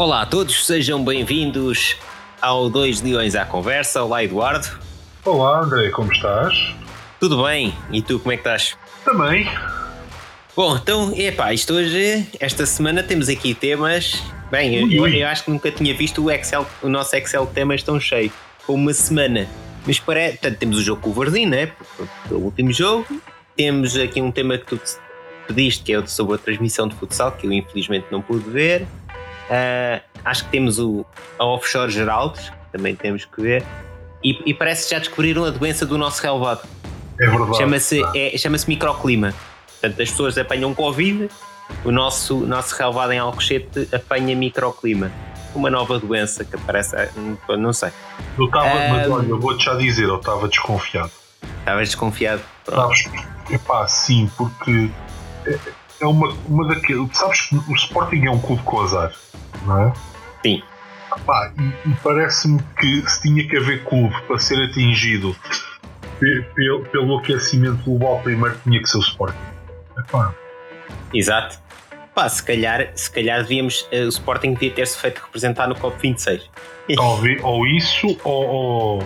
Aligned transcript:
Olá 0.00 0.22
a 0.22 0.26
todos, 0.26 0.64
sejam 0.64 1.04
bem-vindos 1.04 1.94
ao 2.40 2.70
Dois 2.70 3.02
Leões 3.02 3.34
à 3.34 3.44
Conversa. 3.44 4.02
Olá, 4.02 4.24
Eduardo. 4.24 4.66
Olá, 5.26 5.60
André, 5.60 5.90
como 5.90 6.10
estás? 6.10 6.74
Tudo 7.20 7.44
bem? 7.44 7.74
E 7.92 8.00
tu, 8.00 8.18
como 8.18 8.32
é 8.32 8.38
que 8.38 8.40
estás? 8.40 8.78
Também. 9.04 9.46
Bom, 10.56 10.74
então, 10.74 11.12
epá, 11.14 11.52
isto 11.52 11.74
hoje, 11.74 12.26
esta 12.40 12.64
semana 12.64 13.02
temos 13.02 13.28
aqui 13.28 13.52
temas. 13.52 14.22
Bem, 14.50 14.74
eu, 14.74 14.86
Ui, 14.86 14.98
eu, 14.98 15.02
ui. 15.02 15.22
eu 15.22 15.28
acho 15.28 15.44
que 15.44 15.50
nunca 15.50 15.70
tinha 15.70 15.94
visto 15.94 16.24
o 16.24 16.30
Excel, 16.30 16.66
o 16.82 16.88
nosso 16.88 17.14
Excel 17.14 17.44
de 17.44 17.52
temas 17.52 17.82
tão 17.82 18.00
cheio, 18.00 18.32
com 18.66 18.72
uma 18.72 18.94
semana. 18.94 19.46
Mas 19.86 20.00
para, 20.00 20.30
portanto, 20.30 20.56
temos 20.56 20.78
o 20.78 20.82
jogo 20.82 21.02
com 21.02 21.10
o 21.10 21.12
Varzim, 21.12 21.44
né? 21.44 21.72
O 22.30 22.36
último 22.36 22.72
jogo. 22.72 23.06
Temos 23.54 23.94
aqui 23.98 24.22
um 24.22 24.32
tema 24.32 24.56
que 24.56 24.64
tu 24.64 24.78
te 24.78 24.92
pediste, 25.46 25.84
que 25.84 25.92
é 25.92 25.98
o 25.98 26.06
sobre 26.08 26.36
a 26.36 26.38
transmissão 26.38 26.88
de 26.88 26.94
futsal, 26.94 27.32
que 27.32 27.46
eu 27.46 27.52
infelizmente 27.52 28.06
não 28.10 28.22
pude 28.22 28.48
ver. 28.48 28.86
Ah, 29.50 30.00
acho 30.24 30.44
que 30.44 30.50
temos 30.50 30.78
o, 30.78 31.04
a 31.38 31.44
Offshore 31.44 31.90
Geraldes, 31.90 32.48
que 32.48 32.72
também 32.72 32.94
temos 32.94 33.24
que 33.24 33.42
ver. 33.42 33.64
E, 34.22 34.40
e 34.46 34.54
parece 34.54 34.84
que 34.84 34.94
já 34.94 34.98
descobriram 34.98 35.44
a 35.44 35.50
doença 35.50 35.84
do 35.84 35.98
nosso 35.98 36.22
relevado. 36.22 36.66
É 37.20 37.28
verdade. 37.28 37.56
Chama-se 37.56 38.02
é, 38.14 38.38
chama 38.38 38.56
microclima. 38.66 39.34
Portanto, 39.80 40.02
as 40.02 40.10
pessoas 40.10 40.38
apanham 40.38 40.74
Covid, 40.74 41.28
o 41.84 41.90
nosso, 41.90 42.36
nosso 42.40 42.76
relevado 42.76 43.12
em 43.12 43.18
Alcochete 43.18 43.88
apanha 43.92 44.36
microclima. 44.36 45.10
Uma 45.54 45.68
nova 45.68 45.98
doença 45.98 46.44
que 46.44 46.54
aparece, 46.54 46.94
ah, 46.94 47.08
não 47.56 47.72
sei. 47.72 47.90
Eu 48.38 48.44
estava, 48.44 48.66
mas 48.66 49.06
Ah, 49.06 49.14
olha, 49.14 49.28
eu 49.28 49.40
vou-te 49.40 49.64
já 49.64 49.74
dizer, 49.74 50.04
eu 50.04 50.16
estava 50.16 50.46
desconfiado. 50.46 51.10
Estavas 51.58 51.88
desconfiado. 51.88 52.42
Pronto. 52.64 52.94
Sabes? 52.94 53.10
Epá, 53.50 53.88
sim, 53.88 54.30
porque 54.36 54.90
é, 55.44 55.58
é 56.00 56.06
uma, 56.06 56.32
uma 56.46 56.68
daqueles. 56.68 57.08
Sabes 57.16 57.40
que 57.40 57.56
o 57.56 57.74
Sporting 57.74 58.26
é 58.26 58.30
um 58.30 58.38
clube 58.38 58.62
com 58.62 58.80
azar, 58.80 59.12
não 59.66 59.88
é? 59.88 59.92
Sim. 60.42 60.62
Epá, 61.16 61.52
e, 61.58 61.88
e 61.90 61.94
parece-me 62.02 62.60
que 62.78 63.02
se 63.10 63.22
tinha 63.22 63.46
que 63.48 63.56
haver 63.56 63.82
clube 63.84 64.14
para 64.26 64.38
ser 64.38 64.62
atingido 64.64 65.34
pe- 66.20 66.42
pe- 66.54 66.84
pelo 66.92 67.18
aquecimento 67.18 67.82
global, 67.84 68.20
primeiro 68.22 68.56
tinha 68.62 68.80
que 68.80 68.88
ser 68.88 68.98
o 68.98 69.00
Sporting. 69.00 69.38
Epá, 69.98 70.34
Exato. 71.12 71.58
Pá, 72.14 72.28
se 72.28 72.42
calhar, 72.42 72.90
se 72.94 73.10
calhar 73.10 73.42
devíamos, 73.42 73.86
eh, 73.92 74.04
o 74.04 74.08
Sporting 74.08 74.54
devia 74.54 74.70
ter-se 74.72 74.98
feito 74.98 75.20
representar 75.20 75.66
no 75.68 75.74
COP26. 75.74 76.42
talvez, 76.96 77.40
ou 77.44 77.66
isso, 77.66 78.16
ou, 78.24 78.46
ou 78.46 79.02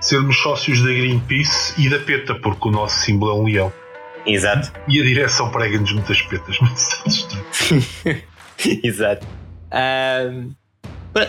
sermos 0.00 0.36
sócios 0.40 0.80
da 0.82 0.88
Greenpeace 0.92 1.74
e 1.80 1.88
da 1.88 1.98
PETA, 1.98 2.34
porque 2.36 2.68
o 2.68 2.70
nosso 2.70 2.98
símbolo 3.00 3.32
é 3.32 3.34
um 3.34 3.44
leão. 3.44 3.72
Exato. 4.26 4.72
E 4.88 5.00
a 5.00 5.04
direção 5.04 5.50
prega-nos 5.50 5.92
muitas 5.92 6.20
petas, 6.22 6.56
mas. 6.60 6.98
Exato. 8.84 9.26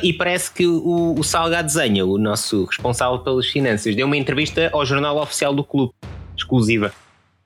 E 0.04 0.14
parece 0.14 0.52
que 0.52 0.68
o, 0.68 1.16
o 1.18 1.24
Salgado 1.24 1.68
Desenha, 1.68 2.06
o 2.06 2.18
nosso 2.18 2.66
responsável 2.66 3.20
pelas 3.20 3.48
finanças, 3.48 3.96
deu 3.96 4.06
uma 4.06 4.18
entrevista 4.18 4.70
ao 4.72 4.86
jornal 4.86 5.18
oficial 5.18 5.54
do 5.54 5.64
clube, 5.64 5.94
exclusiva. 6.38 6.94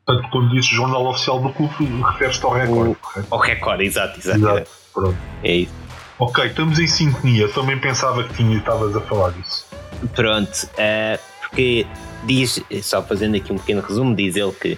Portanto, 0.05 0.29
quando 0.31 0.49
dizes 0.49 0.65
jornal 0.65 1.05
oficial 1.07 1.39
do 1.39 1.49
clube, 1.49 1.73
refere-te 2.11 2.43
ao 2.43 2.51
recorde. 2.51 2.97
Ao 3.29 3.39
recorde, 3.39 3.83
exato, 3.85 4.19
exato. 4.19 4.39
Exato. 4.39 4.71
Pronto. 4.93 5.17
É 5.43 5.55
isso. 5.55 5.73
Ok, 6.19 6.45
estamos 6.45 6.77
em 6.79 6.87
sintonia. 6.87 7.47
Também 7.49 7.79
pensava 7.79 8.23
que 8.23 8.33
tinha, 8.33 8.57
estavas 8.57 8.95
a 8.95 9.01
falar 9.01 9.31
disso. 9.31 9.65
Pronto, 10.13 10.69
ah, 10.77 11.17
porque 11.41 11.87
diz, 12.25 12.61
só 12.81 13.01
fazendo 13.01 13.35
aqui 13.35 13.53
um 13.53 13.57
pequeno 13.57 13.81
resumo, 13.81 14.13
diz 14.15 14.35
ele 14.35 14.51
que, 14.51 14.77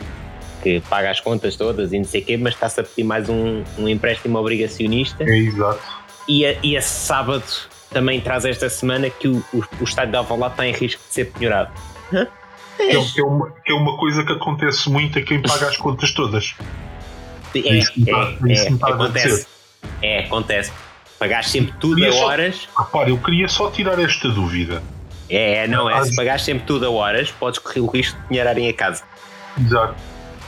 que 0.62 0.80
paga 0.82 1.10
as 1.10 1.20
contas 1.20 1.56
todas 1.56 1.92
e 1.92 1.98
não 1.98 2.06
sei 2.06 2.22
o 2.22 2.26
quê, 2.26 2.38
mas 2.38 2.54
está-se 2.54 2.80
a 2.80 2.84
pedir 2.84 3.04
mais 3.04 3.28
um, 3.28 3.64
um 3.78 3.90
empréstimo 3.90 4.38
obrigacionista. 4.38 5.24
É 5.24 5.38
exato. 5.38 5.82
E 6.28 6.46
a, 6.46 6.56
e 6.64 6.76
a 6.76 6.82
sábado 6.82 7.46
também 7.90 8.20
traz 8.20 8.46
esta 8.46 8.70
semana 8.70 9.10
que 9.10 9.28
o, 9.28 9.38
o, 9.54 9.64
o 9.80 9.84
estádio 9.84 10.12
de 10.12 10.18
Alvalade 10.18 10.54
está 10.54 10.68
em 10.68 10.74
risco 10.74 11.02
de 11.08 11.14
ser 11.14 11.32
penhorado. 11.32 11.72
Hã? 12.14 12.28
Que 12.76 12.84
é, 12.84 13.02
que 13.06 13.22
é 13.22 13.24
uma, 13.24 13.52
que 13.52 13.72
é 13.72 13.76
uma 13.76 13.98
coisa 13.98 14.24
que 14.26 14.34
acontece 14.34 14.90
muito 14.90 15.18
a 15.18 15.22
quem 15.22 15.42
paga 15.42 15.68
as 15.68 15.78
contas 15.78 16.12
todas. 16.12 16.56
É, 17.54 17.60
é, 17.60 17.78
isso 17.78 17.94
é, 17.96 18.42
me 18.42 18.80
a 18.82 18.88
acontece. 18.88 19.48
É, 20.02 20.20
acontece. 20.26 20.74
Pagaste 21.18 21.52
sempre 21.52 21.74
tudo 21.80 22.04
a 22.06 22.12
só- 22.12 22.26
horas. 22.26 22.68
Repara, 22.78 23.10
eu 23.10 23.18
queria 23.18 23.48
só 23.48 23.72
tirar 23.72 23.98
esta 24.00 24.28
dúvida. 24.28 24.84
É, 25.30 25.64
é, 25.64 25.68
não 25.68 25.90
é. 25.90 26.04
Se 26.04 26.16
pagaste 26.16 26.46
sempre 26.46 26.66
tudo 26.66 26.86
a 26.86 26.90
horas, 26.90 27.32
podes 27.32 27.60
correr 27.60 27.80
o 27.80 27.88
risco 27.88 28.20
de 28.20 28.28
penhorarem 28.28 28.68
a 28.68 28.74
casa. 28.74 29.04
Exato. 29.58 29.96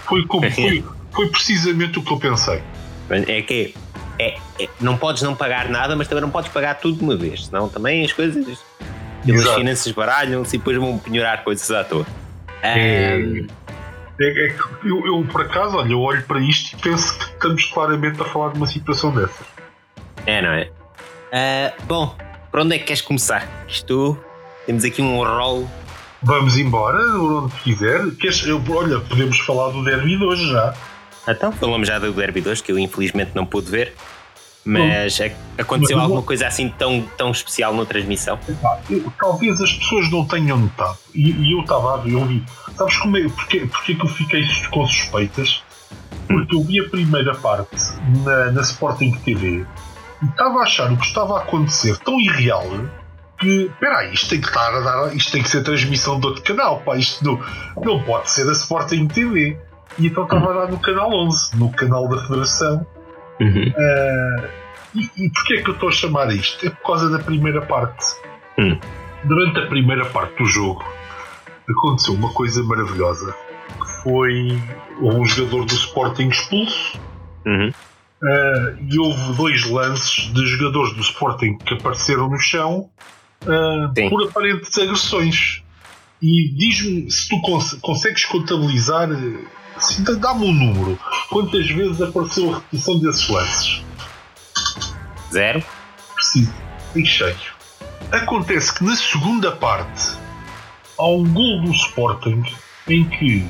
Foi, 0.05 0.25
como, 0.25 0.49
foi, 0.51 0.83
foi 1.13 1.29
precisamente 1.29 1.97
o 1.97 2.03
que 2.03 2.11
eu 2.11 2.19
pensei. 2.19 2.61
É 3.09 3.41
que 3.41 3.73
é, 4.19 4.37
é- 4.59 4.69
não 4.79 4.97
podes 4.97 5.21
não 5.23 5.35
pagar 5.35 5.69
nada, 5.69 5.95
mas 5.95 6.07
também 6.07 6.21
não 6.21 6.29
podes 6.29 6.51
pagar 6.51 6.75
tudo 6.75 6.97
de 6.97 7.03
uma 7.03 7.15
vez, 7.15 7.45
senão 7.45 7.69
também 7.69 8.03
as 8.03 8.13
coisas 8.13 8.59
pelas 9.25 9.41
Exato. 9.41 9.57
finanças 9.57 9.91
baralham-se 9.91 10.55
e 10.55 10.59
depois 10.59 10.77
vão 10.77 10.97
penhorar 10.97 11.43
coisas 11.43 11.69
à 11.71 11.83
toa. 11.83 12.05
É. 12.63 13.19
É, 14.19 14.45
é 14.45 14.49
que 14.49 14.87
eu, 14.87 15.05
eu, 15.05 15.23
por 15.31 15.41
acaso, 15.41 15.77
olha, 15.77 15.91
eu 15.91 15.99
olho 16.01 16.23
para 16.23 16.39
isto 16.39 16.75
e 16.75 16.81
penso 16.81 17.17
que 17.17 17.25
estamos 17.25 17.65
claramente 17.65 18.19
a 18.21 18.25
falar 18.25 18.51
de 18.51 18.57
uma 18.57 18.67
situação 18.67 19.11
dessas. 19.13 19.45
É, 20.25 20.41
não 20.41 20.49
é? 20.49 20.69
Ah, 21.31 21.73
bom, 21.83 22.15
por 22.49 22.61
onde 22.61 22.75
é 22.75 22.79
que 22.79 22.85
queres 22.85 23.01
começar? 23.01 23.47
Isto, 23.67 24.17
temos 24.65 24.83
aqui 24.83 25.01
um 25.01 25.23
rol. 25.23 25.69
Vamos 26.23 26.57
embora, 26.57 26.99
onde 27.15 27.53
quiser. 27.57 28.09
Queres, 28.19 28.45
eu, 28.47 28.61
olha, 28.69 28.99
podemos 29.01 29.37
falar 29.41 29.69
do 29.69 29.83
derby 29.83 30.17
de 30.17 30.23
hoje 30.23 30.49
já. 30.49 30.73
Então, 31.27 31.51
falamos 31.51 31.87
já 31.87 31.99
do 31.99 32.11
Derby 32.13 32.41
2, 32.41 32.61
que 32.61 32.71
eu 32.71 32.79
infelizmente 32.79 33.31
não 33.35 33.45
pude 33.45 33.69
ver. 33.69 33.93
Mas 34.63 35.19
é- 35.21 35.33
aconteceu 35.57 35.95
Mas 35.95 36.03
alguma 36.03 36.21
coisa 36.21 36.45
assim 36.45 36.67
tão, 36.67 37.01
tão 37.17 37.31
especial 37.31 37.73
na 37.73 37.85
transmissão? 37.85 38.37
Eu- 38.89 39.11
talvez 39.17 39.61
as 39.61 39.71
pessoas 39.71 40.11
não 40.11 40.25
tenham 40.25 40.57
notado. 40.57 40.97
E, 41.15 41.31
e 41.31 41.53
eu 41.53 41.61
estava 41.61 41.93
a 41.93 41.97
ver, 41.97 42.11
eu 42.11 42.25
vi. 42.25 42.43
Sabes 42.75 42.97
como 42.97 43.17
é, 43.17 43.29
porque, 43.29 43.61
porque 43.61 43.95
que 43.95 44.03
eu 44.03 44.09
fiquei 44.09 44.43
com 44.69 44.85
suspeitas? 44.85 45.63
Porque 46.27 46.53
eu 46.53 46.63
vi 46.63 46.81
a 46.81 46.89
primeira 46.89 47.33
parte 47.35 47.77
na, 48.25 48.51
na 48.51 48.61
Sporting 48.61 49.11
TV 49.23 49.65
e 50.21 50.25
estava 50.25 50.59
a 50.59 50.63
achar 50.63 50.91
o 50.91 50.97
que 50.97 51.05
estava 51.05 51.37
a 51.37 51.43
acontecer 51.43 51.97
tão 51.99 52.19
irreal 52.19 52.67
que, 53.39 53.67
espera 53.71 53.99
aí, 53.99 54.13
isto 54.13 54.29
tem 54.29 54.41
que 54.41 54.47
estar 54.47 54.73
a 54.73 54.79
dar, 54.81 55.15
isto 55.15 55.31
tem 55.31 55.43
que 55.43 55.49
ser 55.49 55.63
transmissão 55.63 56.19
de 56.19 56.27
outro 56.27 56.43
canal, 56.43 56.81
pá, 56.81 56.97
isto 56.97 57.23
não, 57.23 57.39
não 57.81 58.03
pode 58.03 58.29
ser 58.29 58.45
da 58.45 58.51
Sporting 58.51 59.07
TV. 59.07 59.57
E 59.99 60.07
então 60.07 60.27
dar 60.53 60.67
no 60.69 60.79
canal 60.79 61.11
11, 61.11 61.55
no 61.57 61.71
canal 61.71 62.07
da 62.07 62.21
Federação. 62.23 62.85
Uhum. 63.39 63.73
Ah, 63.77 64.49
e, 64.95 65.25
e 65.25 65.29
porquê 65.31 65.55
é 65.55 65.61
que 65.61 65.69
eu 65.69 65.73
estou 65.73 65.89
a 65.89 65.91
chamar 65.91 66.33
isto? 66.35 66.65
É 66.65 66.69
por 66.69 66.83
causa 66.85 67.09
da 67.09 67.19
primeira 67.19 67.61
parte. 67.61 68.05
Hum. 68.59 68.77
Durante 69.23 69.59
a 69.59 69.67
primeira 69.67 70.05
parte 70.05 70.37
do 70.37 70.45
jogo 70.45 70.83
aconteceu 71.69 72.13
uma 72.13 72.31
coisa 72.33 72.63
maravilhosa. 72.63 73.33
Que 73.67 74.03
foi 74.03 74.61
um 75.01 75.25
jogador 75.25 75.65
do 75.65 75.73
Sporting 75.73 76.29
expulso 76.29 76.97
Uhum. 77.45 77.71
ah, 78.23 78.73
e 78.89 78.97
houve 78.99 79.33
dois 79.35 79.69
lances 79.69 80.31
de 80.33 80.45
jogadores 80.47 80.93
do 80.93 81.01
Sporting 81.01 81.57
que 81.57 81.73
apareceram 81.75 82.29
no 82.29 82.39
chão 82.39 82.89
Sim. 83.95 84.09
por 84.09 84.27
aparentes 84.27 84.77
agressões. 84.77 85.63
E 86.21 86.49
diz-me 86.55 87.11
se 87.11 87.29
tu 87.29 87.39
cons- 87.41 87.77
consegues 87.81 88.25
contabilizar, 88.25 89.07
se 89.79 90.01
dá-me 90.19 90.45
um 90.45 90.53
número, 90.53 90.99
quantas 91.29 91.67
vezes 91.69 92.01
apareceu 92.01 92.51
a 92.51 92.55
repetição 92.55 92.99
desses 92.99 93.27
lances? 93.29 93.81
Zero? 95.31 95.63
Preciso. 96.15 96.53
Em 96.95 97.05
cheio. 97.05 97.35
Acontece 98.11 98.73
que 98.73 98.83
na 98.83 98.95
segunda 98.95 99.51
parte 99.51 100.11
há 100.97 101.05
um 101.07 101.23
gol 101.31 101.61
do 101.63 101.71
Sporting 101.71 102.43
em 102.87 103.03
que 103.07 103.45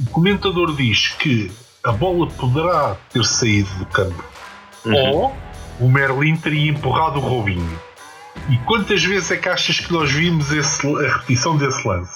o 0.00 0.10
comentador 0.10 0.74
diz 0.74 1.08
que 1.18 1.52
a 1.84 1.92
bola 1.92 2.26
poderá 2.30 2.96
ter 3.12 3.24
saído 3.24 3.68
do 3.74 3.86
campo 3.86 4.24
Uhum. 4.86 4.94
ou 5.12 5.36
o 5.80 5.88
Merlin 5.88 6.36
teria 6.36 6.70
empurrado 6.70 7.18
o 7.18 7.22
Robinho. 7.22 7.80
E 8.50 8.56
quantas 8.58 9.02
vezes 9.04 9.30
é 9.30 9.36
que 9.36 9.48
achas 9.48 9.78
que 9.80 9.92
nós 9.92 10.10
vimos 10.10 10.50
esse- 10.50 10.86
a 10.86 11.12
repetição 11.18 11.56
desse 11.56 11.86
lance? 11.86 12.12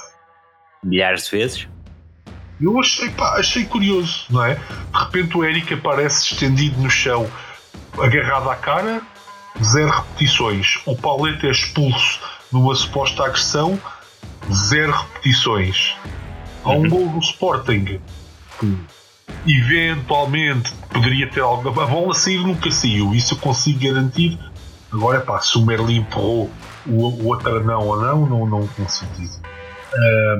Milhares 0.82 1.24
de 1.24 1.30
vezes? 1.30 1.68
Eu 2.60 2.78
achei, 2.80 3.08
pá, 3.10 3.38
achei 3.38 3.64
curioso, 3.64 4.24
não 4.30 4.44
é? 4.44 4.54
De 4.54 4.98
repente 4.98 5.36
o 5.36 5.44
Eric 5.44 5.72
aparece 5.74 6.32
estendido 6.32 6.80
no 6.80 6.90
chão, 6.90 7.28
agarrado 7.98 8.50
à 8.50 8.56
cara, 8.56 9.00
zero 9.62 9.90
repetições. 9.90 10.80
O 10.86 10.96
Pauleta 10.96 11.46
é 11.46 11.50
expulso 11.50 12.20
numa 12.52 12.74
suposta 12.74 13.24
agressão, 13.24 13.78
zero 14.52 14.92
repetições. 14.92 15.94
Há 16.64 16.70
um 16.70 16.82
Uhum. 16.82 16.88
gol 16.88 17.08
do 17.10 17.18
Sporting 17.20 18.00
que 18.58 18.76
eventualmente 19.46 20.72
poderia 20.90 21.28
ter 21.30 21.40
algo. 21.40 21.68
A 21.68 21.86
bola 21.86 22.14
sair 22.14 22.38
nunca 22.38 22.70
saiu, 22.70 23.14
isso 23.14 23.34
eu 23.34 23.38
consigo 23.38 23.80
garantir. 23.80 24.38
Agora, 24.92 25.20
pá, 25.20 25.38
se 25.40 25.56
o 25.58 25.64
Merlin 25.64 25.98
empurrou 25.98 26.50
o, 26.86 27.06
o 27.06 27.26
outro 27.26 27.62
não 27.64 27.86
ou 27.86 28.00
não, 28.00 28.26
não, 28.26 28.46
não 28.46 28.66
consigo 28.68 29.10
dizer. 29.16 29.40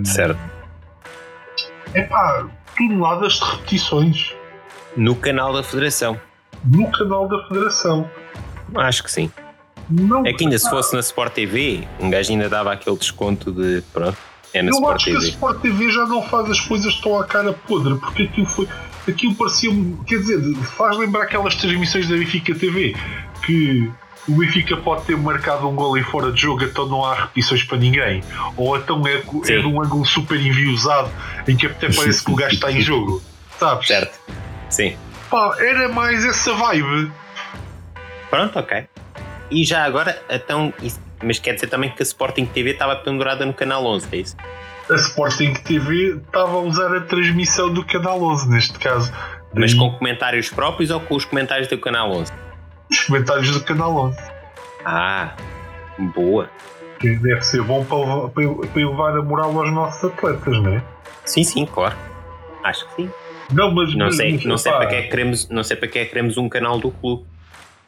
Certo. 0.05 0.58
É 1.95 2.03
pá, 2.03 2.47
toneladas 2.77 3.35
de 3.35 3.45
repetições 3.45 4.33
No 4.97 5.15
canal 5.17 5.53
da 5.53 5.63
Federação. 5.63 6.21
no 6.65 6.91
canal 6.91 7.29
da 7.29 7.43
Federação. 7.49 8.09
Acho 8.77 9.03
que 9.05 9.11
sim. 9.11 9.31
Não, 9.91 10.27
É 10.27 10.33
que 10.35 10.45
ainda 10.45 10.59
se 10.59 10.69
fosse 10.69 10.93
na 10.95 11.01
Sport 11.01 11.33
TV, 11.33 11.87
um 11.99 12.11
gajo 12.11 12.31
ainda 12.31 12.49
dava 12.49 12.73
aquele 12.73 12.97
desconto 12.97 13.51
de. 13.51 13.83
Pronto, 13.93 14.19
é 14.53 14.61
na 14.61 14.69
eu 14.69 14.75
Sport 14.75 14.97
acho 14.97 15.05
que 15.07 15.11
a 15.11 15.15
TV. 15.15 15.29
Sport 15.31 15.61
TV 15.61 15.91
já 15.91 16.05
não 16.07 16.23
faz 16.23 16.51
as 16.51 16.61
coisas 16.61 16.95
tão 17.01 17.19
à 17.19 17.25
cara 17.25 17.53
podre, 17.55 17.95
porque 17.97 18.25
aquilo 18.25 18.47
foi. 18.47 18.69
Aquilo 19.09 19.35
parecia. 19.35 19.71
Quer 20.07 20.17
dizer, 20.19 20.55
faz 20.77 20.99
lembrar 20.99 21.23
aquelas 21.23 21.55
transmissões 21.55 22.07
da 22.07 22.17
Benfica 22.17 22.55
TV 22.55 22.95
que 23.47 23.91
o 24.29 24.37
Benfica 24.37 24.77
pode 24.77 25.05
ter 25.07 25.17
marcado 25.17 25.67
um 25.67 25.75
gol 25.75 25.97
em 25.97 26.03
fora 26.03 26.31
de 26.31 26.43
jogo, 26.43 26.63
então 26.63 26.87
não 26.87 27.05
há 27.05 27.15
repetições 27.15 27.63
para 27.63 27.79
ninguém. 27.79 28.23
Ou 28.57 28.77
então 28.77 29.03
é, 29.07 29.15
é 29.17 29.59
de 29.59 29.67
um 29.67 29.83
ângulo 29.83 30.05
super 30.05 30.39
enviosado 30.39 31.11
em 31.47 31.57
que 31.57 31.67
até 31.67 31.91
parece 31.93 32.23
que 32.23 32.31
o 32.31 32.35
gajo 32.35 32.55
está 32.55 32.71
em 32.71 32.81
jogo. 32.81 33.23
Sabes? 33.59 33.89
Certo? 33.89 34.21
Sim. 34.69 34.97
Pá, 35.31 35.57
era 35.59 35.89
mais 35.89 36.25
essa 36.25 36.53
vibe. 36.55 37.11
Pronto, 38.29 38.59
ok. 38.59 38.87
E 39.51 39.65
já 39.65 39.85
agora, 39.85 40.23
então. 40.29 40.73
mas 41.23 41.39
quer 41.39 41.55
dizer 41.55 41.69
também 41.69 41.91
que 41.91 42.03
a 42.03 42.05
Sporting 42.05 42.45
TV 42.45 42.73
estava 42.73 42.97
pendurada 42.97 43.47
no 43.47 43.55
canal 43.55 43.85
11, 43.87 44.09
é 44.13 44.17
isso? 44.17 44.37
A 44.91 44.95
Sporting 44.95 45.55
TV 45.55 46.17
estava 46.17 46.53
a 46.53 46.61
usar 46.61 46.95
a 46.95 47.01
transmissão 47.01 47.73
do 47.73 47.85
Canal 47.85 48.23
11, 48.23 48.49
neste 48.49 48.79
caso. 48.79 49.13
Mas 49.55 49.73
Daí, 49.73 49.79
com 49.79 49.93
comentários 49.93 50.49
próprios 50.51 50.91
ou 50.91 51.01
com 51.01 51.15
os 51.15 51.25
comentários 51.25 51.69
do 51.69 51.79
canal 51.79 52.11
11? 52.11 52.48
Os 52.91 53.01
comentários 53.01 53.51
do 53.51 53.61
Canal 53.63 53.95
11. 53.97 54.19
Ah, 54.85 55.35
boa. 56.15 56.49
Que 57.01 57.15
deve 57.17 57.43
ser 57.43 57.63
bom 57.63 57.85
para, 57.85 57.99
levar- 57.99 58.29
para- 58.31 58.81
elevar 58.81 59.17
a 59.17 59.23
moral 59.23 59.57
aos 59.59 59.73
nossos 59.73 60.05
atletas, 60.05 60.63
não 60.63 60.75
é? 60.75 60.83
Sim, 61.25 61.45
sim, 61.45 61.67
claro. 61.67 61.97
Acho 62.65 62.87
que 62.89 63.03
sim. 63.03 63.11
Não, 63.53 63.71
mas. 63.73 63.95
Não 63.95 64.07
mas- 64.07 64.17
sei, 64.17 64.33
mas, 64.35 64.45
não 64.45 64.59
sei 64.59 64.73
para 64.73 64.87
que 64.87 64.95
é 64.97 65.03
que 65.03 65.09
queremos, 65.09 65.49
não 65.49 65.63
sei 65.63 65.77
para 65.77 65.89
que 65.89 65.99
é 65.99 66.05
que 66.05 66.11
queremos 66.11 66.37
um 66.37 66.49
canal 66.49 66.79
do 66.79 66.91
clube. 66.91 67.25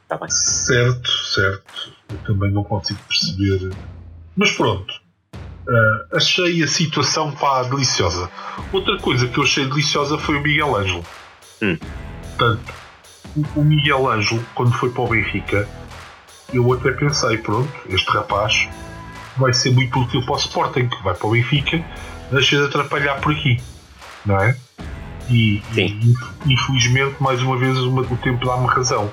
Está 0.05 0.17
bem. 0.17 0.31
Certo, 0.31 1.09
certo. 1.11 1.93
Eu 2.11 2.19
também 2.27 2.51
não 2.51 2.65
consigo 2.65 2.99
perceber. 3.09 3.71
Mas 4.37 4.53
pronto. 4.53 4.93
Ah, 5.69 6.17
achei 6.17 6.63
a 6.63 6.67
situação 6.67 7.31
pá, 7.33 7.63
deliciosa. 7.65 8.29
Outra 8.73 8.99
coisa 8.99 9.29
que 9.29 9.39
eu 9.39 9.45
achei 9.45 9.65
deliciosa 9.67 10.19
foi 10.19 10.37
o 10.37 10.41
Miguel 10.43 10.75
Ângelo. 10.77 11.05
Hum. 11.63 11.77
Portanto, 12.37 12.73
o- 13.57 13.63
Miguel 13.63 14.09
Ângelo, 14.11 14.45
quando 14.55 14.73
foi 14.73 14.91
para 14.91 15.03
o 15.03 15.09
Benfica, 15.09 15.69
eu 16.53 16.73
até 16.73 16.91
pensei, 16.93 17.39
pronto, 17.39 17.71
este 17.89 18.11
rapaz 18.11 18.69
vai 19.37 19.53
ser 19.53 19.71
muito 19.73 19.99
útil 20.01 20.23
para 20.23 20.35
o 20.35 20.37
Sporting, 20.37 20.89
que 20.89 21.03
vai 21.03 21.15
para 21.15 21.27
o 21.27 21.31
Benfica, 21.31 21.83
deixa 22.31 22.57
de 22.59 22.65
atrapalhar 22.65 23.21
por 23.21 23.33
aqui, 23.33 23.61
não 24.27 24.37
é? 24.41 24.57
E, 25.29 25.63
e, 25.77 26.15
infelizmente, 26.47 27.17
mais 27.21 27.41
uma 27.41 27.57
vez, 27.57 27.79
uma- 27.79 28.03
o 28.03 28.17
tempo 28.17 28.45
dá-me 28.45 28.67
razão, 28.67 29.11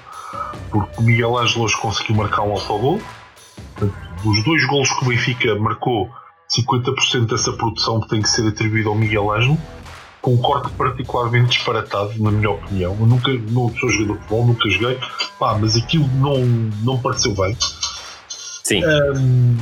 porque 0.71 0.99
o 0.99 1.03
Miguel 1.03 1.37
Ângelo 1.37 1.63
hoje 1.65 1.77
conseguiu 1.77 2.15
marcar 2.15 2.41
um 2.41 2.51
autogol. 2.53 2.99
Dos 4.23 4.43
dois 4.43 4.65
golos 4.65 4.91
que 4.91 5.05
o 5.05 5.07
Benfica 5.09 5.55
marcou, 5.59 6.09
50% 6.49 7.27
dessa 7.27 7.51
produção 7.53 7.99
tem 8.01 8.21
que 8.21 8.29
ser 8.29 8.47
atribuída 8.47 8.89
ao 8.89 8.95
Miguel 8.95 9.31
Ângelo, 9.31 9.57
com 10.27 10.33
um 10.33 10.37
corte 10.37 10.69
particularmente 10.73 11.51
disparatado, 11.55 12.11
na 12.21 12.29
minha 12.31 12.51
opinião. 12.51 12.97
Eu 12.99 13.05
nunca 13.07 13.31
não 13.49 13.73
sou 13.79 13.89
jogador 13.89 14.13
de 14.15 14.19
futebol, 14.23 14.45
nunca 14.47 14.69
joguei, 14.69 14.99
pá, 15.39 15.57
mas 15.57 15.77
aquilo 15.77 16.05
não, 16.15 16.37
não 16.83 16.99
pareceu 17.01 17.33
bem. 17.33 17.55
Sim. 18.63 18.83
Ahm, 18.83 19.55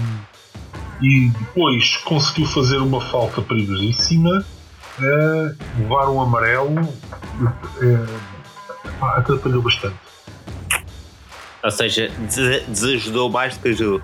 e 1.03 1.29
depois 1.29 1.97
conseguiu 1.97 2.47
fazer 2.47 2.77
uma 2.77 2.99
falta 2.99 3.43
perigosíssima, 3.43 4.43
eh, 4.99 5.55
levar 5.77 6.09
um 6.09 6.19
amarelo, 6.19 6.79
eh, 7.83 8.89
pá, 8.99 9.17
atrapalhou 9.17 9.61
bastante. 9.61 9.95
Ou 11.63 11.71
seja, 11.71 12.09
des- 12.09 12.63
desajudou 12.67 13.29
mais 13.29 13.55
do 13.55 13.61
que 13.61 13.67
ajudou. 13.69 14.01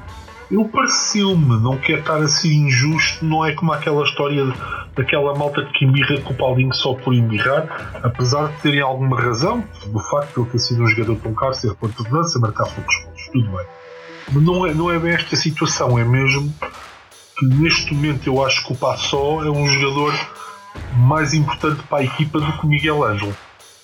Eu 0.51 0.65
pareceu-me, 0.65 1.62
não 1.62 1.77
quero 1.77 2.01
estar 2.01 2.18
a 2.18 2.27
ser 2.27 2.51
injusto, 2.51 3.24
não 3.24 3.45
é 3.45 3.53
como 3.53 3.71
aquela 3.71 4.03
história 4.03 4.45
daquela 4.94 5.33
malta 5.33 5.63
que 5.74 5.86
embirra 5.86 6.19
com 6.19 6.33
o 6.33 6.36
Paulinho 6.36 6.74
só 6.74 6.94
por 6.94 7.13
embirrar, 7.13 8.01
apesar 8.03 8.50
de 8.50 8.62
terem 8.62 8.81
alguma 8.81 9.18
razão, 9.18 9.63
do 9.88 10.00
facto 10.00 10.33
de 10.33 10.42
ele 10.42 10.50
ter 10.50 10.59
sido 10.59 10.83
um 10.83 10.88
jogador 10.88 11.15
tão 11.18 11.33
caro, 11.33 11.53
ser 11.53 11.74
ponto 11.75 12.03
de 12.03 12.12
lança, 12.12 12.38
marcar 12.38 12.65
poucos 12.65 12.95
gols, 13.03 13.30
tudo 13.31 13.50
bem. 13.50 13.65
Mas 14.33 14.44
não 14.44 14.65
é, 14.68 14.74
não 14.74 14.92
é 14.92 15.00
bem 15.00 15.13
esta 15.13 15.38
situação, 15.38 15.98
é 15.98 16.03
mesmo 16.03 16.53
que 17.39 17.45
neste 17.45 17.94
momento 17.94 18.27
eu 18.27 18.45
acho 18.45 18.65
que 18.65 18.74
o 18.74 18.75
Passó 18.75 19.45
é 19.45 19.50
um 19.50 19.65
jogador 19.68 20.13
mais 20.98 21.33
importante 21.33 21.81
para 21.83 22.00
a 22.00 22.03
equipa 22.03 22.42
do 22.42 22.51
que 22.51 22.65
o 22.65 22.69
Miguel 22.69 23.03
Ângelo. 23.06 23.36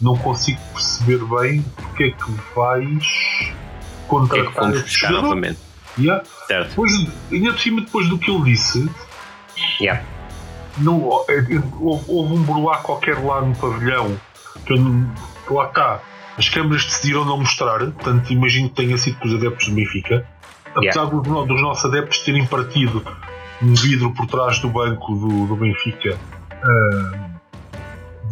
Não 0.01 0.17
consigo 0.17 0.59
perceber 0.73 1.23
bem 1.23 1.61
porque 1.75 2.03
é 2.03 2.11
que 2.11 2.31
vais 2.53 3.07
que 3.07 4.39
é 4.39 4.45
que 4.45 4.51
contratar 4.51 4.73
este 4.75 4.99
jogador. 4.99 5.21
novamente? 5.21 5.59
Yeah. 5.97 6.23
Certo. 6.47 6.69
Depois, 6.69 6.91
ainda 7.31 7.51
por 7.51 7.59
cima, 7.59 7.81
depois 7.81 8.07
do 8.09 8.17
que 8.17 8.31
ele 8.31 8.43
disse, 8.45 8.89
Yeah. 9.81 10.03
não, 10.77 11.23
é, 11.29 11.35
é, 11.39 11.61
houve, 11.79 12.05
houve 12.07 12.33
um 12.33 12.43
burlar 12.43 12.81
qualquer 12.81 13.17
lá 13.23 13.41
no 13.41 13.55
pavilhão 13.55 14.19
que, 14.65 14.73
eu 14.73 14.77
não- 14.77 15.11
lá 15.49 15.65
está. 15.67 15.99
As 16.37 16.47
câmaras 16.49 16.85
decidiram 16.85 17.25
não 17.25 17.37
mostrar, 17.39 17.79
portanto, 17.79 18.31
imagino 18.31 18.69
que 18.69 18.75
tenha 18.75 18.97
sido 18.97 19.17
com 19.19 19.27
os 19.27 19.33
adeptos 19.35 19.67
do 19.69 19.73
Benfica. 19.75 20.27
Apesar 20.75 21.05
dos, 21.05 21.27
no- 21.27 21.45
dos 21.45 21.61
nossos 21.61 21.85
adeptos 21.85 22.19
terem 22.19 22.45
partido 22.45 23.03
um 23.61 23.73
vidro 23.73 24.13
por 24.13 24.27
trás 24.27 24.59
do 24.59 24.69
banco 24.69 25.15
do, 25.15 25.47
do 25.47 25.55
Benfica, 25.55 26.15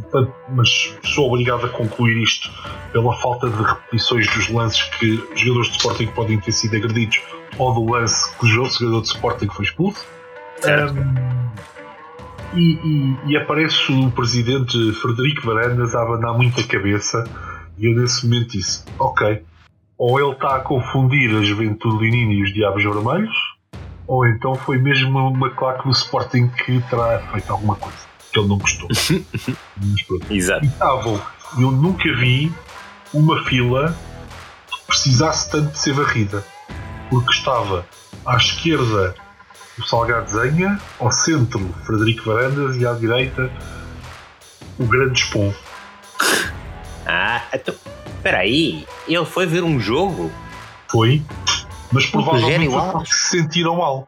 portanto, 0.03 0.33
mas 0.49 0.93
sou 1.03 1.27
obrigado 1.29 1.65
a 1.65 1.69
concluir 1.69 2.21
isto 2.21 2.51
pela 2.91 3.15
falta 3.17 3.49
de 3.49 3.61
repetições 3.61 4.27
dos 4.35 4.49
lances 4.49 4.83
que 4.99 5.11
os 5.33 5.39
jogadores 5.41 5.69
de 5.71 5.77
Sporting 5.77 6.07
podem 6.07 6.39
ter 6.39 6.51
sido 6.51 6.75
agredidos 6.75 7.19
ou 7.57 7.73
do 7.73 7.91
lance 7.93 8.33
que 8.37 8.45
o 8.45 8.47
jogador 8.49 9.01
de 9.01 9.07
Sporting 9.07 9.47
foi 9.47 9.65
expulso. 9.65 10.05
Um, 10.63 11.55
e, 12.53 12.73
e- 12.83 13.17
e 13.31 13.37
aparece 13.37 13.91
o 13.91 14.09
presidente 14.11 14.93
Frederico 14.93 15.45
Varandas 15.45 15.93
a 15.93 16.01
abanar 16.01 16.33
muito 16.35 16.59
a 16.59 16.63
cabeça 16.63 17.23
e 17.77 17.85
eu 17.87 17.95
nesse 17.99 18.25
momento 18.25 18.51
disse, 18.51 18.83
ok, 18.97 19.43
ou 19.97 20.19
ele 20.19 20.31
está 20.31 20.55
a 20.55 20.59
confundir 20.59 21.35
a 21.35 21.43
juventude 21.43 21.97
leonina 21.97 22.33
e 22.33 22.43
os 22.43 22.53
diabos 22.53 22.83
vermelhos, 22.83 23.35
ou 24.07 24.25
então 24.25 24.55
foi 24.55 24.77
mesmo 24.77 25.17
uma 25.29 25.49
claque 25.49 25.83
do 25.83 25.91
Sporting 25.91 26.47
que 26.47 26.79
terá 26.89 27.19
feito 27.31 27.51
alguma 27.51 27.75
coisa 27.75 27.97
que 28.31 28.39
ele 28.39 28.47
não 28.47 28.57
gostou. 28.57 28.87
Mas 29.77 30.03
pronto. 30.03 30.31
Exato. 30.33 30.63
E 30.65 30.67
estavam, 30.67 31.21
eu 31.59 31.71
nunca 31.71 32.13
vi 32.15 32.51
uma 33.13 33.43
fila 33.43 33.95
que 34.69 34.87
precisasse 34.87 35.49
tanto 35.51 35.71
de 35.71 35.79
ser 35.79 35.93
varrida. 35.93 36.43
Porque 37.09 37.31
estava 37.31 37.85
à 38.25 38.37
esquerda 38.37 39.15
o 39.77 39.83
Salgado 39.83 40.29
Zenha, 40.29 40.79
ao 40.99 41.11
centro 41.11 41.59
Frederico 41.85 42.25
Varandas 42.25 42.77
e 42.77 42.87
à 42.87 42.93
direita 42.93 43.51
o 44.79 44.85
Grande 44.85 45.19
Spon. 45.19 45.53
Ah, 47.05 47.41
então. 47.53 47.75
Espera 48.17 48.39
aí. 48.39 48.87
Ele 49.07 49.25
foi 49.25 49.45
ver 49.45 49.63
um 49.63 49.79
jogo? 49.79 50.31
Foi, 50.87 51.21
mas 51.91 52.05
provavelmente 52.07 52.71
se 53.05 53.37
sentiram 53.37 53.75
mal. 53.77 54.07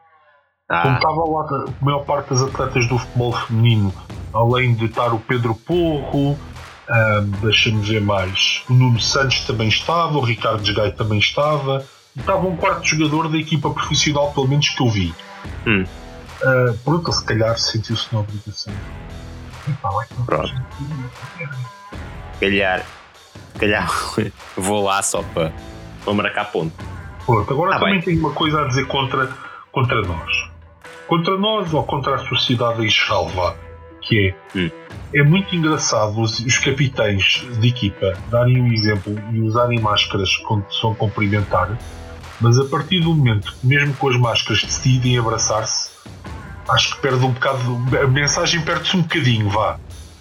Como 0.68 0.94
Ah, 0.94 0.96
estava 0.96 1.24
lá 1.24 1.66
a 1.80 1.84
maior 1.84 2.04
parte 2.04 2.30
das 2.30 2.42
atletas 2.42 2.86
do 2.88 2.98
futebol 2.98 3.32
feminino, 3.32 3.94
além 4.34 4.74
de 4.74 4.86
estar 4.86 5.14
o 5.14 5.18
Pedro 5.20 5.54
Porro, 5.54 6.38
ahm, 6.90 7.30
deixa-me 7.42 7.80
ver 7.82 8.00
mais, 8.02 8.62
o 8.68 8.74
Nuno 8.74 9.00
Santos 9.00 9.40
também 9.46 9.68
estava, 9.68 10.18
o 10.18 10.20
Ricardo 10.20 10.62
Desgaio 10.62 10.92
também 10.94 11.18
estava, 11.18 11.84
estava 12.18 12.46
um 12.46 12.56
quarto 12.56 12.84
jogador 12.86 13.28
da 13.28 13.38
equipa 13.38 13.70
profissional, 13.70 14.32
pelo 14.32 14.48
menos 14.48 14.68
que 14.68 14.82
eu 14.82 14.88
vi. 14.90 15.14
Hum. 15.66 15.84
Ah, 16.42 16.74
pronto, 16.84 17.12
se 17.12 17.24
calhar 17.24 17.58
sentiu-se 17.58 18.06
na 18.12 18.20
obrigação. 18.20 18.72
Epá, 19.68 19.90
Pronto. 20.24 20.48
se 22.34 22.40
calhar. 22.40 22.84
Se 23.52 23.58
calhar 23.58 23.90
vou 24.56 24.84
lá 24.84 25.02
só 25.02 25.22
para, 25.34 25.52
para 26.04 26.14
marcar 26.14 26.44
ponto. 26.46 26.72
Pronto, 27.26 27.52
agora 27.52 27.72
Tá 27.72 27.78
também 27.80 27.94
bem. 27.94 28.02
tenho 28.02 28.20
uma 28.20 28.32
coisa 28.32 28.62
a 28.62 28.68
dizer 28.68 28.86
contra, 28.86 29.28
contra 29.72 30.00
nós. 30.02 30.30
Contra 31.06 31.36
nós 31.38 31.72
ou 31.74 31.82
contra 31.84 32.14
a 32.14 32.18
sociedade 32.26 32.84
em 32.86 32.90
vá. 33.34 33.54
Que 34.00 34.28
é, 34.28 34.58
Hum. 34.58 34.70
é 35.12 35.22
muito 35.22 35.54
engraçado 35.54 36.18
os, 36.20 36.38
os 36.38 36.56
capitães 36.58 37.44
de 37.60 37.68
equipa 37.68 38.14
darem 38.30 38.62
um 38.62 38.72
exemplo 38.72 39.14
e 39.32 39.40
usarem 39.40 39.78
máscaras 39.80 40.34
quando 40.46 40.64
se 40.72 40.80
vão 40.80 40.94
cumprimentar, 40.94 41.76
mas 42.40 42.58
a 42.58 42.64
partir 42.64 43.00
do 43.00 43.14
momento 43.14 43.52
que, 43.60 43.66
mesmo 43.66 43.94
com 43.94 44.08
as 44.08 44.16
máscaras, 44.16 44.62
decidem 44.62 45.18
abraçar-se, 45.18 45.90
acho 46.68 46.94
que 46.96 47.02
perde 47.02 47.24
um 47.24 47.32
bocado. 47.32 47.78
A 48.02 48.06
mensagem 48.06 48.60
perde-se 48.62 48.96
um 48.96 49.02
bocadinho, 49.02 49.48
vá. 49.50 49.78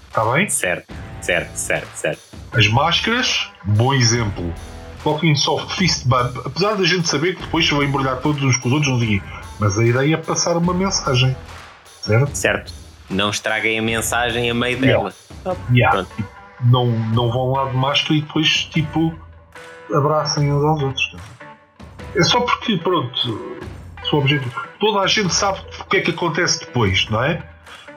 Está 0.08 0.26
bem? 0.34 0.50
Certo, 0.50 0.94
certo, 1.22 1.56
certo, 1.56 1.96
certo. 1.96 2.22
As 2.54 2.68
máscaras, 2.68 3.50
bom 3.64 3.94
exemplo. 3.94 4.54
Coloquem 5.04 5.36
soft 5.36 5.78
fist 5.78 6.06
bump, 6.08 6.36
apesar 6.46 6.76
da 6.76 6.84
gente 6.84 7.08
saber 7.08 7.36
que 7.36 7.42
depois 7.44 7.66
se 7.66 7.72
vão 7.74 7.84
embrulhar 7.84 8.18
todos 8.18 8.42
uns 8.44 8.58
com 8.58 8.68
os 8.70 8.74
outros, 8.74 8.92
não 8.92 9.00
digo. 9.00 9.24
Mas 9.60 9.78
a 9.78 9.86
ideia 9.86 10.16
é 10.16 10.18
passar 10.18 10.58
uma 10.58 10.74
mensagem. 10.74 11.36
Certo? 12.02 12.36
Certo. 12.36 12.74
Não 13.10 13.30
estraguem 13.30 13.80
a 13.80 13.82
mensagem 13.82 14.50
a 14.50 14.54
meio 14.54 14.84
Yeah. 14.84 15.10
dela. 15.44 15.56
Yeah. 15.72 16.04
Tipo, 16.16 16.30
Não, 16.66 16.88
não 16.88 17.32
vão 17.32 17.52
lá 17.52 17.70
de 17.70 17.78
máscara 17.78 18.16
e 18.16 18.22
depois, 18.22 18.48
tipo, 18.66 19.14
abracem 19.94 20.52
uns 20.52 20.64
aos 20.64 20.82
outros. 20.82 21.16
É 22.18 22.24
só 22.24 22.42
porque, 22.42 22.78
pronto, 22.78 23.60
o 24.12 24.18
objetivo. 24.18 24.68
Toda 24.80 25.02
a 25.02 25.08
gente 25.08 25.34
sabe 25.34 25.60
o 25.80 25.86
que 25.86 25.98
é 25.98 26.02
que 26.02 26.12
acontece 26.12 26.60
depois, 26.60 27.08
não 27.10 27.24
é? 27.24 27.44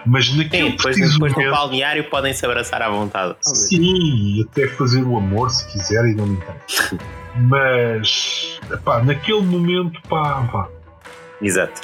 Mas 0.07 0.35
naquele 0.35 0.71
Sim, 0.71 0.77
depois, 0.77 1.13
depois 1.13 1.35
no 1.35 1.51
balneário 1.51 2.05
podem 2.05 2.33
se 2.33 2.45
abraçar 2.45 2.83
à 2.83 2.89
vontade. 2.89 3.37
Sim, 3.41 4.43
até 4.43 4.67
fazer 4.69 5.03
o 5.03 5.17
amor 5.17 5.51
se 5.51 5.67
quiserem, 5.73 6.15
não 6.15 6.27
me 6.27 6.37
interessa. 6.37 6.99
Mas, 7.37 8.59
pá, 8.85 9.03
naquele 9.03 9.43
momento, 9.43 10.01
pá, 10.09 10.41
vá. 10.53 10.69
Exato. 11.41 11.81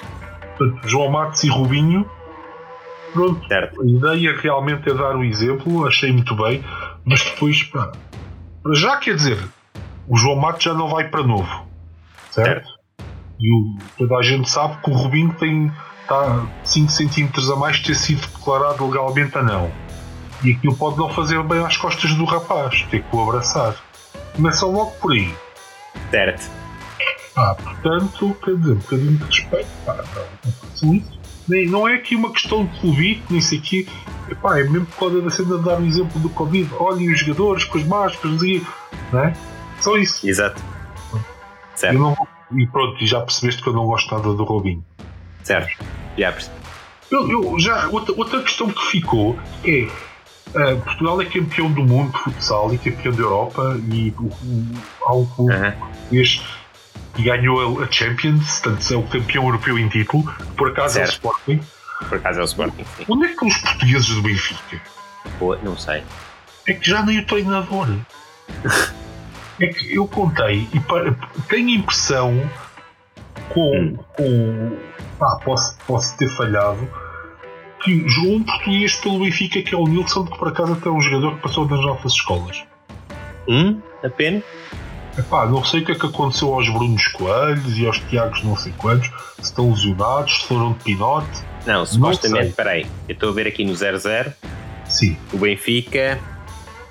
Portanto, 0.59 0.89
João 0.89 1.11
Matos 1.11 1.45
e 1.45 1.49
Rubinho, 1.49 2.11
pronto. 3.13 3.47
Certo. 3.47 3.81
A 3.81 3.87
ideia 3.87 4.37
realmente 4.41 4.91
é 4.91 4.95
dar 4.95 5.15
o 5.15 5.23
exemplo, 5.23 5.87
achei 5.87 6.13
muito 6.13 6.35
bem, 6.35 6.65
mas 7.05 7.23
depois, 7.23 7.63
pá, 7.63 7.93
já 8.73 8.97
quer 8.97 9.15
dizer, 9.15 9.39
o 10.09 10.17
João 10.17 10.37
Matos 10.37 10.65
já 10.65 10.75
não 10.75 10.89
vai 10.89 11.09
para 11.09 11.23
novo, 11.23 11.66
certo? 12.45 12.69
E 13.39 13.53
o, 13.53 13.77
toda 13.99 14.17
a 14.17 14.23
gente 14.23 14.49
sabe 14.49 14.81
que 14.83 14.91
o 14.91 14.95
Rubinho 14.95 15.33
tem 15.35 15.73
está 16.03 16.47
5 16.65 16.91
centímetros 16.91 17.51
a 17.51 17.57
mais 17.57 17.77
de 17.79 17.87
ter 17.87 17.97
sido 17.97 18.21
declarado 18.21 18.87
legalmente 18.87 19.37
a 19.37 19.43
não. 19.43 19.71
E 20.45 20.53
aquilo 20.53 20.77
pode 20.77 20.97
não 20.97 21.11
fazer 21.11 21.43
bem 21.43 21.65
às 21.65 21.77
costas 21.77 22.15
do 22.15 22.25
rapaz, 22.25 22.87
ter 22.91 23.03
que 23.03 23.17
o 23.17 23.23
abraçar. 23.23 23.75
Começa 24.35 24.67
logo 24.67 24.93
por 24.93 25.13
aí. 25.13 25.35
Certo. 26.11 26.51
Ah, 27.37 27.55
portanto, 27.55 28.37
quer 28.45 28.57
dizer, 28.57 28.73
um 28.73 28.77
bocadinho 28.77 29.17
de 29.19 29.25
respeito. 29.25 29.69
Pá, 29.85 29.95
não, 29.95 30.23
não 30.45 30.53
façam 30.53 30.95
isso. 30.95 31.19
Nem, 31.49 31.67
não 31.69 31.89
é 31.89 31.95
aqui 31.95 32.17
uma 32.17 32.33
questão 32.33 32.65
de 32.65 32.81
Covid, 32.81 33.23
nem 33.31 33.41
sei 33.41 33.59
aqui. 33.59 33.89
Epá, 34.29 34.59
é 34.59 34.65
mesmo 34.65 34.87
por 34.87 34.99
causa 34.99 35.21
da 35.21 35.31
cena 35.31 35.59
de 35.59 35.65
dar 35.65 35.81
o 35.81 35.87
exemplo 35.87 36.21
do 36.21 36.29
Covid. 36.31 36.71
Olhem 36.79 37.13
os 37.13 37.21
jogadores 37.21 37.65
com 37.65 37.79
as 37.79 37.85
máscaras 37.85 38.43
e. 38.43 38.65
Não 39.13 39.21
é? 39.21 39.33
Só 39.81 39.97
isso. 39.97 40.27
Exato. 40.29 40.63
Certo. 41.77 41.99
Não, 41.99 42.17
e 42.53 42.67
pronto, 42.67 43.07
já 43.07 43.21
percebeste 43.21 43.63
que 43.63 43.69
eu 43.69 43.73
não 43.73 43.87
gosto 43.87 44.13
nada 44.15 44.33
do 44.33 44.45
Robinho. 44.45 44.85
Certo, 45.43 45.85
já 46.17 46.33
percebi. 46.33 46.57
Eu, 47.11 47.31
eu, 47.31 47.61
já, 47.61 47.89
outra, 47.89 48.15
outra 48.17 48.43
questão 48.43 48.69
que 48.69 48.85
ficou 48.87 49.39
é 49.65 49.89
uh, 50.49 50.81
Portugal 50.81 51.21
é 51.21 51.25
campeão 51.27 51.71
do 51.71 51.85
mundo 51.85 52.13
de 52.13 52.19
futsal 52.19 52.75
e 52.75 52.79
campeão 52.79 53.15
da 53.15 53.23
Europa 53.23 53.81
e 53.93 54.13
o, 54.19 54.25
o, 54.25 54.67
há 55.05 55.15
um 55.15 55.27
clube 55.27 55.73
português 55.73 56.43
que 57.15 57.23
ganhou 57.23 57.83
a 57.83 57.91
Champions, 57.91 58.61
portanto 58.61 58.93
é 58.93 58.97
o 58.97 59.03
campeão 59.05 59.45
europeu 59.45 59.79
em 59.79 59.89
título, 59.89 60.25
por 60.57 60.71
acaso 60.71 60.95
certo. 60.95 61.09
é 61.09 61.11
o 61.11 61.31
Sporting. 61.31 61.61
Por 62.09 62.19
acaso 62.19 62.41
é 62.41 62.43
o 62.43 62.47
Sporting, 62.47 62.85
sim. 62.97 63.05
Onde 63.09 63.25
é 63.25 63.29
que 63.29 63.33
estão 63.35 63.49
os 63.49 63.59
portugueses 63.59 64.09
do 64.09 64.23
Benfica? 64.23 64.83
Pô, 65.39 65.57
não 65.57 65.77
sei. 65.77 66.03
É 66.67 66.73
que 66.73 66.89
já 66.89 67.03
nem 67.03 67.21
o 67.21 67.27
treinador. 67.27 67.89
é 69.61 69.67
que 69.69 69.95
eu 69.95 70.07
contei 70.07 70.69
e 70.73 70.81
tenho 71.49 71.69
a 71.69 71.73
impressão 71.73 72.51
com, 73.49 73.77
hum. 73.77 73.97
com 74.17 74.77
ah, 75.21 75.41
posso, 75.45 75.77
posso 75.87 76.17
ter 76.17 76.29
falhado, 76.37 76.89
que 77.83 78.07
jogou 78.09 78.37
um 78.37 78.43
português 78.43 78.97
pelo 78.97 79.21
Benfica 79.21 79.63
que 79.63 79.75
é 79.75 79.79
o 79.79 79.87
Nilson, 79.87 80.27
que 80.27 80.39
por 80.39 80.49
acaso 80.49 80.73
até 80.73 80.89
é 80.89 80.93
um 80.93 81.01
jogador 81.01 81.37
que 81.37 81.43
passou 81.43 81.67
nas 81.67 81.81
nossas 81.81 82.13
escolas. 82.13 82.65
Hum? 83.49 83.81
Apenas? 84.03 84.43
Epá, 85.19 85.47
não 85.47 85.65
sei 85.65 85.81
o 85.81 85.85
que 85.85 85.93
é 85.93 85.95
que 85.95 86.05
aconteceu 86.05 86.53
aos 86.53 86.69
Brunos 86.69 87.07
Coelhos 87.09 87.79
e 87.79 87.87
aos 87.87 87.99
Tiagos 88.01 88.43
não 88.43 88.57
sei 88.57 88.73
quantos, 88.77 89.09
se 89.37 89.45
estão 89.45 89.71
lesionados, 89.71 90.43
se 90.43 90.47
foram 90.47 90.73
de 90.75 90.85
pinote. 90.85 91.43
Não, 91.65 91.87
supostamente, 91.87 92.53
peraí, 92.53 92.87
eu 93.09 93.15
estou 93.15 93.31
a 93.31 93.33
ver 93.33 93.47
aqui 93.47 93.65
no 93.65 93.73
0-0. 93.73 94.33
Sim. 94.87 95.17
O 95.33 95.39
Benfica, 95.39 96.21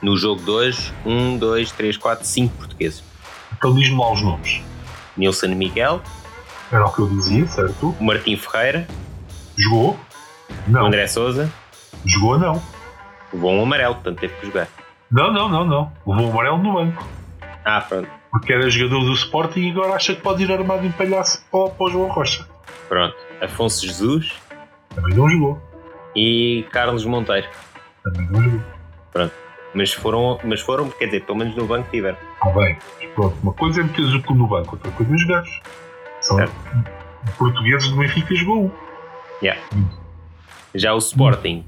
no 0.02 0.18
jogo 0.18 0.42
2, 0.42 0.94
1, 1.06 1.38
2, 1.38 1.72
3, 1.72 1.98
4, 1.98 2.26
5 2.26 2.58
portugueses. 2.58 3.04
Então 3.58 3.74
diz-me 3.74 3.98
lá 3.98 4.12
os 4.12 4.22
nomes. 4.22 4.62
Nilson 5.18 5.48
Miguel, 5.50 6.02
era 6.72 6.86
o 6.86 6.92
que 6.92 7.00
eu 7.00 7.08
dizia, 7.08 7.48
certo? 7.48 7.96
Martim 8.02 8.36
Ferreira. 8.36 8.88
Jogou? 9.58 9.98
Não. 10.68 10.88
André 10.88 11.08
Souza. 11.08 11.52
Jogou, 12.06 12.38
não. 12.38 12.62
Levou 13.32 13.54
um 13.54 13.64
amarelo, 13.64 13.96
portanto 13.96 14.20
teve 14.20 14.34
que 14.36 14.48
jogar. 14.48 14.68
Não, 15.12 15.32
não, 15.32 15.48
não, 15.48 15.66
não. 15.66 15.94
Levou 16.06 16.26
um 16.26 16.32
amarelo 16.32 16.58
no 16.58 16.74
banco. 16.74 17.08
Ah, 17.64 17.82
pronto. 17.82 18.10
Porque 18.32 18.52
era 18.52 18.70
jogador 18.70 19.06
do 19.06 19.14
Sporting 19.14 19.62
e 19.62 19.72
agora 19.72 19.94
acha 19.94 20.14
que 20.14 20.22
pode 20.22 20.44
ir 20.44 20.52
armado 20.52 20.86
em 20.86 20.92
palhaço 20.92 21.44
para, 21.52 21.70
para 21.70 21.86
o 21.86 21.90
João 21.90 22.10
Rocha. 22.10 22.46
Pronto. 22.90 23.16
Afonso 23.42 23.86
Jesus. 23.86 24.34
Também 24.94 25.16
não 25.16 25.30
jogou. 25.30 25.62
E 26.16 26.66
Carlos 26.72 27.06
Monteiro. 27.06 27.48
Também 28.04 28.28
não 28.30 28.44
jogou. 28.44 28.62
Pronto. 29.14 29.34
Mas 29.76 29.92
foram, 29.92 30.40
mas 30.44 30.62
foram, 30.62 30.90
quer 30.90 31.06
dizer, 31.06 31.26
pelo 31.26 31.38
menos 31.38 31.56
no 31.56 31.68
banco 31.68 31.90
tiveram. 31.92 32.18
Ah, 32.42 32.50
bem. 32.50 32.78
Pronto. 33.14 33.36
Uma 33.44 33.54
coisa 33.54 33.82
é 33.82 33.84
meter 33.84 34.04
o 34.04 34.24
cu 34.24 34.34
no 34.34 34.48
banco, 34.48 34.76
outra 34.76 34.90
coisa 34.92 35.14
é 35.14 35.18
jogar. 35.18 35.44
São 36.22 36.38
portugueses 37.38 37.90
do 37.90 37.98
Benfica 37.98 38.34
jogou 38.36 38.66
um. 38.66 38.72
Yeah. 39.44 39.62
Já 40.74 40.94
o 40.94 40.98
Sporting, 40.98 41.66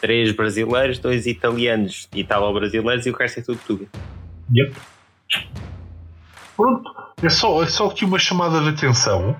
três 0.00 0.32
brasileiros, 0.32 0.98
dois 0.98 1.26
italianos, 1.26 2.08
italo-brasileiros 2.14 3.06
e 3.06 3.10
o 3.10 3.16
resto 3.16 3.40
é 3.40 3.42
tudo 3.42 3.60
tudo. 3.66 3.88
Yep. 4.54 4.76
Pronto, 6.56 6.90
é 7.22 7.28
só, 7.28 7.62
é 7.62 7.66
só 7.66 7.86
aqui 7.86 8.04
uma 8.04 8.18
chamada 8.18 8.60
de 8.60 8.68
atenção. 8.68 9.36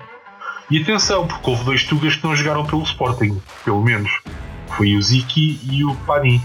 E 0.71 0.83
atenção, 0.83 1.27
porque 1.27 1.51
houve 1.51 1.65
dois 1.65 1.85
Tugas 1.85 2.17
que 2.17 2.25
não 2.25 2.35
jogaram 2.35 2.65
pelo 2.65 2.83
Sporting, 2.83 3.41
pelo 3.65 3.83
menos. 3.83 4.11
Foi 4.77 4.95
o 4.97 5.03
Ziki 5.03 5.61
e 5.71 5.85
o 5.85 5.95
Pani. 6.07 6.41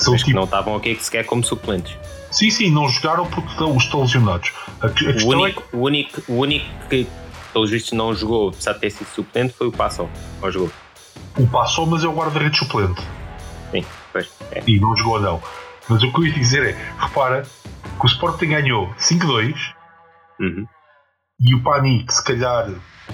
São 0.00 0.16
tipo... 0.16 0.26
que 0.30 0.34
não 0.34 0.44
estavam 0.44 0.74
aqui 0.74 0.96
sequer 1.00 1.24
como 1.24 1.44
suplentes. 1.44 1.96
Sim, 2.30 2.50
sim, 2.50 2.70
não 2.70 2.88
jogaram 2.88 3.26
porque 3.26 3.50
estão, 3.50 3.76
estão 3.76 4.00
lesionados. 4.02 4.52
A, 4.80 4.86
a 4.86 5.24
o, 5.24 5.28
único, 5.28 5.62
é... 5.72 5.76
o, 5.76 5.80
único, 5.80 6.22
o 6.28 6.34
único 6.36 6.66
que, 6.88 7.06
pelos 7.52 7.70
vistos, 7.70 7.92
não 7.92 8.14
jogou, 8.14 8.48
apesar 8.48 8.72
de 8.74 8.80
ter 8.80 8.90
sido 8.90 9.08
suplente, 9.08 9.52
foi 9.52 9.66
o 9.66 9.72
Passol. 9.72 10.08
Ou 10.40 10.50
jogou? 10.50 10.70
O 11.38 11.46
Passol, 11.46 11.86
mas 11.86 12.02
é 12.02 12.08
o 12.08 12.12
guarda-redes 12.12 12.58
suplente. 12.58 13.00
Sim, 13.70 13.84
pois. 14.12 14.30
É. 14.52 14.62
E 14.66 14.80
não 14.80 14.96
jogou, 14.96 15.20
não. 15.20 15.42
Mas 15.88 16.02
o 16.02 16.12
que 16.12 16.20
eu 16.20 16.26
ia 16.26 16.32
dizer 16.32 16.62
é: 16.62 16.76
repara 16.98 17.42
que 17.42 18.06
o 18.06 18.06
Sporting 18.06 18.46
ganhou 18.46 18.88
5-2 18.98 19.54
uhum. 20.38 20.66
e 21.40 21.54
o 21.54 21.62
Pani, 21.62 22.04
que 22.04 22.14
se 22.14 22.24
calhar, 22.24 22.70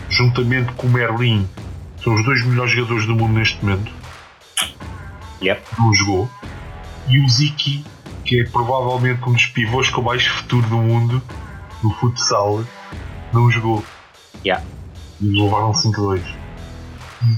juntamente 0.08 0.72
com 0.74 0.86
o 0.86 0.90
Merlin, 0.90 1.48
são 2.02 2.14
os 2.14 2.24
dois 2.24 2.44
melhores 2.44 2.72
jogadores 2.72 3.06
do 3.06 3.16
mundo 3.16 3.32
neste 3.32 3.64
momento. 3.64 3.90
Yep. 5.42 5.62
Não 5.78 5.94
jogou. 5.94 6.30
E 7.08 7.20
o 7.20 7.28
Ziki 7.28 7.84
que 8.26 8.40
é 8.40 8.44
provavelmente 8.44 9.22
um 9.26 9.32
dos 9.32 9.46
pivôs 9.46 9.88
com 9.88 10.02
mais 10.02 10.26
futuro 10.26 10.66
do 10.68 10.76
mundo 10.76 11.22
no 11.82 11.90
futsal, 11.92 12.62
não 13.32 13.50
jogou. 13.50 13.82
Yeah. 14.44 14.64
E 15.20 15.26
levaram 15.26 15.72
5-2. 15.72 16.20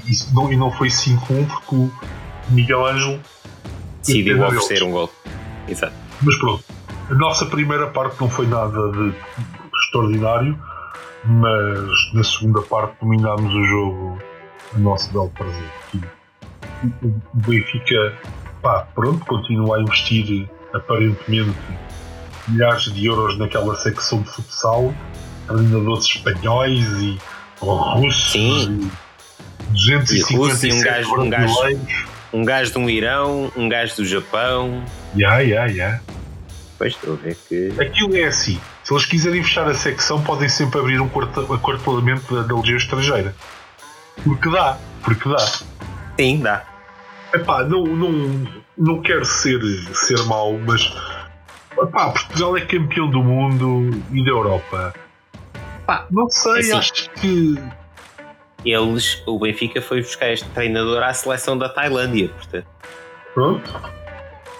E, 0.06 0.10
isso 0.10 0.34
não, 0.34 0.50
e 0.50 0.56
não 0.56 0.72
foi 0.72 0.88
5-1 0.88 1.46
porque 1.46 1.76
o 1.76 1.90
Miguel 2.48 2.86
Ângelo 2.86 3.20
decidiu 4.00 4.42
oferecer 4.42 4.82
um 4.82 4.90
gol. 4.90 5.12
Exato. 5.68 5.92
Mas 6.22 6.36
pronto, 6.36 6.64
a 7.10 7.14
nossa 7.14 7.46
primeira 7.46 7.86
parte 7.88 8.20
não 8.20 8.30
foi 8.30 8.46
nada 8.46 8.90
de 8.90 9.12
extraordinário, 9.84 10.58
mas 11.24 12.14
na 12.14 12.24
segunda 12.24 12.62
parte 12.62 12.96
dominámos 13.00 13.54
o 13.54 13.64
jogo 13.64 14.18
a 14.74 14.78
nosso 14.78 15.12
belo 15.12 15.30
prazer. 15.30 15.70
o 17.02 17.20
Benfica, 17.34 18.18
pá, 18.68 18.86
pronto, 18.94 19.24
continua 19.24 19.78
a 19.78 19.80
investir 19.80 20.46
aparentemente 20.74 21.56
milhares 22.46 22.92
de 22.92 23.06
euros 23.06 23.38
naquela 23.38 23.74
secção 23.76 24.20
de 24.20 24.28
futsal, 24.28 24.94
treinadores 25.46 26.04
espanhóis 26.04 26.84
e 27.00 27.18
russos 27.60 28.32
Sim. 28.32 28.90
e 29.70 29.72
250 29.72 30.66
e 30.66 30.72
um 30.72 30.80
gajo, 30.82 31.20
um, 31.20 31.30
gajo, 31.30 31.78
um 32.34 32.44
gajo 32.44 32.72
de 32.72 32.78
um 32.78 32.90
Irão, 32.90 33.50
um 33.56 33.68
gajo 33.70 33.96
do 33.96 34.04
Japão. 34.04 34.84
Ya, 35.16 35.38
ya, 35.38 35.66
ya. 35.66 36.00
Pois 36.76 36.92
estou 36.92 37.14
a 37.14 37.16
ver 37.16 37.38
que. 37.48 37.72
Aquilo 37.80 38.14
é 38.16 38.24
assim. 38.24 38.60
Se 38.84 38.92
eles 38.92 39.06
quiserem 39.06 39.42
fechar 39.42 39.66
a 39.66 39.74
secção, 39.74 40.22
podem 40.22 40.48
sempre 40.48 40.78
abrir 40.78 41.00
um 41.00 41.06
acordelamento 41.06 42.34
da, 42.34 42.42
da 42.42 42.54
Legião 42.54 42.76
Estrangeira. 42.76 43.34
Porque 44.22 44.50
dá, 44.50 44.78
porque 45.02 45.26
dá. 45.26 45.38
Sim, 46.18 46.40
dá. 46.40 46.67
Epá, 47.32 47.62
não, 47.62 47.84
não, 47.84 48.46
não 48.76 49.02
quero 49.02 49.24
ser, 49.24 49.60
ser 49.94 50.20
mau, 50.24 50.58
mas 50.58 50.92
epá, 51.72 52.10
Portugal 52.10 52.56
é 52.56 52.62
campeão 52.62 53.08
do 53.10 53.22
mundo 53.22 54.02
e 54.12 54.24
da 54.24 54.30
Europa. 54.30 54.94
Pá, 55.86 56.06
não 56.10 56.28
sei, 56.30 56.60
assim, 56.60 56.72
acho 56.72 57.10
que. 57.10 57.54
Eles, 58.64 59.22
o 59.24 59.38
Benfica 59.38 59.80
foi 59.80 60.02
buscar 60.02 60.32
este 60.32 60.48
treinador 60.50 61.00
à 61.02 61.14
seleção 61.14 61.56
da 61.56 61.68
Tailândia, 61.68 62.28
portanto. 62.28 62.66
Pronto. 63.32 63.82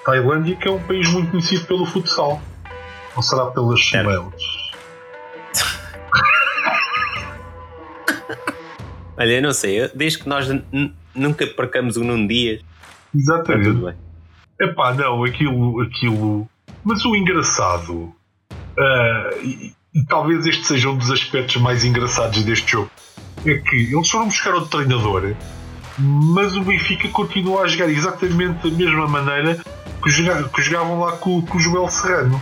Tailândia 0.05 0.55
que 0.57 0.69
é 0.69 0.71
um 0.71 0.81
país 0.83 1.11
muito 1.11 1.31
conhecido 1.31 1.67
pelo 1.67 1.85
futsal. 1.85 2.41
Ou 3.17 3.23
será 3.23 3.47
pelas 3.47 3.81
chimelas? 3.81 4.41
Olha, 9.19 9.33
eu 9.33 9.43
não 9.43 9.53
sei, 9.53 9.91
desde 9.95 10.21
que 10.21 10.29
nós 10.29 10.49
nunca 11.19 11.47
percamos 11.47 11.97
o 11.97 12.05
Nuno 12.05 12.27
Dias. 12.29 12.61
Exatamente. 13.15 13.97
Epá, 14.61 14.93
não, 14.95 15.25
aquilo, 15.25 15.81
aquilo. 15.83 16.49
Mas 16.85 17.05
o 17.05 17.15
engraçado. 17.15 18.13
Uh, 18.77 19.73
e 19.95 20.05
talvez 20.05 20.47
este 20.47 20.67
seja 20.67 20.89
um 20.89 20.97
dos 20.97 21.11
aspectos 21.11 21.57
mais 21.57 21.85
engraçados 21.85 22.43
deste 22.45 22.73
jogo, 22.73 22.91
é 23.45 23.55
que 23.55 23.77
eles 23.77 24.09
foram 24.09 24.27
buscar 24.27 24.55
outro 24.55 24.71
treinador, 24.71 25.35
mas 25.99 26.57
o 26.57 26.63
Benfica 26.63 27.09
continua 27.09 27.63
a 27.63 27.69
jogar 27.69 27.89
exatamente 27.89 28.71
da 28.71 28.77
mesma 28.77 29.09
maneira 29.09 29.59
que 30.03 30.11
jogavam, 30.11 30.49
que 30.49 30.63
jogavam 30.63 31.01
lá 31.01 31.13
com, 31.13 31.43
com 31.43 31.59
o 31.59 31.61
Joel 31.61 31.89
Serrano. 31.89 32.41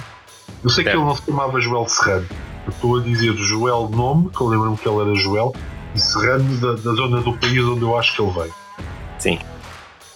Eu 0.63 0.71
sei 0.71 0.85
Certo. 0.85 0.97
que 0.97 1.01
ele 1.01 1.09
não 1.09 1.17
se 1.17 1.25
chamava 1.25 1.61
Joel 1.61 1.89
Serrano. 1.89 2.27
Eu 2.67 2.71
estou 2.71 2.99
a 2.99 3.03
dizer 3.03 3.35
Joel 3.37 3.89
nome, 3.89 4.29
que 4.31 4.41
eu 4.41 4.49
lembro-me 4.49 4.77
que 4.77 4.89
ele 4.89 5.01
era 5.01 5.15
Joel, 5.15 5.55
e 5.95 6.01
Serrano 6.01 6.57
da, 6.59 6.73
da 6.73 6.95
zona 6.95 7.21
do 7.23 7.33
país 7.39 7.63
onde 7.65 7.83
eu 7.83 7.97
acho 7.97 8.15
que 8.15 8.23
ele 8.23 8.33
veio. 8.33 8.55
Sim. 9.19 9.39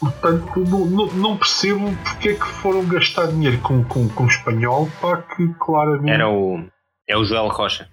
Portanto, 0.00 0.61
não, 0.61 0.87
não, 0.87 1.07
não 1.09 1.37
percebo 1.37 1.95
porque 2.04 2.30
é 2.30 2.35
que 2.35 2.47
foram 2.47 2.87
gastar 2.87 3.26
dinheiro 3.26 3.59
com, 3.59 3.85
com, 3.85 4.09
com 4.09 4.25
o 4.25 4.26
espanhol 4.26 4.88
para 5.00 5.19
que 5.19 5.49
claramente. 5.59 6.11
Era 6.11 6.28
o. 6.28 6.64
É 7.07 7.16
o 7.16 7.25
Joel 7.25 7.49
Rocha, 7.49 7.88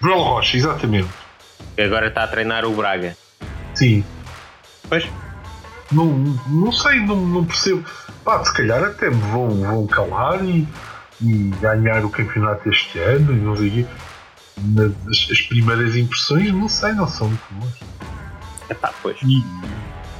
Joel 0.00 0.22
Rocha, 0.22 0.56
exatamente. 0.56 1.08
que 1.76 1.82
agora 1.82 2.06
está 2.06 2.22
a 2.22 2.28
treinar 2.28 2.64
o 2.64 2.74
Braga. 2.74 3.16
Sim. 3.74 4.04
Pois. 4.88 5.06
Não, 5.92 6.06
não 6.06 6.72
sei, 6.72 7.00
não, 7.00 7.16
não 7.16 7.44
percebo. 7.44 7.84
Pá, 8.24 8.42
se 8.42 8.54
calhar 8.54 8.82
até 8.82 9.10
me 9.10 9.20
vão, 9.30 9.50
vão 9.50 9.86
calar 9.86 10.42
e, 10.42 10.66
e 11.20 11.50
ganhar 11.60 12.04
o 12.04 12.10
campeonato 12.10 12.68
este 12.70 12.98
ano 12.98 13.32
e 13.32 13.36
não 13.36 13.56
sei. 13.56 13.86
Mas 14.56 14.92
as, 15.08 15.30
as 15.30 15.40
primeiras 15.42 15.94
impressões, 15.94 16.52
não 16.52 16.68
sei, 16.68 16.92
não 16.92 17.06
são 17.06 17.28
muito 17.28 17.54
boas. 17.54 17.74
Epá, 18.70 18.94
pois. 19.02 19.18
E, 19.22 19.44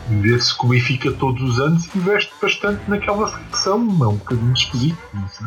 vê-se 0.09 0.57
que 0.57 0.67
o 0.67 0.69
Benfica 0.69 1.13
todos 1.13 1.43
os 1.43 1.59
anos 1.61 1.95
investe 1.95 2.33
bastante 2.41 2.83
naquela 2.89 3.29
secção, 3.29 3.77
é 3.81 4.07
um 4.09 4.17
bocadinho 4.17 4.53
esquisito, 4.53 4.99
não 5.13 5.29
sei. 5.29 5.47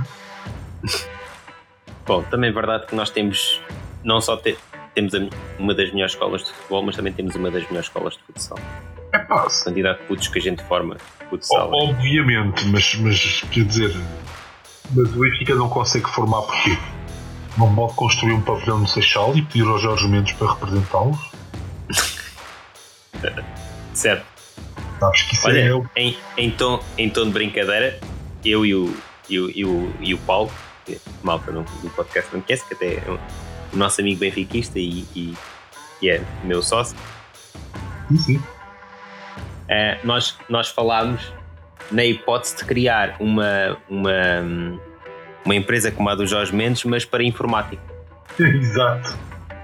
Bom, 2.05 2.23
também 2.23 2.49
é 2.49 2.53
verdade 2.53 2.85
que 2.87 2.95
nós 2.95 3.09
temos. 3.09 3.61
Não 4.03 4.21
só 4.21 4.37
te- 4.37 4.57
temos 4.95 5.13
a- 5.13 5.19
uma 5.59 5.73
das 5.73 5.91
melhores 5.91 6.13
escolas 6.13 6.43
de 6.45 6.51
futebol, 6.51 6.83
mas 6.83 6.95
também 6.95 7.11
temos 7.13 7.35
uma 7.35 7.51
das 7.51 7.63
melhores 7.67 7.87
escolas 7.87 8.13
de 8.15 8.23
futsal. 8.23 8.57
É 9.13 9.19
pá, 9.19 9.41
A 9.45 9.63
quantidade 9.63 9.99
de 9.99 10.05
putos 10.05 10.27
que 10.27 10.39
a 10.39 10.41
gente 10.41 10.63
forma 10.63 10.95
de 10.95 11.25
futsal. 11.29 11.69
O- 11.71 11.89
Obviamente, 11.89 12.65
mas, 12.67 12.95
mas 12.95 13.41
quer 13.51 13.65
dizer, 13.65 13.95
mas 14.91 15.13
o 15.15 15.19
Benfica 15.19 15.55
não 15.55 15.69
consegue 15.69 16.09
formar 16.09 16.41
porquê? 16.43 16.77
Não 17.57 17.73
pode 17.75 17.93
construir 17.95 18.33
um 18.33 18.41
pavilhão 18.41 18.79
no 18.79 18.87
Seixal 18.87 19.35
e 19.35 19.41
pedir 19.41 19.67
aos 19.67 19.81
Jorge 19.81 20.07
Mendes 20.07 20.33
para 20.33 20.53
representá-los? 20.53 21.17
Certo. 23.93 24.25
Sabes 24.99 25.21
que 25.23 25.35
isso 25.35 25.47
Olha, 25.47 25.77
o. 25.77 25.89
em, 25.95 26.17
em, 26.37 26.51
tom, 26.51 26.83
em 26.97 27.09
tom 27.09 27.25
de 27.25 27.31
brincadeira, 27.31 27.99
eu 28.43 28.65
e 28.65 28.73
o, 28.73 28.95
e 29.29 29.39
o, 29.39 29.49
e 29.51 29.65
o, 29.65 29.93
e 30.01 30.13
o 30.13 30.17
Paulo, 30.19 30.51
malta 31.23 31.51
do 31.51 31.63
podcast 31.95 32.33
não 32.33 32.41
conhece, 32.41 32.65
que 32.65 32.73
até 32.73 32.95
é 32.95 33.11
um- 33.11 33.19
o 33.73 33.77
nosso 33.77 33.99
amigo 34.01 34.19
benfiquista 34.19 34.79
e, 34.79 35.05
e, 35.15 35.33
e 36.01 36.09
é 36.09 36.21
meu 36.43 36.63
sócio, 36.63 36.97
Sim, 38.09 38.17
sim. 38.17 38.43
eh, 39.67 39.97
nós, 40.03 40.37
nós 40.47 40.69
falámos 40.69 41.33
na 41.91 42.05
hipótese 42.05 42.55
de 42.57 42.63
criar 42.65 43.15
uma, 43.19 43.77
uma, 43.89 44.09
uma 45.43 45.55
empresa 45.55 45.91
como 45.91 46.09
a 46.09 46.15
do 46.15 46.25
Jorge 46.25 46.55
Mendes, 46.55 46.83
mas 46.85 47.03
para 47.05 47.23
informática. 47.23 47.81
Exato. 48.39 49.17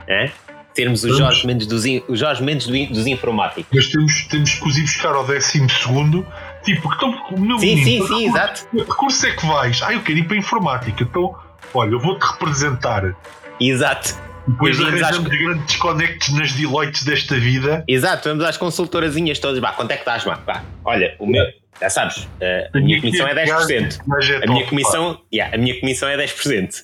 É? 0.07 0.29
Termos 0.75 1.03
o. 1.03 1.13
Jorge 1.15 1.45
Mendes 1.45 1.67
dos, 1.67 1.83
o 2.07 2.15
Jorge 2.15 2.41
Mendes 2.43 2.65
dos 2.67 3.05
informáticos. 3.07 3.65
Mas 3.73 3.87
temos, 3.87 4.27
temos 4.27 4.53
que 4.55 4.67
os 4.67 4.77
ir 4.77 4.81
buscar 4.81 5.13
ao 5.13 5.25
décimo 5.25 5.69
segundo. 5.69 6.25
Tipo, 6.63 6.91
então, 6.93 7.11
meu 7.37 7.59
Sim, 7.59 7.75
menino, 7.75 8.07
sim, 8.07 8.13
sim, 8.13 8.17
que- 8.19 8.25
exato. 8.29 8.67
Que 8.71 8.83
curso 8.85 9.25
é 9.27 9.31
que 9.31 9.45
vais? 9.45 9.81
Ah, 9.83 9.93
eu 9.93 10.01
quero 10.01 10.19
ir 10.19 10.23
para 10.25 10.35
a 10.35 10.39
informática. 10.39 11.03
Então, 11.03 11.35
olha, 11.73 11.91
eu 11.91 11.99
vou-te 11.99 12.23
representar. 12.25 13.15
Exato. 13.59 14.15
Depois 14.47 14.77
íamos 14.79 14.95
às- 14.95 15.03
arranjamos 15.15 15.29
grandes 15.29 15.65
desconectos 15.67 16.29
nas 16.33 16.51
Deloittes 16.53 17.03
desta 17.03 17.35
vida. 17.35 17.83
Exato, 17.87 18.27
vamos 18.29 18.43
às 18.43 18.57
consultorazinhas 18.57 19.39
todas. 19.39 19.59
Bah, 19.59 19.71
quanto 19.73 19.91
é 19.91 19.95
que 19.95 20.01
estás? 20.01 20.23
Bah, 20.25 20.63
olha, 20.83 21.15
o 21.19 21.25
meu, 21.27 21.45
já 21.79 21.89
sabes, 21.89 22.27
eh, 22.41 22.69
a 22.73 22.79
minha 22.79 22.99
comissão 22.99 23.27
é 23.27 23.33
10%. 23.35 23.99
Mas 24.07 24.29
é 24.29 24.37
A 24.37 24.39
minha 24.41 24.53
top, 24.59 24.69
comissão, 24.69 25.21
yeah, 25.33 25.55
a 25.55 25.57
minha 25.57 25.79
comissão 25.79 26.09
é 26.09 26.17
10%. 26.17 26.83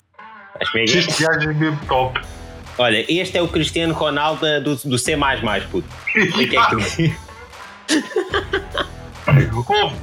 Acho 0.60 0.72
que 0.72 0.78
é. 0.78 0.84
Este 0.84 1.22
gajo 1.22 1.50
é 1.50 1.54
mesmo 1.54 1.78
top. 1.86 2.20
Olha, 2.80 3.04
este 3.12 3.36
é 3.36 3.42
o 3.42 3.46
Cristiano 3.48 3.92
Ronaldo 3.92 4.40
do, 4.62 4.74
do 4.74 4.98
C, 4.98 5.14
puto. 5.70 5.86
O 6.16 6.38
que 6.48 6.56
é 6.56 6.66
que. 6.86 7.14
Ouve, 9.68 9.96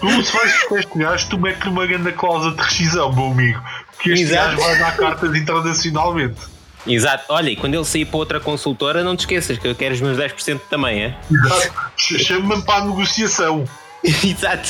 tu 0.00 0.24
se 0.24 0.32
vais 0.36 0.52
buscar 0.52 0.78
este 0.80 0.98
gajo, 0.98 1.28
tu 1.30 1.38
metes 1.38 1.64
uma 1.64 1.86
grande 1.86 2.10
cláusula 2.10 2.56
de 2.56 2.60
rescisão, 2.60 3.12
meu 3.12 3.26
amigo. 3.26 3.62
Porque 3.92 4.10
este 4.10 4.24
Exato. 4.24 4.48
gajo 4.56 4.62
vai 4.62 4.78
dar 4.80 4.96
cartas 4.96 5.32
internacionalmente. 5.36 6.40
Exato, 6.84 7.24
olha, 7.28 7.50
e 7.50 7.56
quando 7.56 7.74
ele 7.74 7.84
sair 7.84 8.04
para 8.04 8.16
outra 8.18 8.40
consultora, 8.40 9.04
não 9.04 9.14
te 9.14 9.20
esqueças 9.20 9.56
que 9.56 9.68
eu 9.68 9.74
quero 9.76 9.94
os 9.94 10.00
meus 10.00 10.18
10% 10.18 10.60
também, 10.68 11.04
é? 11.04 11.16
Exato. 11.30 11.92
Ch- 11.96 12.18
Chama-me 12.26 12.62
para 12.64 12.82
a 12.82 12.86
negociação. 12.86 13.64
Exato. 14.02 14.68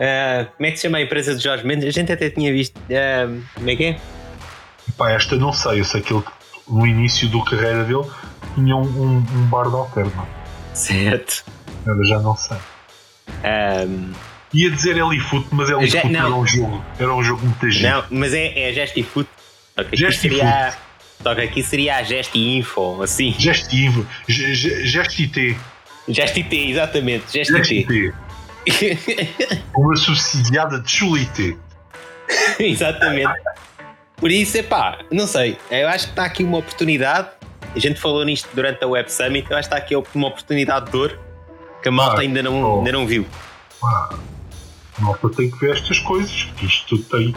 Ah, 0.00 0.46
como 0.56 0.66
é 0.66 0.70
que 0.72 0.76
se 0.76 0.82
chama 0.82 0.98
a 0.98 1.02
empresa 1.02 1.36
de 1.36 1.42
Jorge 1.44 1.64
Mendes? 1.64 1.86
A 1.86 1.90
gente 1.92 2.10
até 2.10 2.28
tinha 2.28 2.52
visto. 2.52 2.74
ah, 2.90 3.28
como 3.54 3.70
é 3.70 3.76
que 3.76 3.84
é? 3.84 4.00
Pá, 4.98 5.12
esta 5.12 5.36
não 5.36 5.52
sei. 5.52 5.80
Eu 5.80 5.84
sei 5.84 6.00
que 6.02 6.12
ele, 6.12 6.24
no 6.68 6.86
início 6.86 7.28
da 7.28 7.42
carreira 7.48 7.84
dele, 7.84 8.04
tinha 8.54 8.76
um, 8.76 8.82
um, 8.82 9.16
um 9.18 9.46
bar 9.46 9.68
de 9.70 9.74
alterno. 9.76 10.28
Certo. 10.74 11.44
Eu 11.86 12.04
já 12.04 12.18
não 12.18 12.36
sei. 12.36 12.56
Ah, 13.44 13.86
Ia 14.52 14.70
dizer 14.70 14.96
Elifoot, 14.96 15.46
mas 15.52 15.68
Elifoot 15.70 16.08
não. 16.08 16.20
era 16.26 16.34
um 16.34 16.46
jogo. 16.46 16.84
Era 16.98 17.14
um 17.14 17.22
jogo 17.22 17.44
muito 17.46 17.70
giro. 17.70 17.88
não, 17.90 18.04
mas 18.10 18.32
é, 18.34 18.70
é 18.70 18.72
Gestifoot. 18.72 19.28
Aqui 19.76 19.96
Gestifoot. 19.96 20.40
seria. 20.40 20.74
Só 21.22 21.34
que 21.34 21.40
aqui 21.42 21.62
seria 21.62 21.96
a 21.96 22.02
Gesti 22.02 22.56
Info, 22.58 23.02
assim. 23.02 23.34
Gestivo. 23.38 24.06
Ge- 24.28 24.54
ge- 24.54 24.86
Gestité. 24.86 25.56
Gestite, 26.08 26.56
exatamente. 26.70 27.24
Gestite. 27.32 27.84
Gestité. 27.84 28.14
Uma 29.76 29.96
subsidiada 29.96 30.80
de 30.80 30.90
Chulité. 30.90 31.56
exatamente. 32.58 33.32
Por 34.18 34.30
isso, 34.30 34.58
é 34.58 34.62
pá, 34.62 34.98
não 35.12 35.26
sei. 35.26 35.56
Eu 35.70 35.88
acho 35.88 36.06
que 36.06 36.10
está 36.10 36.24
aqui 36.24 36.42
uma 36.42 36.58
oportunidade. 36.58 37.28
A 37.74 37.78
gente 37.78 38.00
falou 38.00 38.24
nisto 38.24 38.48
durante 38.52 38.82
a 38.82 38.88
Web 38.88 39.12
Summit. 39.12 39.48
Eu 39.50 39.56
acho 39.56 39.68
que 39.68 39.74
está 39.74 39.76
aqui 39.76 39.94
uma 40.14 40.28
oportunidade 40.28 40.90
de 40.90 40.96
ouro 40.96 41.18
que 41.82 41.88
a 41.88 41.92
malta 41.92 42.18
Ah, 42.18 42.20
ainda, 42.20 42.42
não, 42.42 42.62
oh. 42.62 42.78
ainda 42.78 42.92
não 42.92 43.06
viu. 43.06 43.26
Pá, 43.80 44.10
a 44.98 45.02
malta 45.02 45.28
tem 45.30 45.50
que 45.50 45.58
ver 45.58 45.76
estas 45.76 46.00
coisas. 46.00 46.42
porque 46.44 46.66
Isto 46.66 46.98
tem, 47.04 47.34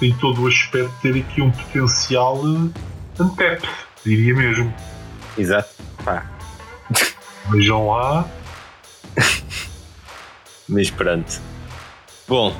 tem 0.00 0.12
todo 0.14 0.42
o 0.42 0.48
aspecto 0.48 0.90
de 0.96 1.12
ter 1.12 1.20
aqui 1.20 1.40
um 1.40 1.50
potencial 1.52 2.36
uh, 2.38 2.72
untapped, 3.20 3.68
diria 4.04 4.34
mesmo. 4.34 4.74
Exato. 5.38 5.68
Pá, 6.04 6.26
Vejam 7.50 7.86
lá. 7.88 8.28
mas 10.68 10.90
pronto. 10.90 11.40
Bom, 12.26 12.56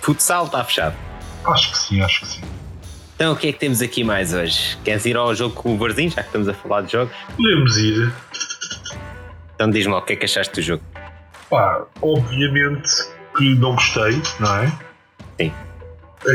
futsal 0.00 0.46
está 0.46 0.64
fechado. 0.64 0.96
Acho 1.44 1.72
que 1.72 1.78
sim, 1.78 2.00
acho 2.00 2.20
que 2.20 2.26
sim. 2.28 2.63
Então 3.14 3.32
o 3.32 3.36
que 3.36 3.48
é 3.48 3.52
que 3.52 3.58
temos 3.58 3.80
aqui 3.80 4.02
mais 4.02 4.32
hoje? 4.34 4.76
Queres 4.84 5.04
ir 5.06 5.16
ao 5.16 5.34
jogo 5.34 5.54
com 5.54 5.74
o 5.74 5.78
Varzinho, 5.78 6.10
já 6.10 6.22
que 6.22 6.28
estamos 6.28 6.48
a 6.48 6.54
falar 6.54 6.82
de 6.82 6.92
jogos? 6.92 7.14
Podemos 7.36 7.76
ir. 7.78 8.12
Então 9.54 9.70
diz-me 9.70 9.92
lá 9.92 9.98
o 9.98 10.02
que 10.02 10.14
é 10.14 10.16
que 10.16 10.24
achaste 10.24 10.54
do 10.54 10.62
jogo. 10.62 10.82
Pá, 11.48 11.84
obviamente 12.02 12.90
que 13.36 13.54
não 13.56 13.74
gostei, 13.74 14.20
não 14.40 14.56
é? 14.56 14.72
Sim. 15.40 15.52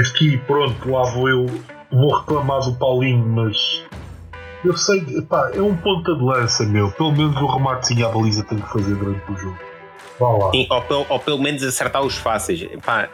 Aqui, 0.02 0.38
pronto, 0.48 0.90
lá 0.90 1.04
vou 1.12 1.30
eu. 1.30 1.46
Vou 1.92 2.16
reclamar 2.20 2.62
do 2.62 2.76
Paulinho, 2.76 3.26
mas. 3.26 3.84
Eu 4.64 4.78
sei, 4.78 5.02
pá, 5.24 5.50
é 5.54 5.62
um 5.62 5.76
ponta 5.76 6.14
de 6.16 6.22
lança, 6.24 6.64
meu. 6.66 6.92
Pelo 6.92 7.12
menos 7.12 7.36
o 7.42 7.46
rematezinho 7.48 8.08
à 8.08 8.12
baliza 8.12 8.44
tem 8.44 8.60
que 8.60 8.70
fazer 8.72 8.94
durante 8.96 9.32
o 9.32 9.36
jogo. 9.38 9.58
Vá 10.20 10.30
lá. 10.30 10.52
Sim, 10.52 10.68
ou, 10.70 10.82
pel- 10.84 11.06
ou 11.10 11.20
pelo 11.20 11.40
menos 11.40 11.64
acertar 11.64 12.04
os 12.04 12.16
fáceis. 12.18 12.62
Pá, 12.86 13.10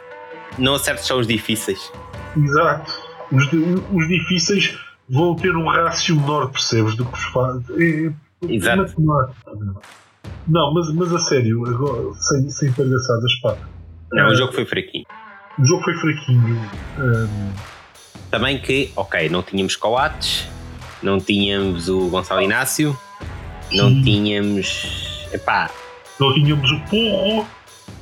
não 0.58 0.74
acertes 0.74 1.06
só 1.06 1.16
os 1.16 1.26
difíceis. 1.26 1.90
Exato. 2.36 3.05
Os, 3.32 3.44
os 3.92 4.08
difíceis 4.08 4.78
vão 5.08 5.34
ter 5.36 5.54
um 5.56 5.66
rácio 5.68 6.16
menor, 6.16 6.50
percebes? 6.50 6.94
Do 6.96 7.04
que 7.04 7.14
os 7.18 7.24
fáceis. 7.24 7.70
É, 7.80 8.06
é, 8.06 8.52
Exato. 8.54 8.94
Não, 10.48 10.72
mas, 10.74 10.92
mas 10.94 11.12
a 11.14 11.18
sério, 11.18 11.66
agora, 11.68 12.12
sem, 12.14 12.48
sem 12.50 12.72
palhaçadas, 12.72 13.34
pá. 13.42 13.56
Não, 14.12 14.24
Eh, 14.28 14.32
o 14.32 14.34
jogo 14.34 14.52
foi 14.52 14.64
fraquinho. 14.64 15.04
o 15.58 15.64
jogo 15.66 15.82
foi 15.82 15.94
fraquinho. 15.94 16.56
Ehm, 16.98 17.52
Também 18.30 18.58
que, 18.58 18.92
ok, 18.94 19.28
não 19.28 19.42
tínhamos 19.42 19.74
Coates, 19.76 20.46
não 21.02 21.18
tínhamos 21.18 21.88
o 21.88 22.08
Gonçalo 22.08 22.42
Inácio, 22.42 22.96
não 23.72 23.88
Sim. 23.88 24.02
tínhamos. 24.02 25.26
Epá, 25.32 25.70
não 26.20 26.32
tínhamos 26.34 26.70
o 26.70 26.80
porro. 26.88 27.46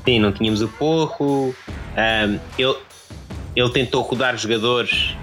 sim, 0.05 0.19
não 0.19 0.33
tínhamos 0.33 0.61
o 0.63 0.69
Porro. 0.69 1.55
ahm, 1.97 2.39
ele, 2.59 2.77
ele 3.55 3.71
tentou 3.71 4.03
rodar 4.03 4.37
jogadores 4.37 5.17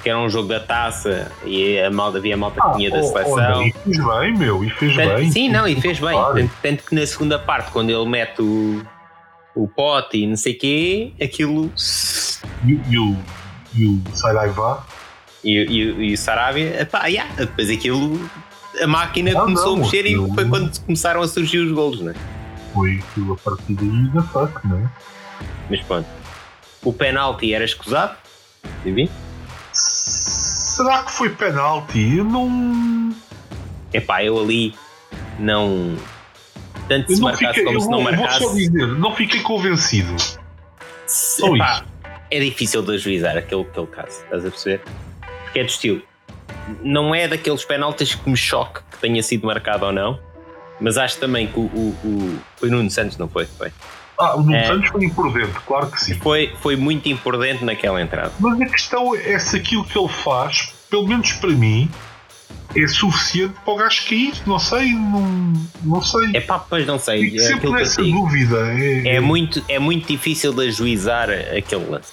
porque 0.00 0.08
era 0.08 0.18
um 0.18 0.30
jogo 0.30 0.48
da 0.48 0.58
taça 0.58 1.30
e 1.44 1.78
a 1.78 1.90
malta, 1.90 2.16
havia 2.16 2.32
a 2.32 2.36
malta 2.36 2.58
que 2.58 2.76
vinha 2.78 2.90
da 2.90 3.00
oh, 3.00 3.02
seleção. 3.02 3.58
olha, 3.58 3.66
e 3.66 3.72
fez 3.72 3.98
bem, 3.98 4.38
meu, 4.38 4.64
e 4.64 4.70
fez 4.70 4.96
Tanto- 4.96 5.14
bem. 5.14 5.30
sim, 5.30 5.48
não, 5.50 5.68
e 5.68 5.78
fez 5.78 6.00
bem. 6.00 6.12
Claro. 6.12 6.34
Tanto, 6.34 6.52
tanto 6.62 6.84
que 6.84 6.94
na 6.94 7.06
segunda 7.06 7.38
parte, 7.38 7.70
quando 7.70 7.90
ele 7.90 8.08
mete 8.08 8.40
o, 8.40 8.82
o 9.54 9.68
pote 9.68 10.16
e 10.16 10.26
não 10.26 10.36
sei 10.36 10.54
o 10.54 10.58
quê, 10.58 11.12
aquilo. 11.22 11.70
E, 12.64 12.98
o, 12.98 13.16
e 13.74 13.86
o 13.86 14.02
Saraiva. 14.14 14.86
E, 15.44 16.12
o 16.14 16.16
Sarabia, 16.16 16.88
pá, 16.90 17.06
yeah, 17.06 17.30
depois 17.34 17.68
aquilo, 17.68 18.18
a 18.82 18.86
máquina 18.86 19.32
Não, 19.32 19.40
começou 19.42 19.76
não, 19.76 19.82
a 19.82 19.84
mexer 19.84 20.06
e 20.06 20.16
foi 20.34 20.48
quando 20.48 20.80
começaram 20.80 21.20
a 21.20 21.28
surgir 21.28 21.58
os 21.58 21.72
golos, 21.72 22.00
não 22.00 22.12
é? 22.12 22.14
Foi 22.72 22.98
aquilo 22.98 23.34
a 23.34 23.36
partir 23.36 23.74
daí 23.74 24.08
da 24.14 24.22
fuck, 24.22 24.66
não 24.66 24.78
é? 24.78 24.88
Mas 25.68 25.80
pronto, 25.82 26.08
o 26.82 26.92
penalti 26.92 27.52
era 27.52 27.64
escusado, 27.64 28.16
enfim. 28.84 29.08
Será 29.72 31.02
que 31.02 31.12
foi 31.12 31.30
penalti? 31.30 32.16
Eu 32.16 32.24
não. 32.24 33.14
Epá, 33.92 34.24
eu 34.24 34.38
ali 34.38 34.74
não. 35.38 35.96
Tanto 36.88 37.14
se 37.14 37.20
marcasse 37.20 37.60
fiquei, 37.60 37.64
como 37.64 37.80
se 37.80 37.88
não 37.88 37.98
eu 37.98 38.04
vou 38.04 38.12
marcasse. 38.12 38.44
só 38.44 38.54
dizer, 38.54 38.86
não 38.86 39.14
fiquei 39.14 39.40
convencido. 39.40 40.16
Só 41.06 41.54
epá, 41.54 41.84
é 42.30 42.40
difícil 42.40 42.82
de 42.82 42.94
ajuizar 42.94 43.36
aquele, 43.36 43.62
aquele 43.62 43.86
caso, 43.86 44.22
estás 44.24 44.44
a 44.44 44.50
perceber? 44.50 44.82
Porque 45.44 45.60
é 45.60 45.64
do 45.64 45.68
estilo. 45.68 46.02
Não 46.82 47.14
é 47.14 47.28
daqueles 47.28 47.64
penaltis 47.64 48.14
que 48.14 48.28
me 48.28 48.36
choque 48.36 48.80
que 48.90 48.98
tenha 48.98 49.22
sido 49.22 49.46
marcado 49.46 49.86
ou 49.86 49.92
não, 49.92 50.18
mas 50.80 50.96
acho 50.96 51.18
também 51.18 51.46
que 51.46 51.58
o. 51.58 51.62
o, 51.62 51.96
o 52.04 52.40
foi 52.56 52.70
Nuno 52.70 52.90
Santos, 52.90 53.18
não 53.18 53.28
foi? 53.28 53.44
Foi. 53.44 53.70
Ah, 54.20 54.36
o 54.36 54.42
Nuno 54.42 54.54
É. 54.54 54.66
Santos 54.66 54.88
foi 54.90 55.04
imprudente, 55.04 55.58
claro 55.66 55.86
que 55.90 56.00
sim. 56.04 56.14
Foi, 56.20 56.52
foi 56.60 56.76
muito 56.76 57.08
imprudente 57.08 57.64
naquela 57.64 58.00
entrada. 58.00 58.32
Mas 58.38 58.60
a 58.60 58.66
questão 58.66 59.14
é 59.16 59.38
se 59.38 59.56
aquilo 59.56 59.84
que 59.84 59.98
ele 59.98 60.08
faz, 60.08 60.72
pelo 60.90 61.06
menos 61.08 61.32
para 61.32 61.50
mim, 61.50 61.90
é 62.76 62.86
suficiente 62.86 63.54
para 63.64 63.74
o 63.74 63.76
gajo 63.76 64.06
cair. 64.08 64.34
Não 64.46 64.58
sei, 64.58 64.92
não, 64.92 65.52
não 65.82 66.02
sei. 66.02 66.30
É 66.34 66.40
pá, 66.40 66.58
pois 66.58 66.86
não 66.86 66.98
sei. 66.98 67.30
Fico 67.30 67.36
É 67.36 67.46
sempre 67.46 67.70
nessa 67.70 68.02
dúvida. 68.02 68.56
É, 68.78 69.16
É 69.16 69.20
muito, 69.20 69.62
é 69.68 69.78
muito 69.78 70.06
difícil 70.06 70.52
de 70.52 70.68
ajuizar 70.68 71.28
aquele 71.30 71.86
lance. 71.86 72.12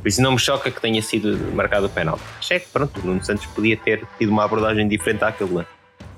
Por 0.00 0.08
isso 0.08 0.22
não 0.22 0.32
me 0.32 0.38
choca 0.38 0.70
que 0.70 0.80
tenha 0.80 1.02
sido 1.02 1.36
marcado 1.54 1.86
o 1.86 1.88
penalti. 1.88 2.22
Achei 2.38 2.60
que 2.60 2.68
pronto, 2.68 3.00
o 3.00 3.06
Nuno 3.06 3.24
Santos 3.24 3.46
podia 3.46 3.76
ter 3.76 4.06
tido 4.18 4.30
uma 4.30 4.44
abordagem 4.44 4.86
diferente 4.86 5.24
àquele 5.24 5.52
lance. 5.54 5.68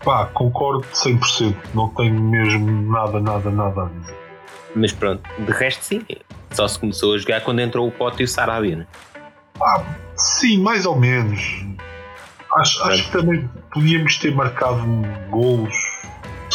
Pá, 0.04 0.26
concordo 0.26 0.86
100%. 0.94 1.54
Não 1.74 1.88
tenho 1.88 2.20
mesmo 2.20 2.92
nada, 2.92 3.20
nada, 3.20 3.50
nada 3.50 3.82
a 3.84 3.88
dizer. 3.88 4.29
Mas 4.74 4.92
pronto, 4.92 5.22
de 5.38 5.52
resto 5.52 5.82
sim. 5.84 6.02
Só 6.52 6.66
se 6.66 6.78
começou 6.78 7.14
a 7.14 7.18
jogar 7.18 7.40
quando 7.42 7.60
entrou 7.60 7.86
o 7.86 7.92
Pote 7.92 8.22
e 8.22 8.24
o 8.24 8.28
Sarabia, 8.28 8.76
né? 8.76 8.86
Ah, 9.62 9.82
sim, 10.16 10.58
mais 10.60 10.86
ou 10.86 10.96
menos. 10.98 11.40
Acho, 12.56 12.82
acho 12.84 13.04
que 13.04 13.12
também 13.12 13.48
podíamos 13.72 14.16
ter 14.18 14.34
marcado 14.34 14.80
golos. 15.30 15.74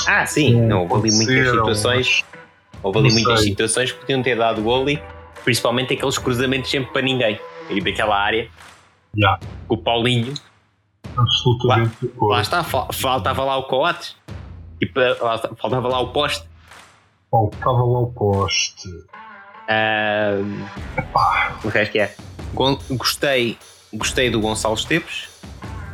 Ah, 0.08 0.26
sim, 0.26 0.60
não, 0.62 0.82
houve 0.88 1.08
ali 1.10 1.16
muitas 1.16 1.50
situações. 1.50 2.26
Houve 2.84 3.00
ali 3.00 3.12
muitas 3.14 3.40
sei. 3.40 3.50
situações 3.50 3.92
que 3.92 4.00
podiam 4.00 4.22
ter 4.22 4.38
dado 4.38 4.62
gol 4.62 4.90
e 4.90 5.02
principalmente 5.44 5.94
aqueles 5.94 6.18
cruzamentos 6.18 6.70
sempre 6.70 6.92
para 6.92 7.02
ninguém. 7.02 7.40
E 7.70 7.80
daquela 7.82 8.18
área, 8.20 8.48
Já, 9.18 9.40
o 9.70 9.78
Paulinho, 9.78 10.34
absolutamente 11.18 12.06
acordo. 12.06 12.28
lá 12.34 12.42
está, 12.42 12.64
fal- 12.64 12.90
faltava 12.92 13.44
lá 13.44 13.58
o 13.58 13.64
Coates. 13.64 14.16
Tipo, 14.80 15.00
lá 15.00 15.38
faltava 15.58 15.88
lá 15.88 16.00
o 16.00 16.10
poste. 16.10 16.46
Faltava 17.40 17.84
lá 17.84 18.00
o 18.00 18.08
poste. 18.14 18.88
Ahm, 19.68 20.64
o 21.66 21.68
resto 21.68 21.92
que 21.92 22.00
é. 22.00 22.16
Gon- 22.54 22.80
Gostei, 22.92 23.58
gostei 23.94 24.30
do 24.30 24.40
Gonçalo 24.40 24.76
Esteves. 24.76 25.28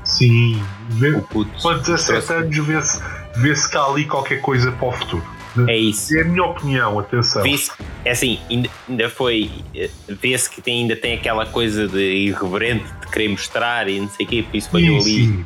Sim, 0.03 0.61
vê, 0.89 1.09
O 1.15 1.21
puto. 1.23 1.49
para 1.63 1.79
17 1.79 2.05
trouxe- 2.27 2.33
anos 2.33 2.57
vê-se 2.67 3.01
vê 3.37 3.53
que 3.71 3.75
há 3.77 3.83
ali 3.85 4.05
qualquer 4.05 4.39
coisa 4.41 4.71
para 4.71 4.87
o 4.87 4.91
futuro. 4.91 5.25
É 5.67 5.75
isso. 5.75 6.15
É 6.15 6.21
a 6.21 6.25
minha 6.25 6.43
opinião, 6.43 6.99
atenção. 6.99 7.41
Vê-se, 7.41 7.71
é 8.05 8.11
assim, 8.11 8.39
ainda, 8.47 8.69
ainda 8.87 9.09
foi. 9.09 9.49
eh, 9.73 9.89
Vê-se 10.09 10.47
que 10.47 10.61
tem, 10.61 10.81
ainda 10.83 10.95
tem 10.95 11.13
aquela 11.15 11.47
coisa 11.47 11.87
de 11.87 12.27
irreverente 12.27 12.85
de 13.01 13.07
querer 13.07 13.29
mostrar 13.29 13.89
e 13.89 13.99
não 13.99 14.09
sei 14.09 14.27
o 14.27 14.29
quê, 14.29 14.43
por 14.43 14.55
isso 14.55 14.69
Sim, 14.69 14.77
ali. 14.95 15.01
sim. 15.03 15.45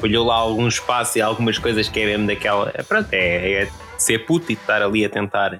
Falhou 0.00 0.26
lá 0.26 0.34
algum 0.34 0.68
espaço 0.68 1.18
e 1.18 1.22
algumas 1.22 1.58
coisas 1.58 1.88
que 1.88 2.00
é 2.00 2.06
mesmo 2.06 2.26
daquela. 2.26 2.70
é, 2.74 2.82
Pronto, 2.82 3.08
é, 3.12 3.62
é 3.64 3.68
ser 3.98 4.20
puto 4.26 4.50
e 4.50 4.54
estar 4.54 4.82
ali 4.82 5.04
a 5.04 5.08
tentar. 5.08 5.50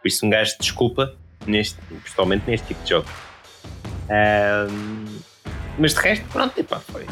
Por 0.00 0.08
isso 0.08 0.24
um 0.24 0.30
gajo 0.30 0.54
desculpa, 0.60 1.12
neste, 1.46 1.78
principalmente 1.82 2.44
neste 2.48 2.68
tipo 2.68 2.82
de 2.84 2.90
jogo. 2.90 3.06
Ahm, 4.10 5.18
mas 5.78 5.94
de 5.94 6.00
resto, 6.00 6.24
pronto, 6.26 6.58
epá, 6.58 6.80
foi. 6.80 7.06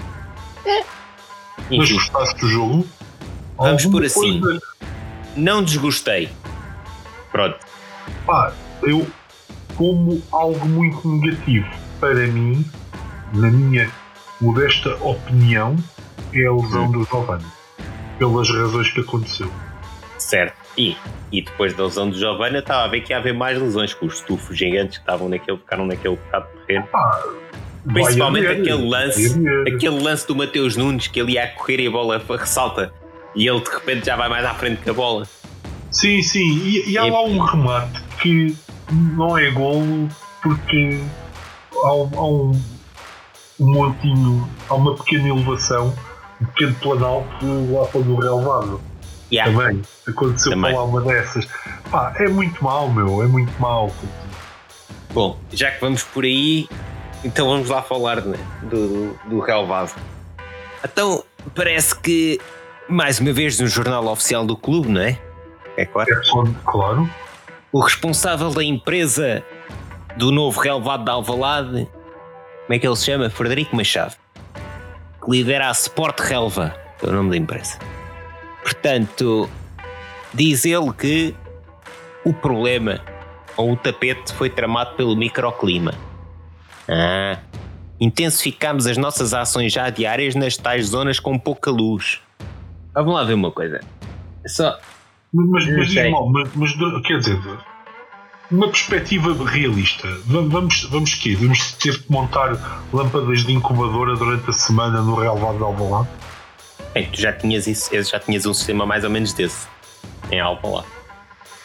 É. 0.67 0.85
Mas 1.71 1.91
gostaste 1.91 2.41
do 2.41 2.49
jogo? 2.49 2.87
Vamos 3.57 3.87
por 3.87 4.05
assim. 4.05 4.41
coisa- 4.41 4.61
não 5.37 5.63
desgostei. 5.65 6.29
Pronto. 7.31 7.59
Pá, 8.27 8.53
eu, 8.83 9.07
como 9.75 10.23
algo 10.31 10.67
muito 10.67 11.07
negativo 11.09 11.67
para 11.99 12.27
mim, 12.27 12.65
na 13.33 13.51
minha 13.51 13.91
modesta 14.41 14.95
opinião, 15.03 15.77
é 16.35 16.47
a 16.47 16.53
lesão 16.53 16.85
Hum. 16.87 16.93
do 16.93 17.05
Giovanni. 17.05 17.45
Pelas 18.19 18.49
razões 18.51 18.91
que 18.91 19.01
aconteceu. 19.01 19.51
Certo. 20.19 20.55
E, 20.77 20.97
e 21.31 21.43
depois 21.43 21.75
da 21.75 21.85
lesão 21.85 22.09
do 22.09 22.17
Giovanni, 22.19 22.59
estava 22.59 22.85
a 22.85 22.89
ver 22.89 23.01
que 23.03 23.13
ia 23.13 23.19
haver 23.19 23.35
mais 23.35 23.61
lesões 23.61 23.93
com 23.93 24.07
os 24.07 24.15
estufos 24.15 24.57
gigantes 24.57 24.99
que 24.99 25.03
estavam 25.03 25.29
naquele, 25.29 25.59
ficaram 25.59 25.87
naquele 25.87 26.17
bocado 26.17 26.47
de 26.55 26.67
terreno. 26.67 26.87
Vai 27.85 28.05
Principalmente 28.05 28.47
haver, 28.47 28.61
aquele 28.61 28.89
lance, 28.89 29.43
aquele 29.67 30.01
lance 30.01 30.27
do 30.27 30.37
Mateus 30.37 30.77
Nunes 30.77 31.09
que 31.09 31.21
ele 31.21 31.33
ia 31.33 31.45
a 31.45 31.49
correr 31.49 31.81
e 31.81 31.89
a 31.89 31.91
bola 31.91 32.23
ressalta 32.39 32.93
e 33.35 33.49
ele 33.49 33.61
de 33.61 33.71
repente 33.71 34.07
já 34.07 34.15
vai 34.17 34.29
mais 34.29 34.45
à 34.45 34.55
frente 34.55 34.81
que 34.83 34.91
a 34.91 34.93
bola. 34.95 35.27
Sim, 35.91 36.23
sim, 36.23 36.59
e, 36.65 36.91
e 36.91 36.99
há 36.99 37.05
lá 37.05 37.23
um 37.25 37.39
remate 37.41 38.01
que 38.21 38.57
não 38.91 39.37
é 39.37 39.51
golo 39.51 40.09
porque 40.43 41.01
há, 41.85 41.89
há 41.89 42.25
um, 42.27 42.53
um 43.61 43.73
montinho, 43.75 44.49
há 44.69 44.75
uma 44.75 44.95
pequena 44.95 45.29
elevação, 45.29 45.93
um 46.43 46.47
pequeno 46.47 46.75
planalto 46.77 47.73
lá 47.73 47.87
para 47.87 48.01
o 48.01 48.17
relevado. 48.17 48.81
Yeah. 49.33 49.51
Também 49.51 49.83
aconteceu 50.07 50.53
Também. 50.53 50.75
lá 50.75 50.85
uma 50.85 51.01
dessas. 51.01 51.47
Pá, 51.91 52.13
é 52.19 52.29
muito 52.29 52.63
mal, 52.63 52.91
meu, 52.91 53.23
é 53.23 53.27
muito 53.27 53.53
mal. 53.61 53.91
Bom, 55.13 55.39
já 55.53 55.71
que 55.71 55.81
vamos 55.81 56.03
por 56.03 56.25
aí, 56.25 56.69
então 57.25 57.49
vamos 57.49 57.69
lá 57.69 57.83
falar 57.83 58.21
né, 58.23 58.39
do, 58.63 58.89
do, 58.89 59.19
do 59.29 59.41
relevado. 59.41 59.95
Então, 60.85 61.25
parece 61.55 61.99
que 61.99 62.41
mais 62.89 63.21
uma 63.21 63.33
vez 63.33 63.59
no 63.59 63.67
jornal 63.67 64.07
oficial 64.07 64.45
do 64.45 64.57
clube, 64.57 64.89
não 64.89 65.01
é? 65.01 65.19
É 65.77 65.87
claro. 65.87 66.11
É 66.11 66.71
claro, 66.71 67.11
O 67.73 67.81
responsável 67.81 68.51
da 68.51 68.63
empresa 68.63 69.43
do 70.17 70.31
novo 70.31 70.61
relevado 70.61 71.05
da 71.05 71.13
Alvalade, 71.13 71.89
como 72.67 72.75
é 72.75 72.79
que 72.79 72.87
ele 72.87 72.97
se 72.97 73.07
chama? 73.07 73.31
Frederico 73.31 73.75
Machado, 73.75 74.15
que 75.23 75.31
lidera 75.31 75.69
a 75.69 75.73
Sport 75.73 76.21
Relva, 76.21 76.75
é 77.03 77.07
o 77.07 77.13
nome 77.13 77.31
da 77.31 77.37
empresa. 77.37 77.79
Portanto, 78.63 79.49
diz 80.35 80.65
ele 80.65 80.93
que 80.93 81.35
o 82.25 82.33
problema 82.33 83.01
ou 83.57 83.73
o 83.73 83.77
tapete 83.77 84.33
foi 84.35 84.51
tramado 84.51 84.95
pelo 84.97 85.17
microclima. 85.17 85.95
Ah, 86.89 87.39
intensificamos 88.01 88.87
as 88.87 88.97
nossas 88.97 89.33
ações 89.33 89.73
já 89.73 89.89
diárias 89.91 90.35
nas 90.35 90.57
tais 90.57 90.89
zonas 90.89 91.21
com 91.21 91.39
pouca 91.39 91.71
luz. 91.71 92.21
Vamos 92.95 93.15
lá 93.15 93.25
ver 93.25 93.35
uma 93.35 93.51
coisa. 93.51 93.81
Só, 94.47 94.79
mas, 95.33 95.67
mas, 95.69 95.95
irmão, 95.95 96.29
mas, 96.29 96.55
mas 96.55 96.73
quer 97.07 97.19
dizer, 97.19 97.39
uma 98.53 98.69
perspectiva 98.69 99.33
realista. 99.45 100.07
Va- 100.27 100.43
Vamos, 100.43 100.85
vamos 100.85 101.15
quê? 101.15 101.35
Vamos 101.37 101.73
ter 101.73 101.99
que 102.03 102.11
montar 102.13 102.85
lâmpadas 102.93 103.45
de 103.45 103.53
incubadora 103.53 104.15
durante 104.17 104.51
a 104.51 104.53
semana 104.53 105.01
no 105.03 105.15
relevado 105.15 105.57
de 105.59 105.65
Alvalade? 105.65 106.09
Bem, 106.95 107.09
tu 107.11 107.21
já 107.21 107.33
tinhas 107.33 107.67
isso, 107.67 107.91
já 108.11 108.21
tinhas 108.21 108.45
um 108.47 108.53
sistema 108.55 108.85
mais 108.85 109.03
ou 109.05 109.11
menos 109.11 109.33
desse 109.33 109.67
em 110.31 110.41
Alvalade. 110.41 110.87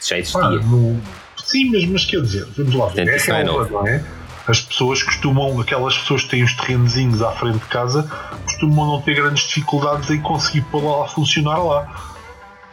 Já 0.02 0.18
existia. 0.18 0.42
Ah, 0.42 0.50
no- 0.52 1.02
Sim, 1.44 1.72
mas, 1.72 1.86
mas 1.86 2.06
quer 2.06 2.22
dizer, 2.22 2.46
vamos 2.58 2.76
lá 2.76 2.88
ver. 2.88 3.06
Não 3.06 3.14
é 3.14 3.18
relva, 3.18 3.44
novo. 3.64 3.74
não 3.74 3.88
é? 3.88 4.04
As 4.48 4.62
pessoas 4.62 5.04
costumam, 5.04 5.60
aquelas 5.60 5.98
pessoas 5.98 6.24
que 6.24 6.30
têm 6.30 6.44
os 6.44 6.54
terrenozinhos 6.54 7.22
à 7.22 7.32
frente 7.32 7.60
de 7.60 7.66
casa, 7.66 8.04
costumam 8.46 8.86
não 8.86 9.02
ter 9.02 9.16
grandes 9.16 9.44
dificuldades 9.48 10.10
em 10.10 10.22
conseguir 10.22 10.62
pôr 10.72 10.84
lá 10.84 11.06
a 11.06 11.08
funcionar 11.10 11.58
lá. 11.58 12.14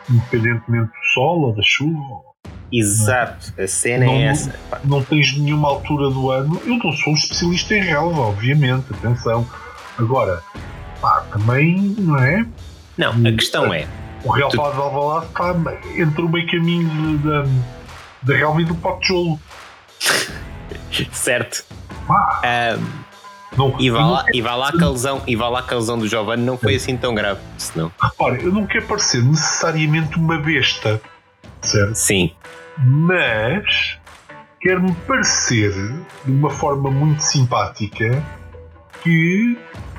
Independentemente 0.08 0.86
do 0.88 1.12
sol 1.14 1.40
ou 1.46 1.54
da 1.54 1.62
chuva. 1.64 2.33
Exato, 2.78 3.52
a 3.58 3.66
cena 3.66 4.06
Não- 4.06 4.12
é 4.14 4.22
essa. 4.24 4.54
Não 4.84 5.02
tens 5.02 5.36
nenhuma 5.38 5.68
altura 5.68 6.10
do 6.10 6.30
ano. 6.30 6.60
Eu 6.64 6.76
não 6.78 6.92
sou 6.92 7.12
um 7.12 7.16
especialista 7.16 7.74
em 7.74 7.82
relva, 7.82 8.20
obviamente, 8.22 8.86
atenção. 8.92 9.46
Agora, 9.98 10.42
pá, 11.00 11.24
também, 11.32 11.76
não 11.98 12.18
é? 12.18 12.44
Não, 12.98 13.10
a 13.12 13.32
questão 13.32 13.72
é, 13.72 13.86
O 14.24 14.30
relvado 14.30 14.74
de 14.74 14.80
Alvalade 14.80 15.26
está 15.26 15.54
entre 15.96 16.22
o 16.22 16.28
meio 16.28 16.50
caminho 16.50 17.18
da, 17.18 17.44
da 18.22 18.36
relva 18.36 18.60
e 18.62 18.64
do 18.64 18.74
pote 18.74 19.00
de 19.02 19.08
jolo. 19.08 19.40
certo? 21.12 21.64
Pá, 22.06 22.40
Ahm, 22.44 23.04
não, 23.56 23.74
e, 23.80 23.88
vá 23.88 24.04
lá, 24.06 24.24
e 24.32 24.40
vá 24.42 24.54
lá 24.56 24.72
que 24.72 24.82
a 24.82 24.88
lesão, 24.88 25.22
e 25.26 25.36
vá 25.36 25.48
lá 25.48 25.62
que 25.62 25.72
a 25.72 25.76
lesão 25.76 25.96
do 25.98 26.08
Giovanni 26.08 26.42
não 26.44 26.58
foi 26.58 26.74
assim 26.74 26.96
tão 26.96 27.14
grave. 27.14 27.40
Senão, 27.56 27.92
Repara, 28.02 28.36
eu 28.42 28.52
não 28.52 28.66
quero 28.66 28.86
parecer 28.86 29.22
necessariamente 29.22 30.16
uma 30.16 30.38
besta, 30.38 31.00
certo? 31.62 31.94
sim, 31.94 32.32
Mas 32.78 33.98
quero-me 34.60 34.94
parecer, 35.06 35.72
de 36.24 36.32
uma 36.32 36.50
forma 36.50 36.90
muito 36.90 37.20
simpática, 37.20 38.22
que 39.02 39.58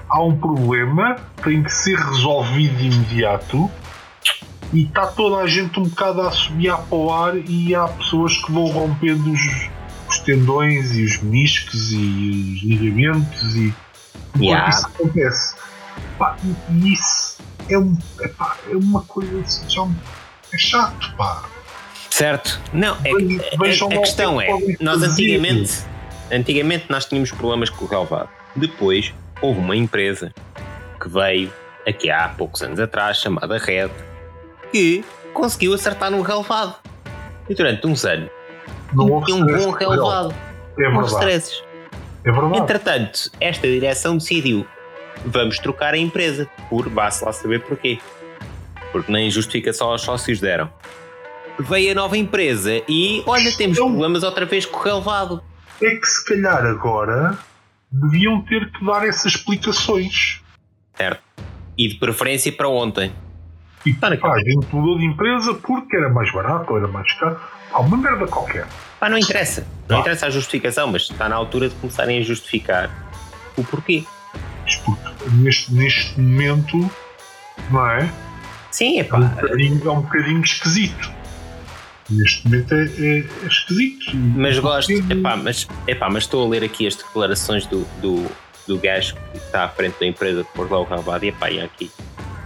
há 0.10 0.22
um 0.22 0.38
problema, 0.38 1.16
tem 1.44 1.64
que 1.64 1.72
ser 1.72 1.98
resolvido 1.98 2.76
de 2.78 2.88
imediato 2.88 3.70
e 4.74 4.84
está 4.84 5.08
toda 5.08 5.38
a 5.38 5.48
gente 5.48 5.80
um 5.80 5.84
bocado 5.84 6.22
a 6.22 6.32
subir 6.32 6.76
para 6.76 6.98
o 6.98 7.14
ar 7.14 7.38
e 7.38 7.76
há 7.76 7.88
pessoas 7.88 8.38
que 8.38 8.52
vão 8.52 8.66
rompendo 8.68 9.32
os, 9.32 9.70
os 10.10 10.20
tendões 10.20 10.96
e 10.96 11.04
os 11.04 11.22
meniscos 11.22 11.92
e 11.92 12.56
os 12.56 12.64
ligamentos 12.64 13.56
e 13.56 13.74
Yeah. 14.38 14.70
isso 14.70 14.88
acontece. 14.88 15.56
Pá, 16.18 16.38
e 16.70 16.94
isso 16.94 17.38
é, 17.70 17.78
um, 17.78 17.98
é, 18.22 18.28
pá, 18.28 18.58
é 18.70 18.76
uma 18.76 19.02
coisa 19.04 19.40
assim, 19.40 19.70
já 19.70 19.88
é 20.54 20.58
chato, 20.58 21.16
pá. 21.16 21.44
Certo? 22.16 22.62
Não, 22.72 22.96
é 23.04 23.10
que 23.14 23.42
a- 23.42 23.84
a, 23.84 23.98
o 23.98 24.02
questão 24.02 24.38
que 24.38 24.46
é, 24.46 24.78
nós 24.80 25.04
antigamente, 25.04 25.84
antigamente 26.32 26.86
nós 26.88 27.04
tínhamos 27.04 27.30
problemas 27.30 27.70
com 27.70 27.84
o 27.84 27.88
relevado. 27.90 28.30
Depois 28.56 29.14
houve 29.42 29.60
uma 29.60 29.76
empresa 29.76 30.34
que 30.98 31.10
veio 31.10 31.52
aqui 31.86 32.10
há 32.10 32.30
poucos 32.30 32.62
anos 32.64 32.80
atrás, 32.80 33.18
chamada 33.18 33.58
Red, 33.58 33.90
que 34.72 35.04
conseguiu 35.34 35.74
acertar 35.74 36.10
no 36.10 36.22
relevado. 36.22 36.78
E 37.50 37.54
durante 37.54 37.86
uns 37.86 38.06
anos 38.06 38.30
Não 38.94 39.12
houve 39.12 39.26
tinha 39.26 39.36
um 39.36 39.46
stress 39.46 39.66
bom 39.66 39.72
relevado. 39.72 40.34
É 40.80 40.88
houve 40.88 40.92
verdade. 40.94 41.12
stresses. 41.16 41.64
É 42.24 42.32
verdade. 42.32 42.58
Entretanto, 42.60 43.32
esta 43.42 43.68
direção 43.68 44.16
decidiu 44.18 44.66
vamos 45.26 45.60
trocar 45.60 45.94
a 45.94 45.98
empresa 45.98 46.48
por 46.70 46.88
vá-se 46.88 47.26
lá 47.26 47.34
saber 47.34 47.60
porquê. 47.64 48.00
Porque 48.94 49.12
nem 49.12 49.30
justificação 49.30 49.90
aos 49.90 50.02
sócios 50.02 50.40
deram. 50.40 50.72
Veio 51.60 51.92
a 51.92 51.96
nova 51.96 52.18
empresa 52.18 52.82
e 52.88 53.24
olha, 53.26 53.52
temos 53.56 53.78
Então- 53.78 53.90
problemas 53.90 54.24
outra 54.24 54.46
vez 54.46 54.66
com 54.66 54.78
o 54.78 54.82
relevado. 54.82 55.42
É 55.82 55.90
que 55.96 56.06
se 56.06 56.26
calhar 56.26 56.66
agora 56.66 57.38
deviam 57.92 58.42
ter 58.42 58.72
que 58.72 58.86
dar 58.86 59.08
essas 59.08 59.34
explicações. 59.36 60.42
Certo? 60.96 61.22
E 61.78 61.88
de 61.90 61.96
preferência 61.96 62.52
para 62.52 62.68
ontem. 62.70 63.12
E 63.86 63.94
pá, 63.94 64.08
a 64.08 64.40
gente 64.40 64.68
mudou 64.74 64.98
de 64.98 65.06
empresa 65.06 65.54
porque 65.54 65.96
era 65.96 66.10
mais 66.10 66.32
barato 66.34 66.72
ou 66.72 66.78
era 66.78 66.88
mais 66.88 67.12
caro. 67.14 67.40
Há 67.72 67.80
uma 67.82 67.98
merda 67.98 68.26
qualquer. 68.28 68.66
Pá, 69.00 69.10
não 69.10 69.18
interessa. 69.18 69.66
Não 69.88 69.98
Ah. 69.98 70.00
interessa 70.00 70.26
a 70.28 70.30
justificação, 70.30 70.88
mas 70.88 71.04
está 71.04 71.30
na 71.30 71.36
altura 71.36 71.70
de 71.70 71.76
começarem 71.76 72.18
a 72.20 72.22
justificar 72.24 72.90
o 73.56 73.64
porquê. 73.64 74.04
Isto 74.66 74.84
porque 74.86 75.30
neste, 75.36 75.74
neste 75.74 76.20
momento, 76.20 76.90
não 77.70 77.86
é? 77.88 78.10
Sim, 78.72 78.98
é 78.98 79.02
É 79.02 79.04
pá. 79.04 79.18
um 79.18 79.28
bocadinho, 79.28 79.88
é 79.88 79.92
um 79.92 80.02
bocadinho 80.02 80.42
esquisito. 80.42 81.12
Neste 82.10 82.46
momento 82.48 82.74
é, 82.74 82.84
é- 82.84 83.20
é 83.44 83.48
esquisito. 83.48 84.16
Mas 84.36 84.60
gosto, 84.60 84.92
epá, 84.92 85.36
mas, 85.36 85.68
epá, 85.88 86.10
mas 86.10 86.24
estou 86.24 86.46
a 86.46 86.50
ler 86.50 86.64
aqui 86.64 86.86
as 86.86 86.96
declarações 86.96 87.66
do, 87.66 87.84
do, 88.00 88.30
do 88.68 88.78
gajo 88.78 89.16
que 89.32 89.38
está 89.38 89.64
à 89.64 89.70
frente 89.70 90.00
da 90.00 90.06
empresa 90.06 90.44
que 90.44 90.52
pôs 90.54 90.70
lá 90.70 90.82
o 90.82 90.88
e 91.24 91.28
epá, 91.28 91.50
e 91.50 91.60
aqui. 91.60 91.92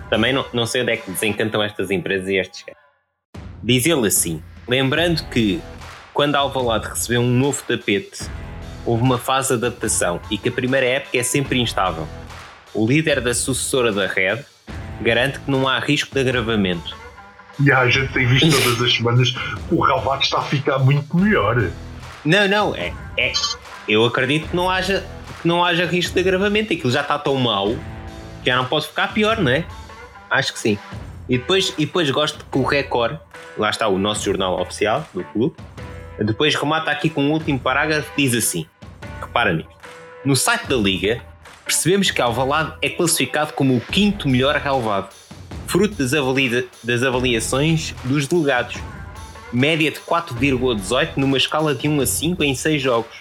Também 0.10 0.32
não, 0.32 0.46
não 0.54 0.66
sei 0.66 0.82
onde 0.82 0.94
é 0.94 0.98
que 0.98 1.12
desencantam 1.12 1.62
estas 1.62 1.92
empresas 1.92 2.28
e 2.30 2.38
estes 2.38 2.64
gajos. 2.64 2.82
Diz 3.62 3.86
ele 3.86 4.08
assim, 4.08 4.42
lembrando 4.68 5.24
que 5.30 5.60
quando 6.14 6.36
a 6.36 6.40
Alvalade 6.40 6.88
recebeu 6.88 7.22
um 7.22 7.30
novo 7.30 7.62
tapete, 7.64 8.24
houve 8.86 9.04
uma 9.04 9.18
fase 9.18 9.50
de 9.50 9.66
adaptação 9.66 10.22
e 10.32 10.38
que 10.38 10.50
a 10.50 10.52
primeira 10.52 10.86
época 10.86 11.18
é 11.18 11.24
sempre 11.24 11.60
instável. 11.60 12.08
O 12.74 12.88
líder 12.88 13.20
da 13.20 13.34
sucessora 13.34 13.92
da 13.92 14.08
Red 14.08 14.40
garante 15.02 15.40
que 15.40 15.52
não 15.52 15.68
há 15.68 15.80
risco 15.80 16.14
de 16.14 16.22
agravamento. 16.22 16.99
E 17.62 17.72
a 17.72 17.88
gente 17.90 18.12
tem 18.14 18.26
visto 18.26 18.50
todas 18.64 18.82
as 18.82 18.94
semanas 18.94 19.32
que 19.32 19.76
o 19.76 19.82
relvado 19.82 20.24
está 20.24 20.40
a 20.40 20.44
ficar 20.44 20.80
muito 20.80 21.16
melhor. 21.16 21.70
Não, 22.24 22.48
não, 22.48 22.76
é, 22.76 22.94
é. 23.18 23.32
Eu 23.88 24.06
acredito 24.06 24.50
que 24.50 24.56
não 24.56 24.70
haja, 24.70 25.06
que 25.42 25.48
não 25.48 25.64
haja 25.64 25.86
risco 25.86 26.14
de 26.14 26.20
agravamento. 26.22 26.74
Aquilo 26.74 26.92
já 26.92 27.02
está 27.02 27.18
tão 27.18 27.36
mau 27.36 27.76
que 28.44 28.50
já 28.50 28.56
não 28.56 28.66
pode 28.66 28.88
ficar 28.88 29.14
pior, 29.14 29.38
não 29.40 29.52
é? 29.52 29.66
Acho 30.30 30.54
que 30.54 30.60
sim. 30.60 30.78
E 31.28 31.38
depois, 31.38 31.74
e 31.78 31.86
depois 31.86 32.10
gosto 32.10 32.46
que 32.50 32.58
o 32.58 32.64
Record, 32.64 33.18
lá 33.58 33.70
está 33.70 33.88
o 33.88 33.98
nosso 33.98 34.24
jornal 34.24 34.60
oficial 34.60 35.06
do 35.14 35.24
clube, 35.24 35.56
depois 36.24 36.56
remata 36.56 36.92
aqui 36.92 37.10
com 37.10 37.24
um 37.24 37.32
último 37.32 37.60
parágrafo 37.60 38.12
que 38.14 38.24
diz 38.24 38.36
assim: 38.36 38.66
repara 39.22 39.54
nisto. 39.54 39.72
No 40.26 40.36
site 40.36 40.68
da 40.68 40.76
Liga, 40.76 41.22
percebemos 41.64 42.12
que 42.12 42.22
Alvalade 42.22 42.74
é 42.82 42.90
classificado 42.90 43.54
como 43.54 43.78
o 43.78 43.82
quinto 43.82 44.28
melhor 44.28 44.56
relevado, 44.56 45.10
fruto 45.70 45.96
das, 45.98 46.12
das 46.84 47.04
avaliações 47.04 47.94
dos 48.04 48.28
delegados 48.28 48.76
média 49.54 49.92
de 49.92 50.00
4,18 50.00 51.12
numa 51.16 51.38
escala 51.38 51.76
de 51.76 51.88
1 51.88 52.02
a 52.02 52.06
5 52.08 52.44
em 52.44 52.56
6 52.56 52.82
jogos. 52.82 53.12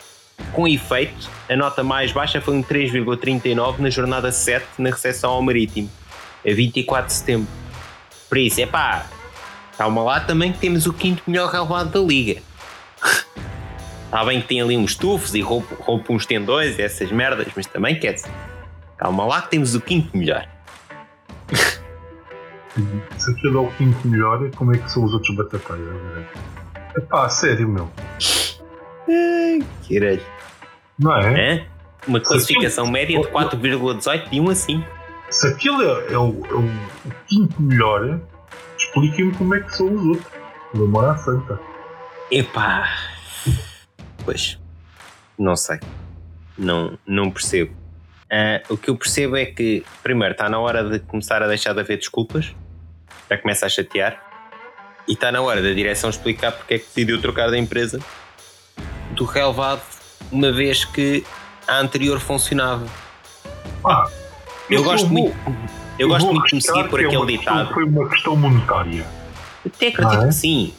Com 0.52 0.66
efeito, 0.66 1.28
a 1.48 1.54
nota 1.54 1.84
mais 1.84 2.10
baixa 2.10 2.40
foi 2.40 2.54
um 2.54 2.62
3,39 2.62 3.78
na 3.78 3.90
jornada 3.90 4.32
7 4.32 4.64
na 4.78 4.90
recepção 4.90 5.30
ao 5.30 5.42
Marítimo, 5.42 5.90
a 6.46 6.54
24 6.54 7.06
de 7.08 7.12
setembro. 7.12 7.48
Por 8.30 8.38
isso, 8.38 8.60
é 8.62 8.66
pá, 8.66 9.06
calma 9.76 10.02
lá 10.02 10.20
também 10.20 10.50
que 10.50 10.58
temos 10.58 10.86
o 10.86 10.92
quinto 10.92 11.22
melhor 11.26 11.50
relevado 11.50 11.90
da 11.90 12.00
liga. 12.00 12.40
Está 14.06 14.24
bem 14.24 14.40
que 14.40 14.48
tem 14.48 14.62
ali 14.62 14.76
uns 14.76 14.94
tufos 14.94 15.34
e 15.34 15.42
roupa 15.42 16.12
uns 16.12 16.24
tendões 16.24 16.78
e 16.78 16.82
essas 16.82 17.10
merdas, 17.12 17.48
mas 17.54 17.66
também 17.66 17.98
quer 17.98 18.14
dizer, 18.14 18.30
calma 18.96 19.26
lá 19.26 19.42
que 19.42 19.50
temos 19.50 19.74
o 19.74 19.80
quinto 19.80 20.16
melhor. 20.16 20.48
Se 23.18 23.30
aquilo 23.32 23.58
é 23.58 23.60
o 23.68 23.70
quinto 23.72 24.06
melhor, 24.08 24.50
como 24.52 24.74
é 24.74 24.78
que 24.78 24.90
são 24.90 25.04
os 25.04 25.12
outros 25.12 25.34
batateiros? 25.36 25.88
É 26.96 27.00
pá, 27.00 27.28
sério, 27.28 27.68
meu. 27.68 27.90
Ai, 29.08 29.62
caralho. 29.88 30.22
Não 30.98 31.16
é? 31.16 31.54
Hã? 31.54 31.66
Uma 32.06 32.20
classificação 32.20 32.86
média 32.90 33.20
de 33.20 33.26
4,18 33.28 34.30
de 34.30 34.40
1 34.40 34.48
a 34.50 34.54
5. 34.54 34.84
Se 35.30 35.46
aquilo 35.48 35.82
é, 35.82 36.12
é 36.12 36.18
o, 36.18 36.42
é 36.46 36.54
o- 36.54 37.08
o 37.08 37.12
quinto 37.26 37.60
melhor, 37.60 38.20
expliquem-me 38.78 39.34
como 39.34 39.54
é 39.54 39.60
que 39.60 39.76
são 39.76 39.92
os 39.94 40.02
outros. 40.06 40.32
Por 40.72 40.82
amor 40.84 41.04
à 41.04 41.16
santa. 41.16 41.60
Epá. 42.30 42.88
Pois. 44.24 44.58
Não 45.38 45.56
sei. 45.56 45.78
Não, 46.56 46.98
não 47.06 47.30
percebo. 47.30 47.74
Ah, 48.30 48.60
o 48.68 48.76
que 48.76 48.90
eu 48.90 48.96
percebo 48.96 49.36
é 49.36 49.46
que, 49.46 49.84
primeiro, 50.02 50.32
está 50.32 50.48
na 50.48 50.58
hora 50.58 50.84
de 50.88 50.98
começar 51.00 51.42
a 51.42 51.46
deixar 51.46 51.72
de 51.72 51.80
haver 51.80 51.98
desculpas. 51.98 52.54
Já 53.30 53.38
começa 53.38 53.66
a 53.66 53.68
chatear. 53.68 54.22
E 55.06 55.12
está 55.14 55.32
na 55.32 55.40
hora 55.40 55.62
da 55.62 55.72
direção 55.72 56.10
explicar 56.10 56.52
porque 56.52 56.74
é 56.74 56.78
que 56.78 56.84
decidiu 56.86 57.20
trocar 57.20 57.50
da 57.50 57.58
empresa 57.58 57.98
do 59.12 59.24
relevado, 59.24 59.80
uma 60.30 60.52
vez 60.52 60.84
que 60.84 61.24
a 61.66 61.78
anterior 61.78 62.20
funcionava. 62.20 62.86
Ah, 63.84 64.06
Eu 64.70 64.78
eu 64.78 64.84
gosto 64.84 65.08
vou- 65.08 65.18
muito. 65.18 65.36
Eu 65.98 66.08
gosto 66.08 66.24
vou 66.26 66.34
muito 66.34 66.46
de 66.48 66.54
me 66.56 66.62
seguir 66.62 66.88
por 66.88 67.00
é 67.02 67.06
aquele 67.06 67.26
questão- 67.36 67.54
ditado. 67.56 67.74
Foi 67.74 67.84
uma 67.84 68.08
questão 68.08 68.36
monetária. 68.36 69.04
Até 69.66 69.88
acredito 69.88 70.20
Ah, 70.20 70.24
é? 70.24 70.28
que 70.28 70.34
sim. 70.34 70.74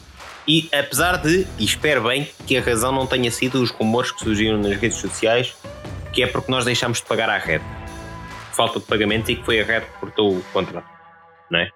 E 0.48 0.68
apesar 0.72 1.16
de, 1.18 1.46
e 1.58 1.64
espero 1.64 2.02
bem, 2.04 2.28
que 2.46 2.56
a 2.56 2.62
razão 2.62 2.90
não 2.92 3.06
tenha 3.06 3.30
sido 3.30 3.60
os 3.62 3.70
rumores 3.70 4.10
que 4.10 4.20
surgiram 4.20 4.58
nas 4.58 4.76
redes 4.80 4.96
sociais, 4.98 5.54
que 6.12 6.22
é 6.22 6.26
porque 6.26 6.50
nós 6.50 6.64
deixámos 6.64 6.98
de 6.98 7.04
pagar 7.06 7.28
à 7.28 7.36
rede. 7.36 7.64
Falta 8.52 8.80
de 8.80 8.86
pagamento 8.86 9.30
e 9.30 9.36
que 9.36 9.44
foi 9.44 9.60
a 9.60 9.64
rede 9.64 9.86
que 9.86 9.92
cortou 10.00 10.36
o 10.36 10.42
contrato. 10.52 10.88
Não 11.50 11.58
é? 11.60 11.70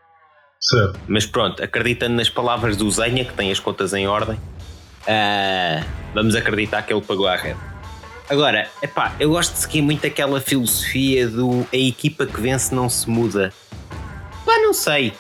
Certo. 0.65 0.99
Mas 1.07 1.27
pronto, 1.27 1.63
acreditando 1.63 2.17
nas 2.17 2.31
palavras 2.31 2.77
do 2.77 2.91
Zenha, 2.91 3.25
que 3.25 3.35
tem 3.35 3.53
as 3.53 3.61
contas 3.61 3.93
em 3.93 4.07
ordem, 4.07 4.41
ah, 5.07 5.85
vamos 6.15 6.35
acreditar 6.35 6.83
que 6.83 6.93
ele 6.93 7.03
pagou 7.03 7.27
à 7.27 7.37
rede. 7.37 7.59
Agora, 8.31 8.67
epá, 8.81 9.15
eu 9.21 9.29
gosto 9.29 9.53
de 9.53 9.59
seguir 9.59 9.83
muito 9.83 10.07
aquela 10.07 10.41
filosofia 10.41 11.29
do 11.29 11.67
a 11.71 11.77
equipa 11.77 12.25
que 12.25 12.41
vence 12.41 12.75
não 12.75 12.89
se 12.89 13.09
muda. 13.09 13.53
Pá, 14.47 14.59
não 14.59 14.73
sei, 14.73 15.13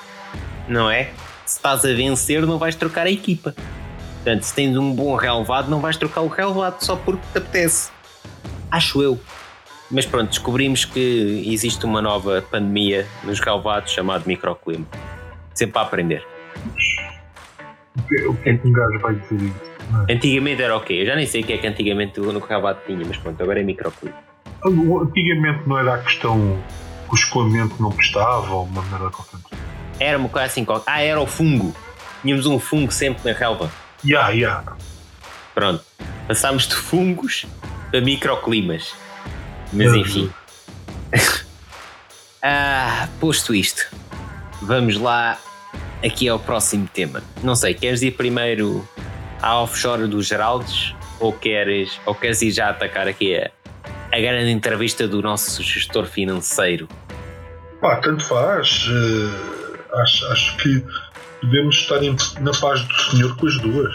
não 0.67 0.91
é? 0.91 1.11
Se 1.45 1.57
estás 1.57 1.85
a 1.85 1.89
vencer, 1.89 2.47
não 2.47 2.59
vais 2.59 2.75
trocar 2.75 3.07
a 3.07 3.11
equipa. 3.11 3.55
Portanto, 4.15 4.43
se 4.45 4.55
tens 4.55 4.75
um 4.79 4.95
bom 4.95 5.15
relevado, 5.15 5.69
não 5.69 5.81
vais 5.81 5.99
trocar 5.99 6.23
o 6.23 6.29
relevado 6.29 6.81
só 6.83 6.97
porque 6.97 7.21
te 7.31 7.37
apetece. 7.37 7.91
Acho 8.71 9.03
eu. 9.03 9.21
Mas 9.91 10.07
pronto, 10.07 10.31
descobrimos 10.31 10.87
que 10.87 11.45
existe 11.47 11.85
uma 11.85 12.01
nova 12.01 12.43
pandemia 12.51 13.07
nos 13.23 13.39
relevados 13.39 13.93
chamado 13.93 14.25
microclima. 14.27 14.87
Sempre 15.55 15.79
a 15.79 15.83
aprender. 15.83 16.27
O 18.27 18.35
que, 18.37 18.51
é 18.51 18.57
que 18.57 18.69
um 18.69 18.73
gajo 18.73 18.99
vai 18.99 19.15
dizer 19.15 19.41
isso? 19.41 19.75
Antigamente 20.11 20.63
era 20.63 20.77
o 20.77 20.81
quê? 20.81 20.95
Eu 20.95 21.07
já 21.07 21.15
nem 21.15 21.27
sei 21.27 21.43
o 21.43 21.45
que 21.45 21.53
é 21.53 21.59
que 21.59 21.67
antigamente 21.67 22.19
no 22.19 22.39
relevado 22.39 22.85
tinha, 22.87 23.05
mas 23.07 23.17
pronto, 23.17 23.41
agora 23.43 23.61
é 23.61 23.63
microclima. 23.63 24.17
Antigamente 24.65 25.69
não 25.69 25.79
era 25.79 25.95
a 25.95 25.99
questão 25.99 26.59
que 27.07 27.13
o 27.13 27.15
escoamento 27.15 27.81
não 27.81 27.93
prestava 27.93 28.51
ou 28.53 28.65
uma 28.65 28.83
merda 28.83 29.11
qualquer. 29.11 29.39
Era 30.01 30.19
uma 30.19 30.29
coisa 30.29 30.47
assim. 30.47 30.67
Ah, 30.87 31.01
era 31.01 31.21
o 31.21 31.27
fungo. 31.27 31.75
Tínhamos 32.23 32.47
um 32.47 32.59
fungo 32.59 32.91
sempre 32.91 33.31
na 33.31 33.39
relva. 33.39 33.71
Ya, 34.05 34.31
ya. 34.31 34.65
Pronto. 35.55 35.85
Passámos 36.27 36.67
de 36.67 36.75
fungos 36.75 37.47
para 37.91 38.01
microclimas. 38.01 38.95
Mas 39.73 39.95
enfim. 39.95 40.31
ah, 42.43 43.09
posto 43.21 43.55
isto, 43.55 43.87
vamos 44.63 44.97
lá 44.99 45.39
aqui 46.05 46.29
ao 46.29 46.39
próximo 46.39 46.89
tema. 46.93 47.23
Não 47.43 47.55
sei, 47.55 47.75
queres 47.75 48.03
ir 48.03 48.13
primeiro 48.13 48.87
à 49.41 49.61
offshore 49.61 50.07
dos 50.07 50.27
Geraldes 50.27 50.95
ou 51.21 51.33
queres, 51.33 52.01
ou 52.07 52.15
queres 52.15 52.43
ir 52.43 52.51
já 52.51 52.71
atacar 52.71 53.09
aqui 53.09 53.37
a, 53.37 53.51
a 54.13 54.21
grande 54.21 54.51
entrevista 54.51 55.09
do 55.09 55.23
nosso 55.23 55.63
gestor 55.63 56.07
financeiro. 56.07 56.89
Pá, 57.81 57.97
tanto 57.97 58.25
faz. 58.25 58.87
Uh, 58.89 60.01
acho, 60.01 60.27
acho 60.27 60.57
que 60.59 60.85
devemos 61.43 61.77
estar 61.77 62.03
em, 62.03 62.17
na 62.41 62.53
paz 62.53 62.83
do 62.85 62.95
Senhor 62.95 63.37
com 63.37 63.47
as 63.47 63.59
duas. 63.59 63.95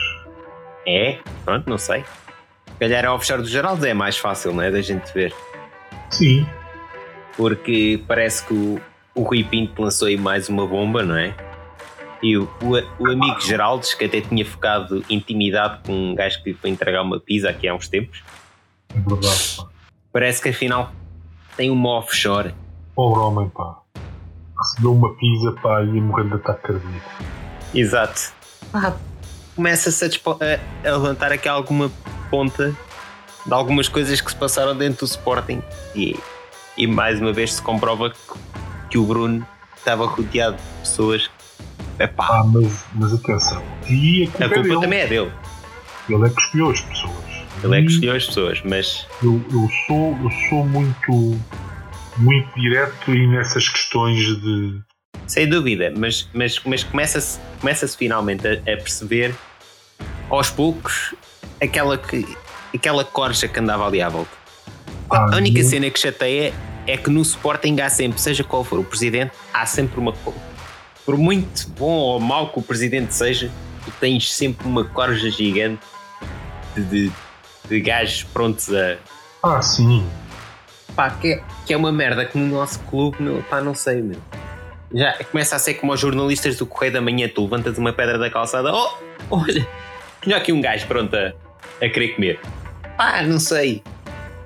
É? 0.88 1.20
Pronto, 1.46 1.70
não 1.70 1.78
sei. 1.78 2.04
Se 2.66 2.80
calhar 2.80 3.06
ao 3.06 3.20
fechar 3.20 3.38
do 3.38 3.48
Geraldo 3.48 3.86
é 3.86 3.94
mais 3.94 4.18
fácil, 4.18 4.54
não 4.54 4.64
é? 4.64 4.72
Da 4.72 4.82
gente 4.82 5.12
ver. 5.14 5.34
Sim. 6.10 6.48
Porque 7.36 8.02
parece 8.08 8.46
que 8.46 8.54
o, 8.54 8.82
o 9.20 9.24
Rui 9.24 9.44
Pinto 9.44 9.82
lançou 9.82 10.08
aí 10.08 10.16
mais 10.16 10.48
uma 10.48 10.66
bomba, 10.66 11.04
não 11.04 11.18
é? 11.18 11.36
E 12.24 12.38
o, 12.38 12.50
o, 12.62 13.04
o 13.04 13.12
amigo 13.12 13.42
Geraldes, 13.42 13.94
que 13.94 14.06
até 14.06 14.22
tinha 14.22 14.46
ficado 14.46 15.04
intimidado 15.10 15.84
com 15.86 15.92
um 15.92 16.16
gajo 16.16 16.42
que 16.42 16.52
lhe 16.52 16.56
foi 16.56 16.70
entregar 16.70 17.02
uma 17.02 17.20
pizza 17.20 17.50
aqui 17.50 17.68
há 17.68 17.76
uns 17.76 17.90
tempos. 17.90 18.24
É 18.96 19.00
verdade, 19.00 19.56
pá. 19.58 19.68
Parece 20.14 20.42
que 20.42 20.50
afinal 20.50 20.94
tem 21.58 21.70
uma 21.70 21.90
offshore. 21.98 22.54
Pobre 22.96 23.20
homem, 23.20 23.50
pá. 23.50 23.80
Recebeu 24.58 24.94
uma 24.94 25.14
pizza, 25.16 25.52
pá, 25.62 25.82
e 25.84 25.96
ia 25.96 26.02
morrendo 26.02 26.30
de 26.30 26.36
ataque 26.36 26.62
cardíaco. 26.62 27.24
Exato. 27.74 28.34
Ah, 28.74 28.94
começa-se 29.54 30.06
a, 30.06 30.08
a, 30.08 30.90
a 30.90 30.98
levantar 30.98 31.34
aqui 31.34 31.50
alguma 31.50 31.92
ponta 32.30 32.74
de 33.46 33.54
algumas 33.54 33.90
coisas 33.90 34.22
que 34.22 34.32
se 34.32 34.38
passaram 34.38 34.78
dentro 34.78 35.06
do 35.06 35.10
Sporting 35.10 35.62
e, 35.94 36.18
e 36.78 36.88
mais 36.88 37.20
uma 37.20 37.34
vez 37.34 37.54
se 37.54 37.62
comprova 37.62 38.12
que, 38.12 38.18
que 38.90 38.98
o 38.98 39.06
Bruno 39.06 39.46
estava 39.78 40.06
rodeado 40.06 40.58
de 40.58 40.80
pessoas 40.80 41.30
Epá. 42.00 42.28
Ah, 42.30 42.44
mas, 42.46 42.86
mas 42.96 43.14
atenção. 43.14 43.62
E 43.90 44.24
a 44.24 44.28
culpa, 44.28 44.46
a 44.46 44.50
culpa 44.50 44.74
é 44.74 44.80
também 44.80 45.00
é 45.00 45.08
dele. 45.08 45.32
Ele 46.10 46.26
é 46.26 46.30
que 46.30 46.42
escolheu 46.42 46.70
as 46.72 46.82
pessoas. 46.82 47.14
Ele 47.62 47.78
é 47.78 47.82
que 47.82 47.88
escolheu 47.88 48.16
as 48.16 48.26
pessoas, 48.26 48.62
mas. 48.64 49.08
Eu, 49.22 49.44
eu, 49.52 49.70
sou, 49.86 50.18
eu 50.24 50.32
sou 50.50 50.66
muito, 50.66 51.38
muito 52.18 52.60
direto 52.60 53.14
e 53.14 53.28
nessas 53.28 53.68
questões 53.68 54.18
de. 54.18 54.80
Sem 55.28 55.48
dúvida, 55.48 55.94
mas, 55.96 56.30
mas, 56.34 56.60
mas 56.66 56.84
começa-se 56.84 57.40
começa 57.60 57.88
finalmente 57.88 58.48
a, 58.48 58.54
a, 58.54 58.78
perceber 58.78 59.36
aos 60.30 60.50
poucos 60.50 61.14
aquela, 61.62 61.98
que, 61.98 62.26
aquela 62.74 63.04
corja 63.04 63.48
que 63.48 63.60
andava 63.60 63.86
ali 63.86 64.02
à 64.02 64.10
volta. 64.10 64.32
Ah, 65.12 65.34
a 65.34 65.36
única 65.36 65.62
cena 65.64 65.90
que 65.90 66.00
chateia 66.00 66.54
é 66.90 66.98
que 66.98 67.10
no 67.10 67.22
Sporting 67.22 67.80
há 67.82 67.90
sempre, 67.90 68.20
seja 68.20 68.44
qual 68.44 68.64
for 68.64 68.80
o 68.80 68.84
presidente, 68.84 69.32
há 69.54 69.66
sempre 69.66 70.00
uma, 70.00 70.12
por 71.06 71.18
muito 71.18 71.70
bom 71.70 71.92
ou 71.92 72.20
mau 72.20 72.50
que 72.52 72.60
o 72.60 72.62
presidente 72.62 73.14
seja, 73.14 73.52
tu 73.86 73.92
tens 74.00 74.34
sempre 74.34 74.68
uma 74.68 74.84
corja 74.84 75.30
gigante 75.30 75.82
de, 76.76 76.84
de, 76.84 77.12
de 77.68 77.80
gajos 77.80 78.24
prontos 78.24 78.74
a. 78.74 78.98
Ah, 79.44 79.62
sim. 79.62 80.06
Pá, 80.96 81.12
que 81.12 81.34
é, 81.34 81.44
que 81.66 81.74
é 81.74 81.78
uma 81.78 81.92
merda 81.92 82.26
que 82.26 82.38
no 82.38 82.48
nosso 82.48 82.80
clube, 82.82 83.22
meu, 83.22 83.44
pá, 83.44 83.62
não 83.62 83.76
sei, 83.76 84.02
meu. 84.02 84.20
Já 84.92 85.14
começa 85.26 85.56
a 85.56 85.60
ser 85.60 85.76
como 85.76 85.94
os 85.94 86.00
jornalistas 86.00 86.58
do 86.58 86.66
Correio 86.66 86.94
da 86.94 87.02
Manhã, 87.02 87.30
tu 87.30 87.44
levantas 87.44 87.78
uma 87.78 87.94
pedra 87.94 88.18
da 88.18 88.30
calçada, 88.30 88.74
oh, 88.74 88.90
olha, 89.30 89.68
tinha 90.22 90.36
aqui 90.36 90.52
um 90.52 90.60
gajo 90.60 90.88
pronto 90.88 91.16
a, 91.16 91.34
a 91.84 91.90
querer 91.90 92.16
comer. 92.16 92.40
Pá, 92.98 93.22
não 93.22 93.40
sei. 93.40 93.84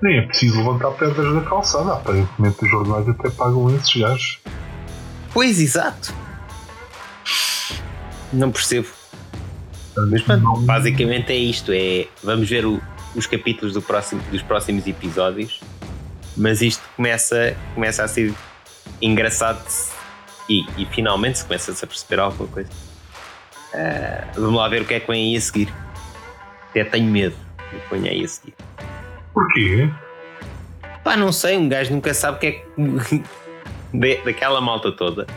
Nem 0.03 0.17
é 0.17 0.21
preciso 0.23 0.57
levantar 0.57 0.91
pedras 0.91 1.33
da 1.33 1.49
calçada, 1.49 1.93
aparentemente 1.93 2.57
os 2.61 2.69
jornais 2.69 3.07
até 3.07 3.29
pagam 3.29 3.73
esses 3.73 3.95
gajos. 3.95 4.39
Pois, 5.33 5.61
exato. 5.61 6.13
Não 8.33 8.51
percebo. 8.51 8.89
Mas 9.95 10.21
pronto, 10.23 10.59
basicamente 10.59 11.31
é 11.31 11.37
isto: 11.37 11.71
é, 11.73 12.07
vamos 12.21 12.49
ver 12.49 12.65
o, 12.65 12.81
os 13.15 13.25
capítulos 13.25 13.75
do 13.75 13.81
próximo, 13.81 14.21
dos 14.29 14.41
próximos 14.41 14.85
episódios, 14.85 15.61
mas 16.35 16.61
isto 16.61 16.83
começa, 16.97 17.55
começa 17.73 18.03
a 18.03 18.07
ser 18.09 18.33
engraçado 19.01 19.63
e, 20.49 20.65
e 20.77 20.85
finalmente 20.87 21.39
se 21.39 21.45
começa 21.45 21.73
-se 21.73 21.85
a 21.85 21.87
perceber 21.87 22.19
alguma 22.19 22.49
coisa. 22.49 22.69
Uh, 23.73 24.41
vamos 24.41 24.55
lá 24.55 24.67
ver 24.67 24.81
o 24.81 24.85
que 24.85 24.95
é 24.95 24.99
que 24.99 25.07
vem 25.09 25.29
aí 25.29 25.37
a 25.37 25.41
seguir. 25.41 25.73
Até 26.71 26.83
tenho 26.83 27.09
medo 27.09 27.37
do 27.71 27.79
que 27.79 27.95
vem 27.95 28.09
aí 28.09 28.25
a 28.25 28.27
seguir. 28.27 28.53
Porquê? 29.33 29.89
Pá, 31.03 31.17
não 31.17 31.31
sei, 31.31 31.57
um 31.57 31.67
gajo 31.67 31.93
nunca 31.93 32.13
sabe 32.13 32.37
o 32.37 32.39
que 32.39 32.47
é 32.47 32.51
que. 32.51 33.23
daquela 34.25 34.61
malta 34.61 34.91
toda. 34.91 35.27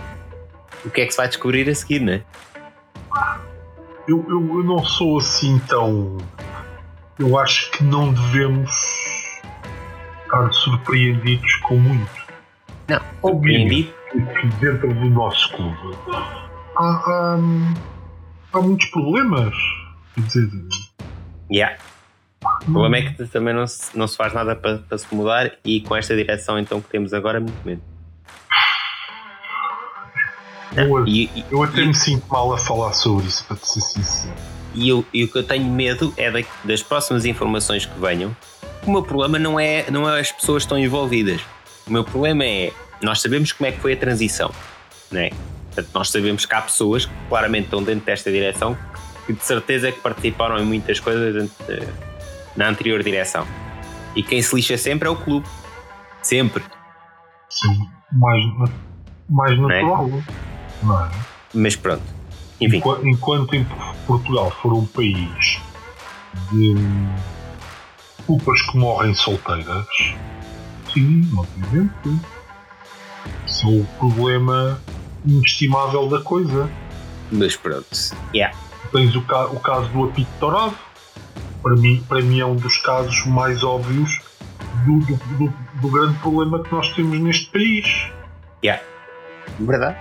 O 0.85 0.91
que 0.91 1.01
é 1.01 1.07
que 1.07 1.13
se 1.13 1.17
vai 1.17 1.29
descobrir 1.29 1.69
a 1.69 1.75
seguir, 1.75 2.01
não 2.01 2.13
é? 2.13 2.23
eu, 4.09 4.25
eu, 4.29 4.59
eu 4.59 4.65
não 4.65 4.85
sou 4.85 5.19
assim 5.19 5.59
tão. 5.69 6.17
Eu 7.19 7.39
acho 7.39 7.71
que 7.73 7.83
não 7.83 8.13
devemos 8.13 8.71
estar 10.25 10.53
surpreendidos 10.53 11.55
com 11.57 11.77
muito. 11.77 12.27
Não, 12.89 13.01
surpreendido. 13.21 13.95
Que 14.13 14.47
dentro 14.61 14.95
do 14.95 15.11
nosso 15.11 15.53
clube 15.53 15.99
há, 16.77 16.85
há, 16.85 17.39
há 18.53 18.61
muitos 18.61 18.87
problemas. 18.87 19.55
Quer 20.15 20.21
dizer. 20.23 20.51
Yeah. 21.53 21.77
O 22.63 22.73
problema 22.73 22.97
é 22.97 23.03
que 23.03 23.27
também 23.27 23.55
não 23.55 23.67
se, 23.67 23.97
não 23.97 24.07
se 24.07 24.17
faz 24.17 24.33
nada 24.33 24.55
para, 24.57 24.79
para 24.79 24.99
se 24.99 25.15
mudar 25.15 25.53
e 25.65 25.81
com 25.81 25.97
esta 25.97 26.15
direção 26.17 26.59
então 26.59 26.81
que 26.81 26.89
temos 26.89 27.13
agora, 27.15 27.41
muito 27.41 27.59
menos. 27.65 27.83
Eu, 30.77 31.07
e, 31.07 31.45
eu 31.51 31.63
até 31.63 31.81
e, 31.81 31.87
me 31.87 31.95
sinto 31.95 32.27
mal 32.29 32.53
a 32.53 32.59
falar 32.59 32.93
sobre 32.93 33.27
isso, 33.27 33.45
para 33.45 33.57
ser 33.57 33.81
sincero. 33.81 34.35
E, 34.75 34.89
eu, 34.89 35.05
e 35.13 35.25
o 35.25 35.29
que 35.29 35.39
eu 35.39 35.43
tenho 35.43 35.65
medo 35.65 36.13
é 36.17 36.31
da, 36.31 36.41
das 36.65 36.83
próximas 36.83 37.25
informações 37.25 37.87
que 37.87 37.99
venham. 37.99 38.37
O 38.87 38.91
meu 38.91 39.03
problema 39.03 39.39
não 39.39 39.59
é, 39.59 39.91
não 39.91 40.09
é 40.09 40.21
as 40.21 40.31
pessoas 40.31 40.63
que 40.63 40.67
estão 40.67 40.79
envolvidas. 40.79 41.41
O 41.87 41.93
meu 41.93 42.05
problema 42.05 42.45
é. 42.45 42.73
Nós 43.03 43.21
sabemos 43.21 43.53
como 43.53 43.69
é 43.69 43.73
que 43.73 43.81
foi 43.81 43.95
a 43.95 43.97
transição. 43.97 44.51
Não 45.11 45.21
é? 45.21 45.31
Portanto, 45.67 45.91
nós 45.95 46.11
sabemos 46.11 46.45
que 46.45 46.55
há 46.55 46.63
pessoas 46.63 47.07
que 47.07 47.13
claramente 47.29 47.65
estão 47.65 47.83
dentro 47.83 48.05
desta 48.05 48.31
direção 48.31 48.77
que 49.27 49.33
de 49.33 49.45
certeza 49.45 49.91
que 49.91 50.01
participaram 50.01 50.59
em 50.59 50.65
muitas 50.65 51.01
coisas 51.01 51.51
na 52.57 52.69
anterior 52.69 53.03
direção. 53.03 53.47
E 54.15 54.23
quem 54.23 54.41
se 54.41 54.55
lixa 54.55 54.79
sempre 54.79 55.09
é 55.09 55.11
o 55.11 55.17
clube. 55.17 55.47
Sempre. 56.23 56.65
Sim, 57.51 57.89
mais, 58.13 58.45
mais 59.29 59.59
natural. 59.59 60.09
Não 60.09 60.19
é? 60.19 60.23
Não 60.83 61.05
é? 61.05 61.11
Mas 61.55 61.77
pronto. 61.77 62.03
Enfim. 62.61 62.79
Enquanto, 62.79 63.07
enquanto 63.07 63.55
em 63.55 63.67
Portugal 64.07 64.51
for 64.63 64.73
um 64.73 64.87
país 64.87 65.61
de 66.51 66.75
culpas 68.27 68.61
que 68.63 68.79
morrem 68.79 69.15
solteiras, 69.15 69.87
sim, 70.93 71.29
obviamente. 71.37 72.21
Isso 73.47 73.67
é 73.67 73.81
o 73.81 73.85
problema 73.99 74.81
inestimável 75.25 76.09
da 76.09 76.21
coisa. 76.21 76.71
Mas 77.31 77.57
pronto. 77.57 77.87
Yeah. 78.35 78.57
Tens 78.93 79.15
o, 79.15 79.23
ca 79.23 79.47
o 79.47 79.61
caso 79.61 79.89
do 79.91 80.05
apito 80.05 80.31
dourado. 80.41 80.77
Para 81.67 81.75
mim, 81.75 82.01
para 82.09 82.23
mim 82.23 82.39
é 82.39 82.47
um 82.47 82.55
dos 82.55 82.77
casos 82.77 83.27
mais 83.27 83.65
óbvios 83.65 84.21
do, 84.85 85.01
do, 85.01 85.17
do, 85.17 85.53
do 85.81 85.91
grande 85.91 86.17
problema 86.21 86.63
que 86.63 86.73
nós 86.73 86.91
temos 86.91 87.19
neste 87.19 87.47
país. 87.47 88.07
Yeah. 88.65 88.81
Verdade. 89.59 89.97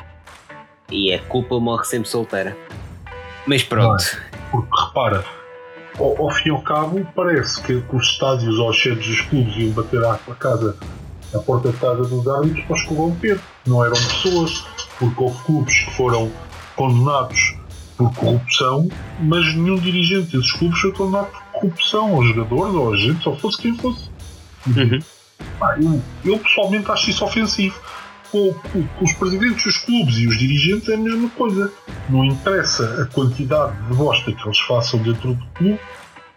E 0.92 1.12
a 1.12 1.20
culpa 1.24 1.60
morre 1.60 1.84
sempre 1.86 2.08
solteira. 2.08 2.56
Mas 3.48 3.64
pronto. 3.64 4.04
porque 4.52 4.70
repara, 4.80 5.26
ao, 5.98 6.22
ao, 6.22 6.30
fim 6.30 6.50
e 6.50 6.52
ao 6.52 6.62
cabo, 6.62 7.04
parece 7.16 7.60
que, 7.64 7.82
que 7.82 7.96
os 7.96 8.10
estádios 8.10 8.60
aos 8.60 8.80
centros 8.80 9.08
dos 9.08 9.22
clubes 9.22 9.56
iam 9.58 9.72
bater 9.72 10.06
à, 10.06 10.14
à 10.14 10.36
casa, 10.36 10.78
à 11.34 11.40
porta 11.40 11.72
de 11.72 11.78
casa 11.78 12.04
dos 12.04 12.28
árbitros 12.28 12.64
para 12.66 12.76
os 12.76 12.84
corromper. 12.84 13.40
Não 13.66 13.84
eram 13.84 13.96
pessoas, 13.96 14.64
porque 15.00 15.24
houve 15.24 15.44
clubes 15.46 15.80
que 15.80 15.92
foram 15.96 16.32
condenados 16.76 17.56
por 17.98 18.14
corrupção, 18.14 18.88
mas 19.20 19.56
nenhum 19.56 19.78
dirigente 19.78 20.38
desses 20.38 20.52
clubes 20.52 20.80
foi 20.80 20.92
condenado 20.92 21.32
por 21.32 21.45
corrupção, 21.60 22.14
ou 22.14 22.24
jogadores, 22.24 22.76
ou 22.76 22.94
agentes, 22.94 23.26
ou 23.26 23.36
fosse 23.38 23.58
quem 23.62 23.78
fosse. 23.78 24.10
Uhum. 24.68 25.00
Ah, 25.62 25.76
eu, 25.80 26.02
eu 26.24 26.40
pessoalmente 26.40 26.90
acho 26.92 27.10
isso 27.10 27.24
ofensivo 27.26 27.80
com, 28.32 28.54
com, 28.54 28.88
com, 28.88 29.06
os 29.06 29.14
presidentes 29.14 29.64
dos 29.64 29.78
clubes 29.78 30.18
e 30.18 30.28
os 30.28 30.38
dirigentes 30.38 30.90
é 30.90 30.96
a 30.96 30.98
mesma 30.98 31.30
coisa. 31.30 31.72
Não 32.10 32.26
interessa 32.26 33.04
a 33.04 33.14
quantidade 33.14 33.76
de 33.88 33.94
bosta 33.96 34.32
que 34.32 34.46
eles 34.46 34.60
façam 34.60 35.00
dentro 35.02 35.34
do 35.34 35.46
clube, 35.54 35.80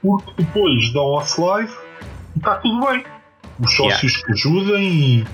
porque 0.02 0.42
depois 0.42 0.92
dão 0.92 1.18
a 1.18 1.24
slide 1.24 1.72
e 2.34 2.38
está 2.38 2.56
tudo 2.56 2.86
bem. 2.86 3.04
Os 3.58 3.74
sócios 3.74 4.12
yeah. 4.12 4.26
que 4.26 4.32
ajudem 4.32 4.88
e. 4.88 5.24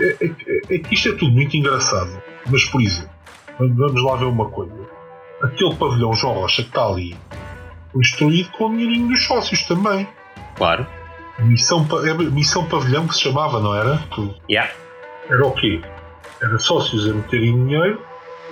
É, 0.00 0.26
é, 0.26 0.74
é, 0.74 0.78
que 0.78 0.94
isto 0.94 1.08
é 1.08 1.12
tudo 1.12 1.32
muito 1.32 1.56
engraçado. 1.56 2.10
Mas, 2.50 2.64
por 2.64 2.82
exemplo, 2.82 3.10
vamos 3.58 4.02
lá 4.02 4.16
ver 4.16 4.26
uma 4.26 4.48
coisa. 4.50 4.74
Aquele 5.42 5.74
pavilhão 5.76 6.12
João 6.14 6.34
Rocha 6.34 6.62
que 6.62 6.68
está 6.68 6.86
ali 6.86 7.16
foi 7.94 8.02
destruído 8.02 8.50
com 8.50 8.66
o 8.66 8.70
dinheirinho 8.70 9.08
dos 9.08 9.24
sócios 9.24 9.62
também. 9.62 10.06
Claro. 10.56 10.86
Missão, 11.38 11.86
missão 12.30 12.68
Pavilhão 12.68 13.08
que 13.08 13.14
se 13.14 13.22
chamava, 13.22 13.58
não 13.58 13.74
era? 13.74 13.98
Yeah 14.50 14.70
era 15.28 15.46
o 15.46 15.52
quê? 15.52 15.80
Era 16.42 16.58
sócios 16.58 17.08
a 17.08 17.14
meterem 17.14 17.52
dinheiro 17.52 18.00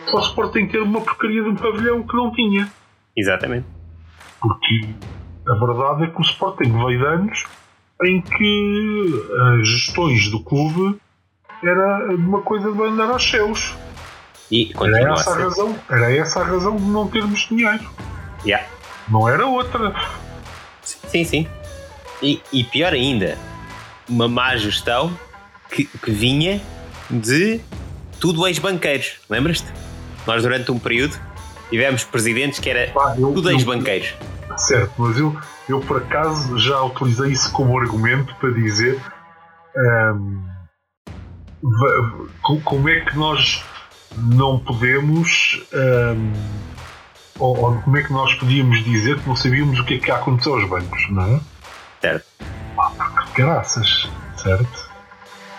para 0.06 0.16
o 0.16 0.20
Sporting 0.20 0.66
ter 0.66 0.80
uma 0.80 1.00
porcaria 1.00 1.42
de 1.42 1.48
um 1.48 1.56
pavilhão 1.56 2.02
que 2.02 2.16
não 2.16 2.32
tinha. 2.32 2.68
Exatamente. 3.16 3.66
Porque 4.40 4.88
a 5.48 5.54
verdade 5.54 6.04
é 6.04 6.06
que 6.08 6.18
o 6.18 6.22
Sporting 6.22 6.72
veio 6.72 6.98
de 6.98 7.06
anos 7.06 7.44
em 8.04 8.20
que 8.20 9.26
as 9.60 9.68
gestões 9.68 10.28
do 10.30 10.42
clube 10.42 10.98
era 11.62 12.14
uma 12.14 12.40
coisa 12.42 12.72
de 12.72 12.82
andar 12.82 13.10
aos 13.10 13.22
céus. 13.22 13.76
E 14.50 14.72
era 14.82 15.12
essa, 15.12 15.30
a 15.30 15.38
razão, 15.38 15.78
era 15.88 16.12
essa 16.12 16.40
a 16.40 16.44
razão 16.44 16.76
de 16.76 16.84
não 16.84 17.08
termos 17.08 17.40
dinheiro. 17.48 17.84
Yeah. 18.44 18.66
Não 19.08 19.28
era 19.28 19.46
outra. 19.46 19.94
Sim, 20.82 21.24
sim. 21.24 21.48
E, 22.22 22.40
e 22.52 22.64
pior 22.64 22.92
ainda, 22.92 23.36
uma 24.08 24.28
má 24.28 24.56
gestão 24.56 25.16
que, 25.70 25.84
que 25.84 26.10
vinha 26.10 26.60
de 27.10 27.60
tudo 28.20 28.46
ex-banqueiros. 28.46 29.20
Lembras-te? 29.28 29.66
Nós, 30.26 30.42
durante 30.42 30.70
um 30.70 30.78
período, 30.78 31.18
tivemos 31.68 32.04
presidentes 32.04 32.58
que 32.60 32.70
era 32.70 32.92
ah, 32.96 33.14
eu, 33.18 33.32
tudo 33.32 33.50
ex-banqueiros. 33.50 34.14
Certo, 34.56 34.92
mas 34.98 35.18
eu, 35.18 35.36
eu 35.68 35.80
por 35.80 35.96
acaso 35.98 36.58
já 36.58 36.80
utilizei 36.82 37.32
isso 37.32 37.50
como 37.52 37.78
argumento 37.78 38.34
para 38.36 38.50
dizer 38.50 39.00
um, 39.76 40.42
como 42.42 42.88
é 42.88 43.00
que 43.00 43.16
nós 43.16 43.64
não 44.16 44.58
podemos 44.58 45.64
um, 45.72 46.32
ou, 47.42 47.58
ou, 47.58 47.82
como 47.82 47.96
é 47.96 48.02
que 48.04 48.12
nós 48.12 48.32
podíamos 48.34 48.84
dizer 48.84 49.18
que 49.18 49.28
não 49.28 49.34
sabíamos 49.34 49.80
o 49.80 49.84
que 49.84 49.94
é 49.94 49.98
que 49.98 50.10
aconteceu 50.12 50.54
aos 50.54 50.68
bancos, 50.68 51.10
não 51.10 51.34
é? 51.34 51.40
Certo. 52.00 52.26
Ah, 52.78 52.90
porque 52.96 53.42
graças, 53.42 54.08
certo? 54.36 54.90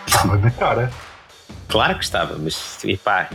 Estava 0.07 0.37
na 0.37 0.49
cara. 0.49 0.91
Claro 1.67 1.97
que 1.97 2.03
estava, 2.03 2.37
mas 2.37 2.81
pá. 3.03 3.29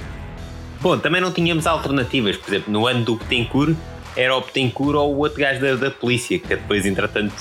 Bom, 0.80 0.98
também 0.98 1.20
não 1.20 1.30
tínhamos 1.30 1.66
alternativas. 1.66 2.36
Por 2.36 2.48
exemplo, 2.48 2.72
no 2.72 2.86
ano 2.86 3.04
do 3.04 3.16
Betancourt 3.16 3.76
era 4.16 4.34
o 4.34 4.40
Betancourt 4.40 4.96
ou 4.96 5.14
o 5.14 5.18
outro 5.18 5.40
gajo 5.40 5.60
da, 5.60 5.74
da 5.74 5.90
polícia, 5.90 6.38
que 6.38 6.48
depois, 6.48 6.86
entretanto, 6.86 7.34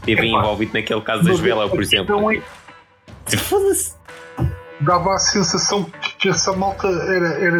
esteve 0.00 0.26
envolvido 0.26 0.74
naquele 0.74 1.00
caso 1.00 1.24
das 1.24 1.40
velas, 1.40 1.70
por 1.70 1.82
exemplo. 1.82 2.32
É... 2.32 3.36
Foda-se. 3.36 3.94
Dava 4.80 5.14
a 5.14 5.18
sensação 5.18 5.84
que 6.18 6.28
essa 6.28 6.52
malta 6.52 6.88
era, 6.88 7.28
era, 7.38 7.58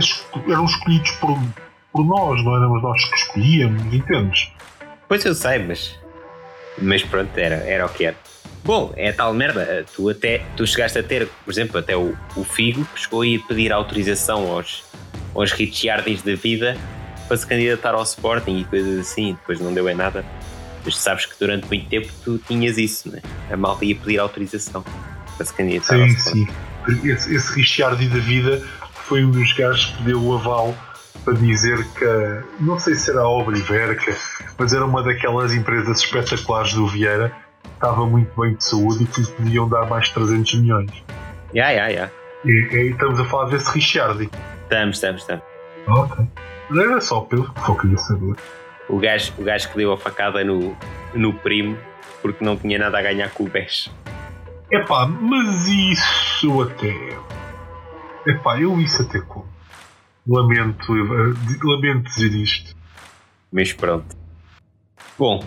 eram 0.48 0.64
escolhidos 0.64 1.12
por, 1.12 1.38
por 1.94 2.04
nós, 2.04 2.44
não 2.44 2.56
éramos 2.56 2.82
nós 2.82 3.04
que 3.04 3.16
escolhíamos, 3.16 3.94
entendes? 3.94 4.50
Pois 5.08 5.24
eu 5.24 5.32
sei, 5.32 5.60
mas. 5.60 5.96
Mas 6.76 7.04
pronto, 7.04 7.30
era, 7.38 7.54
era 7.54 7.86
o 7.86 7.88
que 7.88 8.04
era. 8.04 8.16
Bom, 8.64 8.92
é 8.96 9.12
tal 9.12 9.32
merda. 9.32 9.86
Tu 9.94 10.08
até 10.08 10.42
tu 10.56 10.66
chegaste 10.66 10.98
a 10.98 11.02
ter, 11.04 11.28
por 11.44 11.52
exemplo, 11.52 11.78
até 11.78 11.96
o, 11.96 12.16
o 12.34 12.42
Figo 12.42 12.84
que 12.86 13.00
chegou 13.00 13.22
a 13.22 13.26
ir 13.26 13.38
pedir 13.46 13.72
autorização 13.72 14.50
aos, 14.50 14.82
aos 15.34 15.52
Richardins 15.52 16.22
da 16.22 16.34
vida 16.34 16.76
para 17.28 17.36
se 17.36 17.46
candidatar 17.46 17.94
ao 17.94 18.02
Sporting 18.02 18.58
e 18.58 18.64
coisas 18.64 18.98
assim, 18.98 19.34
depois 19.34 19.60
não 19.60 19.72
deu 19.72 19.88
em 19.88 19.94
nada. 19.94 20.24
Mas 20.84 20.96
sabes 20.96 21.26
que 21.26 21.38
durante 21.38 21.68
muito 21.68 21.88
tempo 21.88 22.08
tu 22.24 22.38
tinhas 22.38 22.76
isso, 22.76 23.08
né? 23.08 23.22
A 23.50 23.56
malta 23.56 23.84
ia 23.84 23.94
pedir 23.94 24.18
autorização 24.18 24.84
para 25.36 25.46
se 25.46 25.54
candidatar 25.54 25.94
sim, 25.94 26.02
ao 26.02 26.08
Sporting. 26.08 26.46
Sim, 26.88 27.08
esse, 27.08 27.34
esse 27.36 27.54
Richardi 27.54 28.08
da 28.08 28.18
vida 28.18 28.60
foi 29.04 29.24
um 29.24 29.30
dos 29.30 29.52
gajos 29.52 29.86
que 29.96 30.02
deu 30.02 30.20
o 30.20 30.34
aval 30.34 30.74
para 31.24 31.34
dizer 31.34 31.84
que, 31.94 32.44
não 32.60 32.78
sei 32.78 32.94
se 32.94 33.10
era 33.10 33.20
a 33.20 33.28
Obriverca, 33.28 34.16
mas 34.58 34.72
era 34.72 34.84
uma 34.84 35.02
daquelas 35.02 35.54
empresas 35.54 36.00
espetaculares 36.00 36.74
do 36.74 36.86
Vieira 36.86 37.32
estava 37.74 38.06
muito 38.06 38.40
bem 38.40 38.54
de 38.54 38.64
saúde 38.64 39.04
e 39.04 39.06
que 39.06 39.20
lhe 39.20 39.26
podiam 39.26 39.68
dar 39.68 39.86
mais 39.86 40.08
300 40.10 40.54
milhões. 40.60 40.90
Ya, 41.54 41.70
ya, 41.70 41.88
ya. 41.88 42.10
E, 42.44 42.50
e 42.50 42.90
estamos 42.90 43.18
a 43.18 43.24
falar 43.24 43.50
desse 43.50 43.70
Richardi. 43.72 44.30
Estamos, 44.62 44.96
estamos, 44.96 45.20
estamos. 45.22 45.44
Ok. 45.86 46.26
Era 46.70 47.00
só 47.00 47.20
pelo 47.20 47.52
que 47.52 47.68
eu 47.68 47.76
queria 47.76 47.98
saber. 47.98 48.36
O 48.88 48.98
gajo, 48.98 49.32
o 49.38 49.44
gajo 49.44 49.70
que 49.70 49.76
deu 49.76 49.92
a 49.92 49.98
facada 49.98 50.44
no, 50.44 50.76
no 51.14 51.32
primo 51.32 51.76
porque 52.20 52.44
não 52.44 52.56
tinha 52.56 52.78
nada 52.78 52.98
a 52.98 53.02
ganhar 53.02 53.30
com 53.30 53.44
o 53.44 53.48
BES. 53.48 53.90
Epá, 54.70 55.06
mas 55.06 55.66
isso 55.66 56.62
até. 56.62 57.16
Epá, 58.26 58.58
eu 58.58 58.80
isso 58.80 59.02
até 59.02 59.20
como. 59.20 59.53
Lamento, 60.26 60.92
lamento 61.62 62.10
dizer 62.10 62.32
isto. 62.32 62.74
Mas 63.52 63.72
pronto. 63.72 64.16
Bom, 65.18 65.44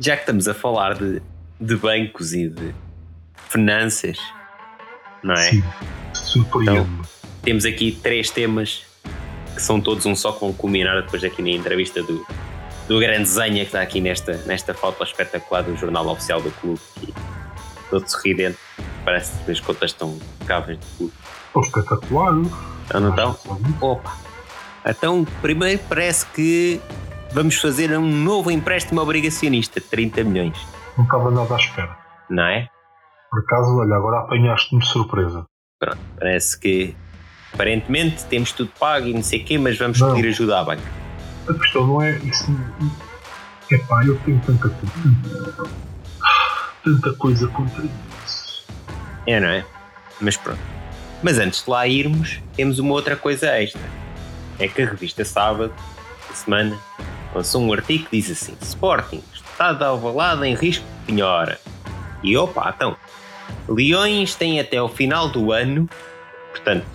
já 0.00 0.14
que 0.16 0.22
estamos 0.22 0.48
a 0.48 0.54
falar 0.54 0.94
de 0.94 1.22
de 1.60 1.76
bancos 1.76 2.32
e 2.32 2.48
de 2.48 2.74
finanças, 3.48 4.18
não 5.22 5.34
é? 5.34 5.50
Sim, 5.50 5.64
surpreende. 6.14 6.80
Então, 6.80 7.02
temos 7.42 7.64
aqui 7.64 7.92
três 8.02 8.30
temas 8.30 8.84
que 9.54 9.62
são 9.62 9.80
todos 9.80 10.04
um 10.04 10.14
só 10.14 10.32
com 10.32 10.52
culminar 10.52 11.02
depois 11.02 11.24
aqui 11.24 11.40
na 11.40 11.50
entrevista 11.50 12.02
do, 12.02 12.26
do 12.86 12.98
grande 12.98 13.28
Zenha 13.28 13.60
que 13.60 13.68
está 13.68 13.80
aqui 13.80 14.00
nesta, 14.00 14.36
nesta 14.46 14.74
foto 14.74 15.02
espetacular 15.02 15.62
do 15.62 15.76
jornal 15.76 16.06
oficial 16.08 16.42
do 16.42 16.50
clube 16.50 16.80
e 17.02 17.14
todo 17.88 18.06
sorridente 18.06 18.58
parece 19.04 19.32
que 19.44 19.52
as 19.52 19.60
contas 19.60 19.92
estão 19.92 20.18
cabas 20.46 20.76
do 20.76 20.86
clube 20.98 21.12
espetacular 21.64 22.34
não 22.94 23.10
estão? 23.10 23.36
opa 23.80 24.16
então 24.84 25.26
primeiro 25.42 25.80
parece 25.88 26.26
que 26.26 26.80
vamos 27.32 27.56
fazer 27.56 27.96
um 27.98 28.10
novo 28.10 28.50
empréstimo 28.50 29.00
obrigacionista 29.00 29.80
de 29.80 29.86
30 29.86 30.24
milhões 30.24 30.76
não 30.96 31.04
estava 31.04 31.30
nada 31.30 31.54
à 31.54 31.58
espera. 31.58 31.96
Não 32.30 32.44
é? 32.44 32.68
Por 33.30 33.40
acaso, 33.40 33.76
olha, 33.76 33.96
agora 33.96 34.20
apanhaste-me 34.20 34.80
de 34.80 34.88
surpresa. 34.88 35.44
Pronto, 35.78 35.98
parece 36.18 36.58
que 36.58 36.96
aparentemente 37.52 38.24
temos 38.24 38.52
tudo 38.52 38.70
pago 38.78 39.06
e 39.06 39.12
não 39.12 39.22
sei 39.22 39.42
o 39.42 39.44
quê, 39.44 39.58
mas 39.58 39.78
vamos 39.78 40.00
não. 40.00 40.14
pedir 40.14 40.28
ajuda 40.28 40.60
à 40.60 40.64
banca. 40.64 40.82
A 41.48 41.54
questão 41.54 41.86
não 41.86 42.02
é 42.02 42.16
isso. 42.18 42.46
Epá, 43.70 44.04
eu 44.04 44.18
tenho 44.20 44.40
tanta 44.40 44.68
coisa. 44.70 45.70
Tanta 46.82 47.12
coisa 47.14 47.48
contra 47.48 47.84
isso. 47.84 48.64
É, 49.26 49.40
não 49.40 49.48
é? 49.48 49.64
Mas 50.20 50.36
pronto. 50.36 50.60
Mas 51.22 51.38
antes 51.38 51.64
de 51.64 51.70
lá 51.70 51.86
irmos, 51.86 52.40
temos 52.54 52.78
uma 52.78 52.92
outra 52.92 53.16
coisa 53.16 53.48
extra. 53.48 53.80
É 54.58 54.68
que 54.68 54.82
a 54.82 54.86
revista 54.86 55.24
Sábado, 55.24 55.72
da 56.28 56.34
semana, 56.34 56.78
lançou 57.34 57.62
um 57.62 57.72
artigo 57.72 58.04
que 58.04 58.20
diz 58.20 58.30
assim: 58.30 58.56
Sporting 58.60 59.22
está 59.44 59.72
de 59.72 59.84
Alvalade 59.84 60.46
em 60.46 60.54
risco 60.54 60.84
de 60.84 61.12
penhora. 61.12 61.58
E 62.22 62.36
opa, 62.36 62.72
então, 62.74 62.96
Leões 63.68 64.34
têm 64.34 64.60
até 64.60 64.80
o 64.80 64.88
final 64.88 65.28
do 65.28 65.52
ano, 65.52 65.88
portanto, 66.50 66.86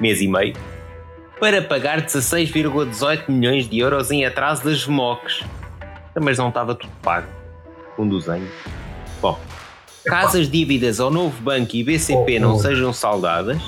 mês 0.00 0.20
e 0.20 0.28
meio, 0.28 0.56
para 1.38 1.62
pagar 1.62 2.02
16,18 2.02 3.28
milhões 3.28 3.68
de 3.68 3.78
euros 3.78 4.10
em 4.10 4.24
atraso 4.24 4.64
das 4.64 4.86
MOCs. 4.86 5.42
Mas 6.18 6.38
não 6.38 6.48
estava 6.48 6.74
tudo 6.74 6.92
pago. 7.02 7.28
Um 7.98 8.08
dos 8.08 8.28
anos. 8.28 8.50
Bom, 9.20 9.38
caso 10.06 10.38
as 10.38 10.48
dívidas 10.48 11.00
ao 11.00 11.10
novo 11.10 11.40
banco 11.42 11.76
e 11.76 11.84
BCP 11.84 12.38
não 12.38 12.58
sejam 12.58 12.92
saldadas, 12.92 13.60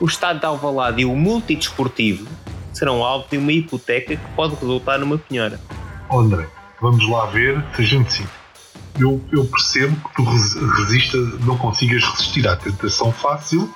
o 0.00 0.06
Estado 0.06 0.40
de 0.40 0.46
Alvalade 0.46 1.02
e 1.02 1.04
o 1.04 1.14
multidesportivo 1.14 2.26
serão 2.72 3.02
alvo 3.02 3.26
de 3.30 3.38
uma 3.38 3.52
hipoteca 3.52 4.16
que 4.16 4.30
pode 4.34 4.54
resultar 4.54 4.98
numa 4.98 5.18
penhora. 5.18 5.60
André, 6.12 6.46
vamos 6.80 7.08
lá 7.08 7.26
ver 7.26 7.62
se 7.74 7.82
a 7.82 7.84
gente 7.84 8.12
sim. 8.12 8.26
Eu, 8.98 9.22
eu 9.32 9.44
percebo 9.44 9.96
que 9.96 10.14
tu 10.16 10.24
resista, 10.78 11.18
não 11.44 11.56
consigas 11.58 12.02
resistir 12.02 12.48
à 12.48 12.56
tentação 12.56 13.12
fácil 13.12 13.70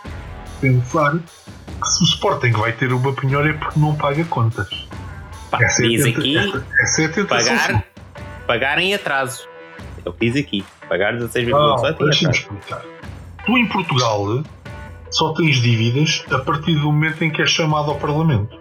de 0.61 0.68
pensar 0.68 1.18
que 1.18 1.88
se 1.88 2.03
o 2.03 2.07
Sporting 2.07 2.53
vai 2.53 2.72
ter 2.72 2.92
uma 2.92 3.12
penhora 3.12 3.51
é 3.51 3.53
porque 3.53 3.78
não 3.78 3.94
paga 3.94 4.24
contas. 4.24 4.68
Pá, 5.51 5.62
essa 5.62 5.82
diz 5.82 6.05
é 6.05 6.09
aqui 6.09 6.38
essa, 6.38 6.66
essa 6.80 7.03
é 7.03 7.05
a 7.05 7.09
tentação. 7.09 7.57
Pagar, 7.57 7.84
pagar 8.46 8.78
em 8.78 8.94
atraso. 8.94 9.49
Eu 10.05 10.12
fiz 10.12 10.36
aqui. 10.36 10.64
Pagar 10.88 11.14
16,7 11.14 11.53
ah, 11.55 12.05
Deixa-me 12.05 12.34
explicar. 12.34 12.82
Tu 13.44 13.59
em 13.59 13.66
Portugal 13.66 14.42
só 15.11 15.32
tens 15.34 15.57
dívidas 15.57 16.24
a 16.30 16.38
partir 16.38 16.74
do 16.74 16.92
momento 16.92 17.22
em 17.24 17.30
que 17.30 17.42
é 17.42 17.46
chamado 17.46 17.90
ao 17.90 17.98
Parlamento. 17.98 18.59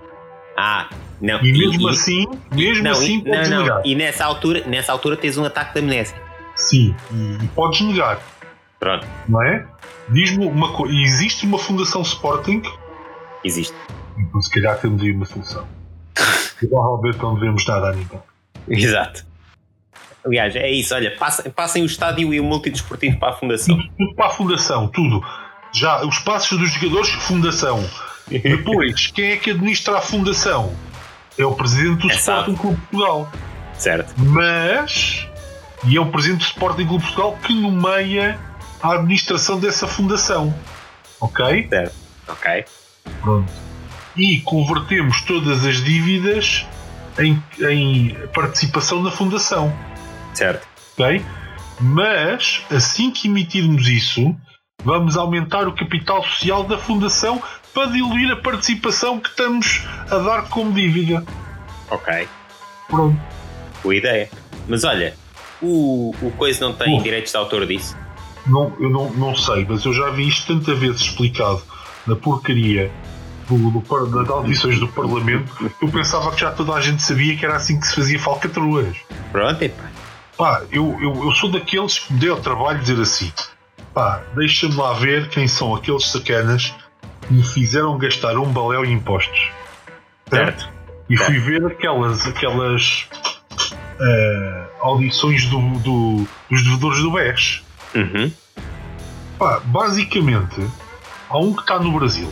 Ah, 0.57 0.89
não. 1.21 1.41
E 1.41 1.51
mesmo 1.51 1.89
e, 1.89 1.91
assim, 1.91 2.27
mesmo 2.51 2.83
não, 2.83 2.91
assim 2.91 3.19
e, 3.19 3.23
podes 3.23 3.49
não, 3.49 3.63
negar. 3.63 3.81
E 3.85 3.95
nessa 3.95 4.25
altura, 4.25 4.63
nessa 4.67 4.91
altura 4.91 5.15
tens 5.15 5.37
um 5.37 5.45
ataque 5.45 5.73
de 5.73 5.79
amnésia. 5.79 6.17
Sim, 6.55 6.95
e, 7.11 7.47
podes 7.55 7.81
negar. 7.81 8.19
Pronto. 8.79 9.07
Não 9.27 9.41
é? 9.41 9.65
Diz-me 10.09 10.45
uma 10.45 10.71
coisa. 10.73 10.93
Existe 10.93 11.45
uma 11.45 11.57
fundação 11.57 12.01
Sporting? 12.01 12.61
Existe. 13.43 13.75
Então 14.17 14.41
se 14.41 14.49
calhar 14.49 14.77
temos 14.79 15.01
aí 15.01 15.11
uma 15.11 15.25
solução. 15.25 15.65
Provavelmente 16.59 17.17
não 17.19 17.35
devemos 17.35 17.65
nada 17.65 17.89
a 17.89 17.93
ninguém. 17.93 18.19
Exato. 18.67 19.28
Aliás, 20.25 20.55
é 20.55 20.69
isso, 20.69 20.93
olha, 20.93 21.15
passem, 21.17 21.49
passem 21.51 21.83
o 21.83 21.85
estádio 21.85 22.33
e 22.33 22.39
o 22.39 22.43
multidesportivo 22.43 23.17
para 23.19 23.29
a 23.29 23.33
fundação. 23.33 23.77
Tudo, 23.97 24.15
para 24.15 24.27
a 24.27 24.29
fundação, 24.29 24.87
tudo. 24.87 25.21
Já 25.73 26.03
os 26.05 26.19
passos 26.19 26.57
dos 26.57 26.71
jogadores, 26.73 27.09
fundação. 27.09 27.87
Depois, 28.27 29.07
quem 29.07 29.31
é 29.31 29.37
que 29.37 29.51
administra 29.51 29.97
a 29.97 30.01
fundação? 30.01 30.73
É 31.37 31.45
o 31.45 31.53
presidente 31.53 32.01
do 32.01 32.11
é 32.11 32.15
Sporting 32.15 32.55
Clube 32.55 32.77
Portugal. 32.91 33.31
Certo. 33.73 34.13
Mas. 34.17 35.25
E 35.87 35.95
é 35.95 36.01
o 36.01 36.05
presidente 36.07 36.39
do 36.39 36.45
Sporting 36.45 36.85
Clube 36.85 37.03
Portugal 37.03 37.37
que 37.41 37.53
nomeia 37.53 38.37
a 38.81 38.93
administração 38.93 39.59
dessa 39.59 39.87
fundação. 39.87 40.53
Ok? 41.21 41.67
Certo. 41.69 41.95
Ok. 42.27 42.65
Pronto. 43.21 43.51
E 44.17 44.41
convertemos 44.41 45.21
todas 45.21 45.65
as 45.65 45.81
dívidas 45.81 46.65
em, 47.17 47.41
em 47.61 48.15
participação 48.33 49.01
na 49.01 49.11
fundação. 49.11 49.73
Certo. 50.33 50.67
Ok? 50.97 51.23
Mas, 51.81 52.61
assim 52.71 53.09
que 53.11 53.27
emitirmos 53.27 53.87
isso, 53.87 54.35
vamos 54.83 55.15
aumentar 55.17 55.67
o 55.67 55.73
capital 55.73 56.23
social 56.23 56.63
da 56.63 56.77
Fundação 56.77 57.41
para 57.73 57.87
diluir 57.91 58.31
a 58.31 58.35
participação 58.35 59.19
que 59.19 59.29
estamos 59.29 59.85
a 60.09 60.17
dar 60.17 60.43
como 60.49 60.73
dívida. 60.73 61.23
Ok. 61.89 62.27
Pronto. 62.89 63.19
Boa 63.81 63.95
ideia. 63.95 64.29
Mas 64.67 64.83
olha, 64.83 65.15
o, 65.61 66.13
o 66.21 66.31
Coisa 66.31 66.65
não 66.65 66.73
tem 66.73 66.99
Oh. 66.99 67.01
direitos 67.01 67.31
de 67.31 67.37
autor 67.37 67.65
disso? 67.65 67.95
Não, 68.45 68.73
eu 68.79 68.89
não, 68.89 69.09
não 69.11 69.35
sei, 69.35 69.65
mas 69.67 69.85
eu 69.85 69.93
já 69.93 70.09
vi 70.09 70.27
isto 70.27 70.47
tanta 70.47 70.73
vezes 70.73 71.01
explicado 71.01 71.61
na 72.07 72.15
porcaria 72.15 72.91
do, 73.47 73.81
das 74.11 74.29
audições 74.29 74.79
do 74.79 74.87
Parlamento 74.87 75.53
que 75.55 75.85
eu 75.85 75.89
pensava 75.89 76.31
que 76.31 76.41
já 76.41 76.51
toda 76.51 76.73
a 76.73 76.81
gente 76.81 77.01
sabia 77.03 77.35
que 77.35 77.45
era 77.45 77.55
assim 77.55 77.79
que 77.79 77.87
se 77.87 77.95
fazia 77.95 78.19
falcatruas. 78.19 78.95
Pronto, 79.31 79.61
epá. 79.61 79.88
Pá, 80.39 80.61
eu, 80.71 80.97
eu, 81.01 81.25
eu 81.25 81.31
sou 81.33 81.51
daqueles 81.51 81.99
que 81.99 82.13
me 82.13 82.19
deu 82.21 82.39
trabalho 82.41 82.79
dizer 82.79 82.99
assim: 83.01 83.31
pá, 83.93 84.21
deixa-me 84.35 84.73
lá 84.75 84.93
ver 84.93 85.27
quem 85.27 85.47
são 85.49 85.75
aqueles 85.75 86.07
sacanas 86.07 86.73
que 87.27 87.33
me 87.33 87.43
fizeram 87.43 87.97
gastar 87.97 88.37
um 88.37 88.45
baléu 88.51 88.85
em 88.85 88.93
impostos. 88.93 89.51
Certo. 90.29 90.69
E 91.09 91.17
fui 91.17 91.39
ver 91.39 91.65
aquelas, 91.65 92.25
aquelas 92.25 93.05
eh, 93.99 94.63
audições 94.79 95.45
do, 95.47 95.59
do- 95.79 96.27
dos 96.49 96.63
devedores 96.63 97.01
do 97.01 97.11
BES. 97.11 97.61
Uhum. 97.95 98.31
Pá, 99.37 99.59
basicamente, 99.65 100.65
há 101.29 101.37
um 101.37 101.53
que 101.53 101.61
está 101.61 101.79
no 101.79 101.91
Brasil, 101.91 102.31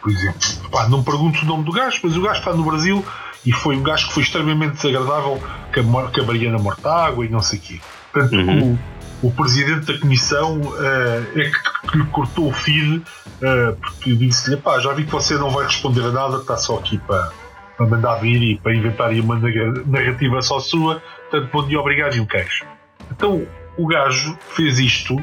por 0.00 0.10
exemplo. 0.10 0.40
Pá, 0.70 0.88
não 0.88 1.02
pergunto 1.04 1.42
o 1.42 1.44
nome 1.44 1.64
do 1.64 1.72
gajo, 1.72 2.00
mas 2.04 2.16
o 2.16 2.22
gajo 2.22 2.38
está 2.38 2.54
no 2.54 2.64
Brasil 2.64 3.04
e 3.44 3.52
foi 3.52 3.76
um 3.76 3.82
gajo 3.82 4.08
que 4.08 4.14
foi 4.14 4.22
extremamente 4.22 4.76
desagradável 4.76 5.42
com 5.74 5.98
a, 5.98 6.10
com 6.10 6.20
a 6.20 6.24
Mariana 6.24 6.58
Mortágua 6.58 7.24
e 7.24 7.28
não 7.28 7.40
sei 7.40 7.58
o 7.58 7.62
quê. 7.62 7.80
Portanto, 8.12 8.34
Uhum. 8.36 8.78
o, 9.22 9.26
o 9.28 9.32
presidente 9.32 9.92
da 9.92 9.98
comissão 9.98 10.60
eh, 10.78 11.22
é 11.36 11.44
que, 11.50 11.90
que 11.90 11.98
lhe 11.98 12.04
cortou 12.06 12.48
o 12.48 12.52
feed 12.52 13.02
eh, 13.42 13.74
porque 13.80 14.14
disse-lhe: 14.14 14.56
pá, 14.56 14.78
já 14.78 14.92
vi 14.92 15.04
que 15.04 15.10
você 15.12 15.34
não 15.34 15.50
vai 15.50 15.64
responder 15.66 16.02
a 16.02 16.10
nada, 16.12 16.36
está 16.38 16.56
só 16.56 16.78
aqui 16.78 16.98
para, 16.98 17.32
para 17.76 17.86
mandar 17.86 18.14
vir 18.16 18.42
e 18.42 18.58
para 18.58 18.74
inventar 18.74 19.10
aí 19.10 19.20
uma 19.20 19.38
narrativa 19.86 20.40
só 20.42 20.60
sua. 20.60 21.02
Portanto, 21.30 21.50
bom 21.52 21.66
dia, 21.66 21.80
obrigado 21.80 22.14
e 22.16 22.20
um 22.20 22.26
queijo. 22.26 22.64
Então, 23.10 23.46
o 23.76 23.86
gajo 23.86 24.38
fez 24.50 24.78
isto 24.78 25.16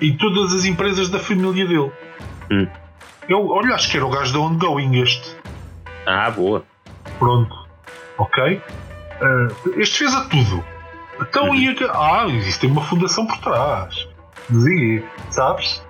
em 0.00 0.16
todas 0.16 0.52
as 0.52 0.64
empresas 0.64 1.08
da 1.08 1.18
família 1.18 1.66
dele. 1.66 1.90
Hum. 2.50 2.66
Eu, 3.28 3.48
olha, 3.48 3.74
acho 3.74 3.90
que 3.90 3.96
era 3.96 4.06
o 4.06 4.10
gajo 4.10 4.32
da 4.32 4.38
Ongoing 4.38 5.00
este. 5.00 5.36
Ah, 6.06 6.30
boa. 6.30 6.64
Pronto. 7.18 7.54
Ok? 8.18 8.60
Ah, 9.20 9.48
este 9.76 9.98
fez 10.00 10.14
a 10.14 10.22
tudo. 10.26 10.64
Então 11.20 11.48
Uhum. 11.48 11.54
ia. 11.54 11.74
Ah, 11.92 12.26
existe 12.28 12.66
uma 12.66 12.82
fundação 12.82 13.26
por 13.26 13.38
trás. 13.38 14.06
Dizia, 14.48 15.04
sabes? 15.30 15.82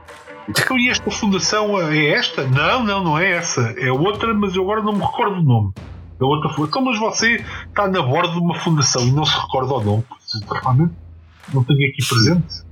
Então 0.48 0.78
e 0.78 0.88
esta 0.88 1.10
fundação 1.10 1.78
é 1.80 2.06
esta? 2.08 2.46
Não, 2.46 2.82
não, 2.82 3.04
não 3.04 3.18
é 3.18 3.32
essa. 3.32 3.74
É 3.78 3.92
outra, 3.92 4.32
mas 4.32 4.54
eu 4.56 4.62
agora 4.62 4.82
não 4.82 4.94
me 4.94 5.04
recordo 5.04 5.36
o 5.36 5.42
nome. 5.42 5.72
Da 6.18 6.26
outra 6.26 6.48
fundação. 6.48 6.64
Então, 6.68 6.84
mas 6.84 6.98
você 6.98 7.44
está 7.68 7.86
na 7.86 8.02
borda 8.02 8.32
de 8.32 8.38
uma 8.38 8.54
fundação 8.54 9.02
e 9.06 9.12
não 9.12 9.24
se 9.26 9.38
recorda 9.38 9.74
o 9.74 9.84
nome. 9.84 10.04
Realmente 10.62 10.94
não 11.52 11.62
tenho 11.64 11.88
aqui 11.90 12.06
presente. 12.08 12.66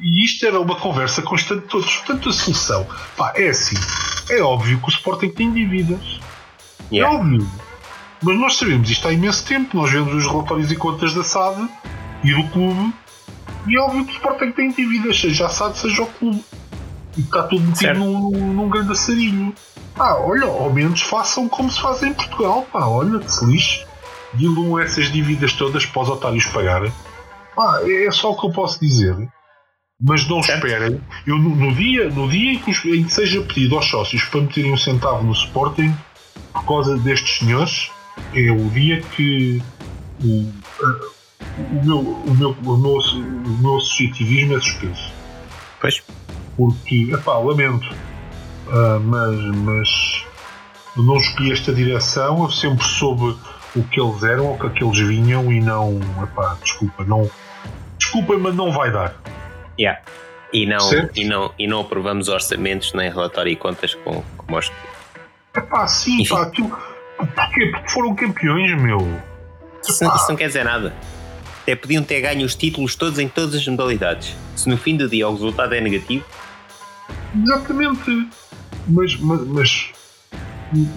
E 0.00 0.24
isto 0.24 0.44
era 0.46 0.60
uma 0.60 0.74
conversa 0.76 1.22
constante 1.22 1.62
de 1.62 1.68
todos. 1.68 1.94
Portanto, 1.98 2.28
a 2.28 2.32
solução 2.32 2.86
pá, 3.16 3.32
é 3.36 3.48
assim. 3.48 3.76
É 4.30 4.40
óbvio 4.40 4.78
que 4.80 4.86
o 4.86 4.90
Sporting 4.90 5.28
tem 5.30 5.52
dívidas. 5.52 6.20
Yeah. 6.90 7.14
É 7.14 7.18
óbvio. 7.18 7.46
Mas 8.22 8.38
nós 8.38 8.56
sabemos 8.56 8.88
isto 8.90 9.06
há 9.08 9.12
imenso 9.12 9.44
tempo. 9.46 9.76
Nós 9.76 9.90
vemos 9.90 10.14
os 10.14 10.26
relatórios 10.30 10.70
e 10.70 10.76
contas 10.76 11.12
da 11.14 11.24
SAD 11.24 11.68
e 12.24 12.32
do 12.34 12.44
clube. 12.50 12.92
E 13.66 13.76
é 13.76 13.80
óbvio 13.80 14.04
que 14.04 14.12
o 14.12 14.14
Sporting 14.16 14.52
tem 14.52 14.70
dívidas, 14.70 15.20
seja 15.20 15.46
a 15.46 15.48
SAD, 15.48 15.78
seja 15.78 16.02
o 16.02 16.06
clube. 16.06 16.44
E 17.16 17.20
está 17.20 17.42
tudo 17.44 17.62
metido 17.66 17.94
num, 17.98 18.30
num 18.30 18.68
grande 18.68 18.92
assarilho. 18.92 19.52
Ah, 19.98 20.16
olha, 20.16 20.46
ao 20.46 20.72
menos 20.72 21.02
façam 21.02 21.48
como 21.48 21.70
se 21.70 21.80
faz 21.80 22.02
em 22.02 22.12
Portugal. 22.14 22.66
Pá, 22.72 22.86
olha, 22.86 23.18
que 23.18 23.32
se 23.32 23.44
lixe. 23.44 23.84
Diluam 24.34 24.78
essas 24.80 25.12
dívidas 25.12 25.52
todas 25.52 25.84
para 25.84 26.02
os 26.02 26.08
otários 26.08 26.46
pagarem. 26.46 26.92
Pá, 27.54 27.80
é 27.84 28.10
só 28.10 28.30
o 28.30 28.40
que 28.40 28.46
eu 28.46 28.52
posso 28.52 28.80
dizer. 28.80 29.14
Mas 30.00 30.26
não 30.28 30.42
Certo. 30.42 30.66
esperem. 30.66 31.00
Eu, 31.26 31.38
no, 31.38 31.54
no 31.54 31.74
dia, 31.74 32.08
no 32.08 32.28
dia 32.28 32.52
em, 32.54 32.58
que 32.58 32.70
os- 32.70 32.84
em 32.84 33.04
que 33.04 33.12
seja 33.12 33.42
pedido 33.42 33.76
aos 33.76 33.88
sócios 33.88 34.24
para 34.24 34.40
meterem 34.40 34.72
um 34.72 34.76
centavo 34.76 35.22
no 35.22 35.32
Sporting, 35.32 35.94
por 36.52 36.64
causa 36.64 36.96
destes 36.96 37.38
senhores, 37.38 37.90
é 38.34 38.50
o 38.50 38.68
dia 38.70 39.00
que 39.00 39.62
o, 40.22 40.50
o, 41.58 41.84
meu, 41.84 41.98
o, 41.98 42.34
meu, 42.34 42.50
o, 42.64 42.76
meu, 42.78 42.92
o 42.96 43.58
meu 43.60 43.76
associativismo 43.76 44.56
é 44.56 44.60
suspenso. 44.60 45.12
Pois. 45.80 46.02
Porque, 46.56 47.10
epá, 47.12 47.38
lamento, 47.38 47.88
Ah, 48.68 48.98
mas, 49.02 49.36
mas 49.56 50.24
eu 50.96 51.02
não 51.02 51.16
escolhi 51.16 51.52
esta 51.52 51.72
direção, 51.72 52.42
eu 52.42 52.50
sempre 52.50 52.84
soube 52.84 53.36
o 53.74 53.82
que 53.84 54.00
eles 54.00 54.22
eram, 54.22 54.46
ou 54.46 54.58
que 54.58 54.84
eles 54.84 54.98
vinham 54.98 55.50
e 55.52 55.60
não, 55.60 55.98
epá, 56.22 56.56
desculpa, 56.62 57.04
não. 57.04 57.30
Desculpem, 57.98 58.38
mas 58.38 58.54
não 58.54 58.70
vai 58.70 58.90
dar. 58.92 59.14
Yeah. 59.78 60.00
E 60.52 60.66
não, 60.66 60.80
Certo. 60.80 61.18
e, 61.18 61.24
não, 61.24 61.52
e 61.58 61.66
não 61.66 61.80
aprovamos 61.80 62.28
orçamentos 62.28 62.92
nem 62.92 63.10
relatório 63.10 63.50
e 63.50 63.56
contas 63.56 63.94
com, 63.94 64.22
com 64.36 64.56
os 64.56 64.70
Epá, 65.56 65.86
sim, 65.86 66.20
Enfim. 66.20 66.34
pá, 66.34 66.42
aquilo. 66.42 66.78
Porquê? 67.26 67.66
Porque 67.66 67.88
foram 67.90 68.14
campeões, 68.14 68.80
meu. 68.80 68.98
Isso, 69.86 70.04
isso 70.04 70.26
não 70.28 70.36
quer 70.36 70.46
dizer 70.48 70.64
nada. 70.64 70.94
Até 71.62 71.76
podiam 71.76 72.02
ter 72.02 72.20
ganho 72.20 72.44
os 72.44 72.54
títulos 72.54 72.94
todos 72.96 73.18
em 73.18 73.28
todas 73.28 73.54
as 73.54 73.66
modalidades. 73.68 74.34
Se 74.56 74.68
no 74.68 74.76
fim 74.76 74.96
do 74.96 75.08
dia 75.08 75.28
o 75.28 75.32
resultado 75.32 75.74
é 75.74 75.80
negativo, 75.80 76.24
Exatamente. 77.42 78.28
Mas, 78.88 79.16
mas, 79.16 79.40
mas, 79.46 79.90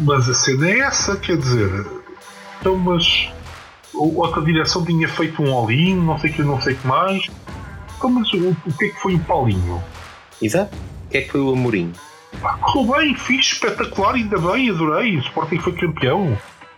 mas 0.02 0.30
a 0.30 0.34
cena 0.34 0.70
é 0.70 0.80
essa, 0.80 1.16
quer 1.18 1.38
dizer. 1.38 1.86
Então, 2.60 2.76
mas. 2.78 3.30
ou- 3.94 4.18
Outra 4.18 4.42
direção 4.42 4.84
tinha 4.86 5.08
feito 5.08 5.42
um 5.42 5.54
all-in, 5.54 5.96
não 5.96 6.20
sei 6.20 6.32
o 6.32 6.34
que, 6.34 6.42
não 6.44 6.62
sei 6.62 6.74
o 6.74 6.78
que 6.78 6.88
mais. 6.88 7.28
Então, 7.98 8.10
mas 8.10 8.32
o, 8.34 8.50
o 8.66 8.74
que 8.78 8.86
é 8.86 8.90
que 8.90 9.00
foi 9.00 9.16
o 9.16 9.20
Paulinho? 9.20 9.82
exato. 10.42 10.76
O 11.08 11.10
que 11.12 11.18
é 11.18 11.22
que 11.22 11.32
foi 11.32 11.40
o 11.42 11.54
Amorim? 11.54 11.94
Correu 12.62 12.98
bem, 12.98 13.16
fixe, 13.16 13.54
espetacular, 13.54 14.16
ainda 14.16 14.38
bem, 14.38 14.70
adorei. 14.70 15.18
O 15.18 15.20
Sporting 15.20 15.60
foi 15.60 15.74
campeão. 15.74 16.38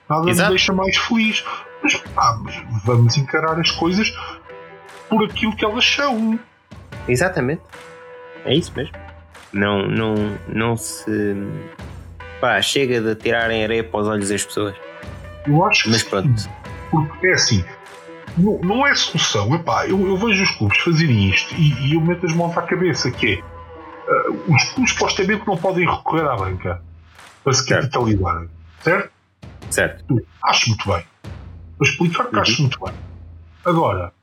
Nada 0.10 0.30
Exato. 0.30 0.50
me 0.52 0.58
deixa 0.58 0.74
mais 0.74 0.98
feliz. 0.98 1.44
Mas, 1.84 1.96
pá, 1.96 2.40
vamos 2.86 3.18
encarar 3.18 3.60
as 3.60 3.72
coisas 3.72 4.14
por 5.10 5.24
aquilo 5.26 5.56
que 5.56 5.66
elas 5.66 5.86
são. 5.86 6.40
Exatamente. 7.08 7.62
É 8.46 8.54
isso 8.54 8.72
mesmo. 8.76 8.96
Não, 9.54 9.88
não, 9.88 10.16
não 10.48 10.78
se. 10.78 11.36
Pá, 12.40 12.62
chega 12.62 13.02
de 13.02 13.16
tirarem 13.16 13.64
areia 13.64 13.84
para 13.84 14.00
os 14.00 14.08
olhos 14.08 14.30
das 14.30 14.46
pessoas. 14.46 14.76
Eu 15.46 15.64
acho 15.66 15.84
que 15.84 15.90
Mas 15.90 16.02
sim. 16.02 16.10
pronto. 16.10 16.50
Porque 16.92 17.28
é 17.28 17.34
assim, 17.34 17.66
não, 18.38 18.60
não 18.60 18.88
é 18.88 18.94
solução. 18.96 19.54
Epá, 19.56 19.88
eu, 19.88 20.00
eu 20.08 20.18
vejo 20.18 20.44
os 20.44 20.52
clubes 20.52 20.78
fazerem 20.80 21.30
isto 21.30 21.54
e, 21.56 21.74
e 21.88 21.96
eu 21.96 22.02
meto 22.02 22.26
as 22.26 22.34
mãos 22.34 22.58
à 22.58 22.62
cabeça, 22.62 23.10
que 23.12 23.34
é 23.36 23.57
ah, 24.08 24.32
os 24.48 24.64
clubes 24.72 24.92
supostamente 24.94 25.46
não 25.48 25.58
podem 25.58 25.86
recorrer 25.90 26.28
à 26.28 26.36
banca 26.36 26.82
para 27.44 27.54
se 27.54 27.66
capitalizarem. 27.66 28.50
Certo? 28.82 29.12
Certo. 29.70 30.22
Acho 30.44 30.70
muito 30.70 30.88
bem. 30.90 31.04
Vou 31.78 31.88
explicar 31.88 32.26
que 32.28 32.36
Uhum. 32.36 32.42
acho 32.42 32.62
muito 32.62 32.80
bem. 32.84 32.94
Agora, 33.66 34.14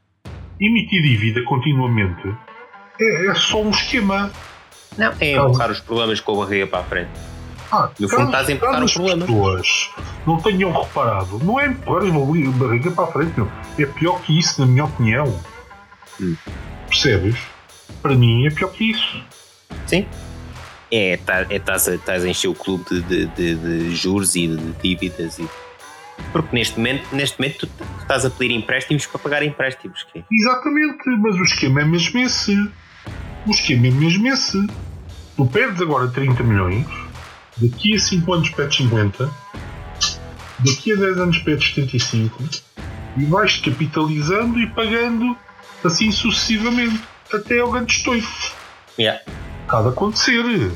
emitir 0.61 1.03
dívida 1.03 1.43
continuamente 1.45 2.35
é, 3.01 3.27
é 3.29 3.35
só 3.35 3.63
um 3.63 3.71
esquema. 3.71 4.31
Não, 4.97 5.13
é 5.21 5.33
empurrar 5.33 5.71
os 5.71 5.81
problemas 5.81 6.21
com 6.21 6.41
a 6.41 6.45
barriga 6.47 6.67
para 6.69 6.79
a 6.81 6.85
frente. 6.85 7.11
Ah, 7.73 7.91
No 7.99 8.09
fundo, 8.09 8.27
estás 8.27 8.49
a 8.49 8.53
empurrar 8.53 8.75
caso 8.75 8.83
o 8.83 8.87
as 8.87 8.93
problema. 8.95 9.27
pessoas 9.27 9.91
não 10.27 10.37
tenham 10.41 10.71
reparado, 10.73 11.39
não 11.43 11.59
é 11.59 11.67
empurrar 11.67 12.05
uma 12.05 12.25
barriga- 12.25 12.51
barriga 12.53 12.91
para 12.93 13.05
a 13.05 13.07
frente, 13.09 13.33
meu. 13.37 13.51
é 13.79 13.87
pior 13.87 14.21
que 14.23 14.39
isso, 14.39 14.61
na 14.61 14.67
minha 14.67 14.85
opinião. 14.85 15.41
Hum. 16.21 16.37
Percebes? 16.87 17.37
Para 18.01 18.15
mim 18.15 18.47
é 18.47 18.51
pior 18.51 18.69
que 18.71 18.91
isso. 18.93 19.21
Sim. 19.87 20.07
É, 20.91 21.17
tá- 21.17 21.47
é 21.51 21.57
estás 21.57 21.89
a, 21.89 21.95
estás 21.95 22.25
a 22.25 22.29
encher 22.29 22.49
o 22.49 22.55
clube 22.55 22.85
de, 22.89 23.01
de, 23.03 23.27
de- 23.27 23.55
de 23.57 23.95
juros 23.97 24.37
e 24.37 24.47
de 24.49 24.73
dívidas. 24.83 25.39
E... 25.39 25.49
Porque 26.33 26.55
neste 26.55 26.77
momento, 26.77 27.05
neste 27.15 27.39
momento 27.41 27.67
tu, 27.67 27.85
estás 28.01 28.25
a 28.25 28.31
pedir 28.31 28.55
empréstimos 28.55 29.07
para 29.07 29.19
pagar 29.19 29.43
empréstimos. 29.43 30.05
Que... 30.13 30.25
Exatamente, 30.31 31.09
mas 31.19 31.35
o 31.37 31.43
esquema 31.43 31.81
é 31.81 31.85
mesmo 31.85 32.21
esse. 32.21 32.71
O 33.47 33.51
esquema 33.51 33.89
é 33.89 33.91
mesmo 33.91 34.27
esse. 34.29 34.67
Tu 35.37 35.47
pedes 35.47 35.81
agora 35.83 36.07
30 36.09 36.43
milhões, 36.45 36.87
daqui 37.57 37.95
a 37.97 37.99
5 37.99 38.33
anos 38.33 38.51
pedes 38.51 38.77
50, 38.77 39.29
daqui 40.61 40.93
a 40.93 40.97
10 40.97 41.19
anos 41.19 41.39
pedes 41.39 41.67
75 41.75 42.45
e 43.17 43.25
vais 43.25 43.57
capitalizando 43.57 44.61
e 44.61 44.67
pagando 44.69 45.37
assim 45.85 46.13
sucessivamente 46.13 47.01
até 47.33 47.59
ao 47.59 47.73
grande 47.73 47.93
estouro. 47.95 48.23
Yeah. 48.97 49.21
Há 49.75 49.83
de 49.83 49.89
acontecer. 49.89 50.71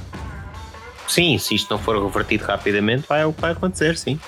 Sim, 1.06 1.38
se 1.38 1.54
isto 1.54 1.70
não 1.70 1.78
for 1.78 2.02
revertido 2.02 2.44
rapidamente, 2.44 3.06
vai, 3.08 3.22
é 3.22 3.26
o 3.26 3.32
que 3.32 3.40
vai 3.40 3.52
acontecer, 3.52 3.96
sim. 3.96 4.18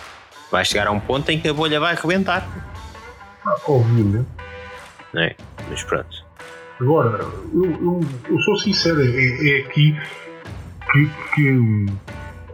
Vai 0.48 0.64
chegar 0.64 0.86
a 0.86 0.92
um 0.92 1.00
ponto 1.00 1.28
em 1.28 1.40
que 1.40 1.48
a 1.48 1.52
bolha 1.52 1.80
vai 1.80 1.96
rebentar. 1.96 2.48
Ah, 3.44 3.56
Obviamente. 3.66 4.28
Não 5.12 5.22
é? 5.22 5.34
Mas 5.68 5.82
pronto. 5.82 6.24
Agora, 6.80 7.18
eu, 7.52 7.64
eu, 7.64 8.00
eu 8.28 8.38
sou 8.42 8.56
sincero, 8.60 9.00
é, 9.02 9.06
é 9.06 9.64
aqui 9.64 9.98
que, 10.92 11.10
que, 11.34 11.86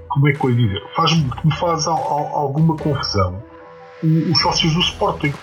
Como 0.08 0.28
é 0.28 0.32
que 0.32 0.44
eu 0.46 0.50
ia 0.50 0.56
dizer? 0.56 0.82
Faz, 0.96 1.12
me 1.12 1.56
faz 1.58 1.86
al, 1.86 1.98
al, 1.98 2.34
alguma 2.34 2.76
confusão 2.78 3.42
os 4.02 4.40
sócios 4.40 4.72
do 4.72 4.80
Sporting. 4.80 5.34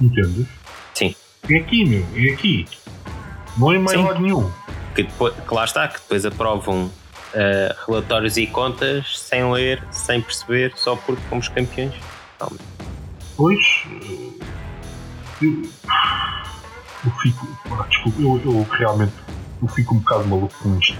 Entendes? 0.00 0.46
Sim. 0.92 1.14
É 1.48 1.56
aqui, 1.56 1.84
meu, 1.84 2.04
é 2.14 2.32
aqui. 2.32 2.66
Não 3.56 3.72
é 3.72 3.78
mais 3.78 3.98
lado 3.98 4.20
nenhum. 4.20 4.50
Que, 4.96 5.02
depois, 5.02 5.34
que 5.34 5.54
lá 5.54 5.64
está, 5.66 5.86
que 5.86 6.00
depois 6.00 6.24
aprovam 6.24 6.86
uh, 6.86 7.86
relatórios 7.86 8.38
e 8.38 8.46
contas 8.46 9.18
sem 9.18 9.52
ler, 9.52 9.82
sem 9.90 10.22
perceber, 10.22 10.72
só 10.74 10.96
porque 10.96 11.20
fomos 11.28 11.48
campeões. 11.48 11.94
Calma. 12.38 12.56
Pois. 13.36 13.84
Eu, 15.42 15.62
eu 17.04 17.10
fico. 17.20 17.46
Desculpa, 17.90 18.22
eu, 18.22 18.40
eu, 18.42 18.62
realmente 18.70 19.12
eu 19.60 19.68
fico 19.68 19.94
um 19.94 19.98
bocado 19.98 20.26
maluco 20.26 20.54
com 20.62 20.78
isto. 20.78 20.96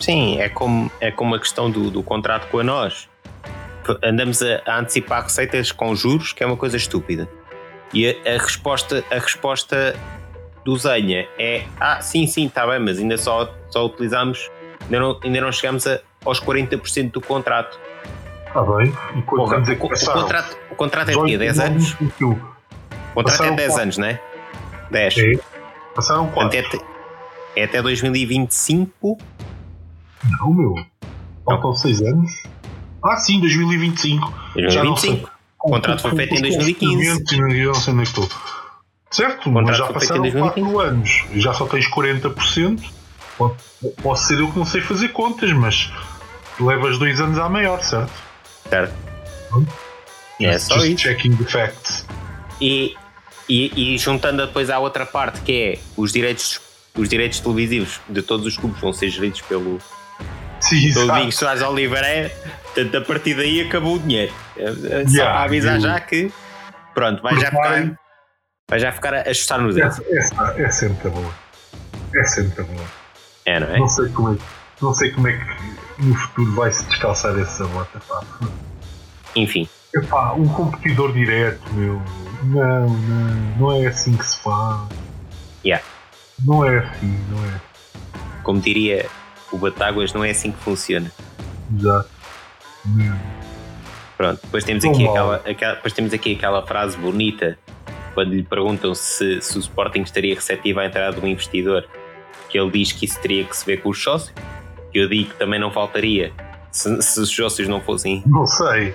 Sim, 0.00 0.38
é 0.38 0.48
como, 0.48 0.90
é 1.00 1.10
como 1.10 1.34
a 1.34 1.38
questão 1.38 1.70
do, 1.70 1.90
do 1.90 2.02
contrato 2.02 2.48
com 2.48 2.60
a 2.60 2.64
nós. 2.64 3.08
Andamos 4.02 4.42
a, 4.42 4.62
a 4.66 4.78
antecipar 4.80 5.22
receitas 5.22 5.70
com 5.70 5.94
juros, 5.94 6.32
que 6.32 6.42
é 6.42 6.46
uma 6.46 6.56
coisa 6.56 6.78
estúpida. 6.78 7.28
E 7.92 8.08
a, 8.08 8.36
a 8.36 8.38
resposta, 8.38 9.04
a 9.10 9.14
resposta 9.16 9.94
do 10.64 10.76
Zenha 10.76 11.28
é: 11.38 11.64
ah, 11.78 12.00
sim, 12.00 12.26
sim, 12.26 12.46
está 12.46 12.66
bem, 12.66 12.78
mas 12.78 12.98
ainda 12.98 13.16
só, 13.18 13.52
só 13.70 13.86
utilizamos, 13.86 14.50
ainda 14.82 15.00
não, 15.00 15.20
ainda 15.22 15.40
não 15.40 15.52
chegamos 15.52 15.86
a, 15.86 16.00
aos 16.24 16.40
40% 16.40 17.12
do 17.12 17.20
contrato. 17.20 17.78
Está 18.46 18.62
bem, 18.62 18.92
e 19.16 19.22
Porra, 19.22 19.58
o, 19.58 19.72
o, 19.72 19.76
contrato, 19.76 20.56
o 20.70 20.74
contrato 20.76 21.10
é 21.10 21.14
de 21.14 21.24
quê? 21.24 21.38
10 21.38 21.58
anos? 21.58 21.96
O 22.20 22.36
contrato 23.14 23.44
é 23.44 23.50
10 23.52 23.78
anos, 23.78 23.98
não 23.98 24.06
é? 24.06 24.20
10. 24.90 25.18
É. 25.18 25.32
Passaram 25.94 26.28
4. 26.28 26.58
É, 26.58 27.60
é 27.60 27.64
até 27.64 27.82
2025? 27.82 29.18
Não, 30.40 30.52
meu. 30.52 30.74
Faltam 31.44 31.74
6 31.74 32.02
anos. 32.02 32.42
Ah, 33.04 33.16
sim, 33.16 33.40
2025. 33.40 34.32
2025. 34.54 35.30
O 35.62 35.70
contrato 35.70 36.02
foi 36.02 36.14
feito 36.16 36.34
em 36.34 36.42
2015. 36.42 37.06
Eu 37.58 37.66
não 37.66 37.74
sei 37.74 37.92
onde 37.92 38.00
é 38.00 38.04
estou. 38.04 38.28
Certo, 39.14 39.48
mas 39.48 39.78
já 39.78 39.86
passaram 39.86 40.28
4 40.28 40.80
anos 40.80 41.24
e 41.30 41.40
já 41.40 41.54
só 41.54 41.66
tens 41.66 41.88
40%. 41.88 42.82
Pode, 43.38 43.54
pode 44.02 44.20
ser 44.20 44.40
eu 44.40 44.50
que 44.50 44.58
não 44.58 44.66
sei 44.66 44.80
fazer 44.80 45.10
contas, 45.10 45.52
mas 45.52 45.92
levas 46.58 46.98
2 46.98 47.20
anos 47.20 47.38
à 47.38 47.48
maior, 47.48 47.80
certo? 47.84 48.10
Certo. 48.68 48.92
Hum? 49.52 49.64
É 50.40 50.58
só 50.58 50.74
Just 50.74 50.88
isso. 50.88 51.02
checking 51.02 51.36
the 51.36 51.44
facts. 51.44 52.04
E, 52.60 52.96
e, 53.48 53.94
e, 53.94 53.98
juntando 53.98 54.44
depois 54.44 54.68
à 54.68 54.80
outra 54.80 55.06
parte, 55.06 55.42
que 55.42 55.52
é 55.52 55.78
os 55.96 56.12
direitos, 56.12 56.60
os 56.98 57.08
direitos 57.08 57.38
televisivos 57.38 58.00
de 58.08 58.20
todos 58.20 58.44
os 58.44 58.56
clubes 58.56 58.80
vão 58.80 58.92
ser 58.92 59.10
geridos 59.10 59.42
pelo, 59.42 59.78
Sim, 60.58 60.92
Domingos 60.92 61.36
Soares 61.36 61.62
Oliveira, 61.62 62.32
portanto, 62.64 62.96
a 62.96 63.00
partir 63.00 63.34
daí 63.34 63.60
acabou 63.60 63.94
o 63.94 63.98
dinheiro. 64.00 64.32
É, 64.56 64.64
é 64.64 64.70
só 65.06 65.14
yeah, 65.14 65.34
para 65.34 65.42
avisar 65.44 65.80
já 65.80 66.00
que, 66.00 66.32
pronto, 66.92 67.22
vai 67.22 67.38
já 67.38 67.50
ficar, 67.50 67.96
vai 68.68 68.78
já 68.78 68.92
ficar 68.92 69.14
a 69.14 69.20
ajustar 69.22 69.60
no 69.60 69.72
dedo. 69.72 69.94
É, 70.56 70.70
sempre 70.70 71.10
boa. 71.10 71.34
É 72.14 72.24
sempre 72.24 72.64
boa. 72.64 72.86
É, 73.44 73.60
não 73.60 73.68
é? 73.68 73.78
Não 73.78 73.88
sei 73.88 74.08
como 74.08 74.34
é, 74.34 74.38
não 74.80 74.94
sei 74.94 75.10
como 75.10 75.28
é 75.28 75.32
que 75.32 76.02
no 76.02 76.14
futuro 76.14 76.54
vai 76.54 76.72
se 76.72 76.84
descalçar 76.86 77.38
essa 77.38 77.66
bota, 77.66 78.00
pá. 78.08 78.22
Enfim. 79.36 79.68
Epá, 79.94 80.32
um 80.32 80.48
competidor 80.48 81.12
direto, 81.12 81.62
meu. 81.74 82.02
Não, 82.44 82.88
não, 82.88 83.34
não 83.58 83.72
é 83.72 83.86
assim 83.86 84.16
que 84.16 84.26
se 84.26 84.38
faz. 84.40 84.88
Yeah. 85.64 85.84
Não 86.44 86.64
é 86.64 86.78
assim, 86.78 87.18
não 87.30 87.44
é. 87.44 87.60
Como 88.42 88.60
diria 88.60 89.08
o 89.52 89.58
Batáguas, 89.58 90.12
não 90.12 90.24
é 90.24 90.30
assim 90.30 90.50
que 90.50 90.58
funciona. 90.58 91.10
Exato. 91.78 92.08
Pronto, 94.16 94.40
depois 94.42 94.64
temos, 94.64 94.84
aqui 94.84 95.08
aquela, 95.08 95.36
aquela, 95.36 95.74
depois 95.74 95.92
temos 95.94 96.12
aqui 96.12 96.34
aquela 96.34 96.66
frase 96.66 96.96
bonita 96.96 97.58
quando 98.14 98.32
lhe 98.32 98.42
perguntam 98.42 98.94
se, 98.94 99.40
se 99.40 99.58
o 99.58 99.60
Sporting 99.60 100.02
estaria 100.02 100.34
receptivo 100.34 100.80
à 100.80 100.86
entrada 100.86 101.18
de 101.18 101.24
um 101.24 101.28
investidor, 101.28 101.86
que 102.48 102.58
ele 102.58 102.70
diz 102.70 102.92
que 102.92 103.04
isso 103.04 103.20
teria 103.20 103.44
que 103.44 103.56
se 103.56 103.66
ver 103.66 103.78
com 103.78 103.90
os 103.90 104.02
sócios. 104.02 104.32
Que 104.92 105.00
eu 105.00 105.08
digo 105.08 105.30
que 105.30 105.36
também 105.36 105.58
não 105.58 105.72
faltaria 105.72 106.32
se, 106.70 107.02
se 107.02 107.20
os 107.20 107.28
sócios 107.28 107.68
não 107.68 107.80
fossem. 107.80 108.22
Não 108.26 108.46
sei. 108.46 108.94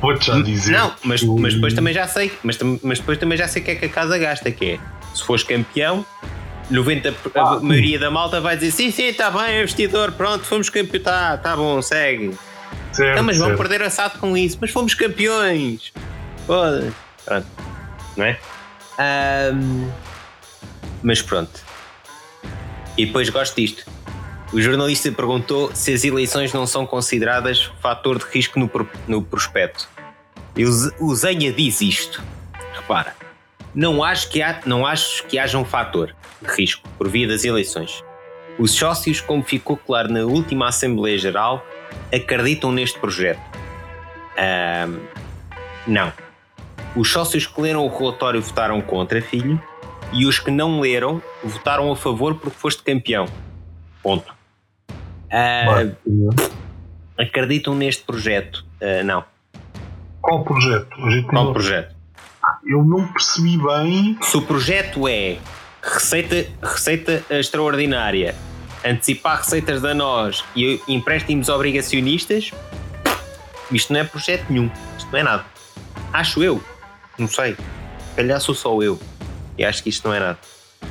Vou-te 0.00 0.26
já 0.26 0.40
dizer. 0.40 0.72
Não, 0.72 0.92
mas, 1.04 1.22
mas 1.22 1.54
depois 1.54 1.72
também 1.72 1.94
já 1.94 2.06
sei. 2.06 2.32
Mas, 2.42 2.58
mas 2.82 2.98
depois 2.98 3.18
também 3.18 3.38
já 3.38 3.48
sei 3.48 3.62
o 3.62 3.64
que 3.64 3.70
é 3.70 3.74
que 3.76 3.84
a 3.86 3.88
casa 3.88 4.18
gasta, 4.18 4.50
que 4.50 4.72
é 4.72 4.80
se 5.14 5.24
fores 5.24 5.42
campeão, 5.42 6.04
90, 6.70 7.14
ah, 7.34 7.54
a 7.54 7.60
maioria 7.60 7.98
da 7.98 8.10
malta 8.10 8.40
vai 8.40 8.56
dizer 8.56 8.70
sim, 8.70 8.90
sim, 8.90 9.04
está 9.04 9.30
bem, 9.30 9.60
investidor, 9.60 10.12
pronto, 10.12 10.44
fomos 10.44 10.68
campeões, 10.68 10.94
está 10.96 11.36
tá 11.38 11.56
bom, 11.56 11.80
segue. 11.80 12.36
Certo, 12.92 13.16
não, 13.16 13.22
mas 13.22 13.38
vão 13.38 13.56
perder 13.56 13.82
assado 13.82 14.18
com 14.18 14.36
isso, 14.36 14.58
mas 14.60 14.70
fomos 14.70 14.94
campeões. 14.94 15.92
Foda. 16.46 16.92
Pronto, 17.24 17.46
não 18.16 18.24
é? 18.24 18.38
Um, 18.98 19.90
mas 21.02 21.20
pronto. 21.22 21.60
E 22.96 23.06
depois 23.06 23.28
gosto 23.28 23.56
disto. 23.56 23.84
O 24.52 24.60
jornalista 24.60 25.10
perguntou 25.10 25.74
se 25.74 25.92
as 25.92 26.04
eleições 26.04 26.52
não 26.52 26.66
são 26.66 26.86
consideradas 26.86 27.70
fator 27.80 28.18
de 28.18 28.24
risco 28.24 28.58
no, 28.58 28.70
no 29.06 29.22
prospecto. 29.22 29.88
E 30.56 30.64
o 30.64 31.14
Zenha 31.14 31.52
diz 31.52 31.80
isto. 31.80 32.22
Repara, 32.72 33.14
não 33.74 34.02
acho, 34.02 34.30
que 34.30 34.40
há, 34.40 34.60
não 34.64 34.86
acho 34.86 35.24
que 35.24 35.38
haja 35.38 35.58
um 35.58 35.64
fator 35.64 36.14
de 36.40 36.48
risco 36.50 36.88
por 36.96 37.08
via 37.08 37.28
das 37.28 37.44
eleições. 37.44 38.02
Os 38.58 38.72
sócios, 38.72 39.20
como 39.20 39.42
ficou 39.42 39.76
claro 39.76 40.10
na 40.10 40.20
última 40.20 40.68
Assembleia 40.68 41.18
Geral, 41.18 41.64
acreditam 42.10 42.72
neste 42.72 42.98
projeto. 42.98 43.40
Um, 44.38 45.00
não. 45.86 46.12
Os 46.96 47.12
sócios 47.12 47.46
que 47.46 47.60
leram 47.60 47.84
o 47.84 47.94
relatório 47.94 48.40
votaram 48.40 48.80
contra, 48.80 49.20
filho, 49.20 49.62
e 50.12 50.24
os 50.24 50.38
que 50.38 50.50
não 50.50 50.80
leram 50.80 51.22
votaram 51.44 51.92
a 51.92 51.96
favor 51.96 52.36
porque 52.36 52.56
foste 52.58 52.82
campeão. 52.82 53.26
Ponto. 54.02 54.34
Uh, 55.26 55.94
acreditam 57.18 57.74
neste 57.74 58.02
projeto? 58.02 58.64
Uh, 58.80 59.04
não. 59.04 59.22
Qual 60.22 60.42
projeto? 60.42 60.88
Qual 61.28 61.52
projeto? 61.52 61.94
Eu 62.64 62.82
não 62.82 63.06
percebi 63.08 63.58
bem. 63.58 64.16
Se 64.22 64.36
o 64.38 64.42
projeto 64.42 65.06
é 65.06 65.36
receita, 65.82 66.46
receita 66.62 67.22
extraordinária, 67.28 68.34
antecipar 68.84 69.38
receitas 69.38 69.82
da 69.82 69.92
nós 69.92 70.44
e 70.54 70.80
empréstimos 70.88 71.48
obrigacionistas, 71.48 72.52
isto 73.70 73.92
não 73.92 74.00
é 74.00 74.04
projeto 74.04 74.46
nenhum. 74.48 74.70
Isto 74.96 75.12
não 75.12 75.18
é 75.18 75.22
nada. 75.22 75.44
Acho 76.12 76.42
eu. 76.42 76.62
Não 77.18 77.28
sei. 77.28 77.56
Calhar 78.14 78.40
sou 78.40 78.54
só 78.54 78.80
eu. 78.82 78.98
E 79.58 79.64
acho 79.64 79.82
que 79.82 79.88
isto 79.88 80.06
não 80.06 80.14
é 80.14 80.20
nada. 80.20 80.38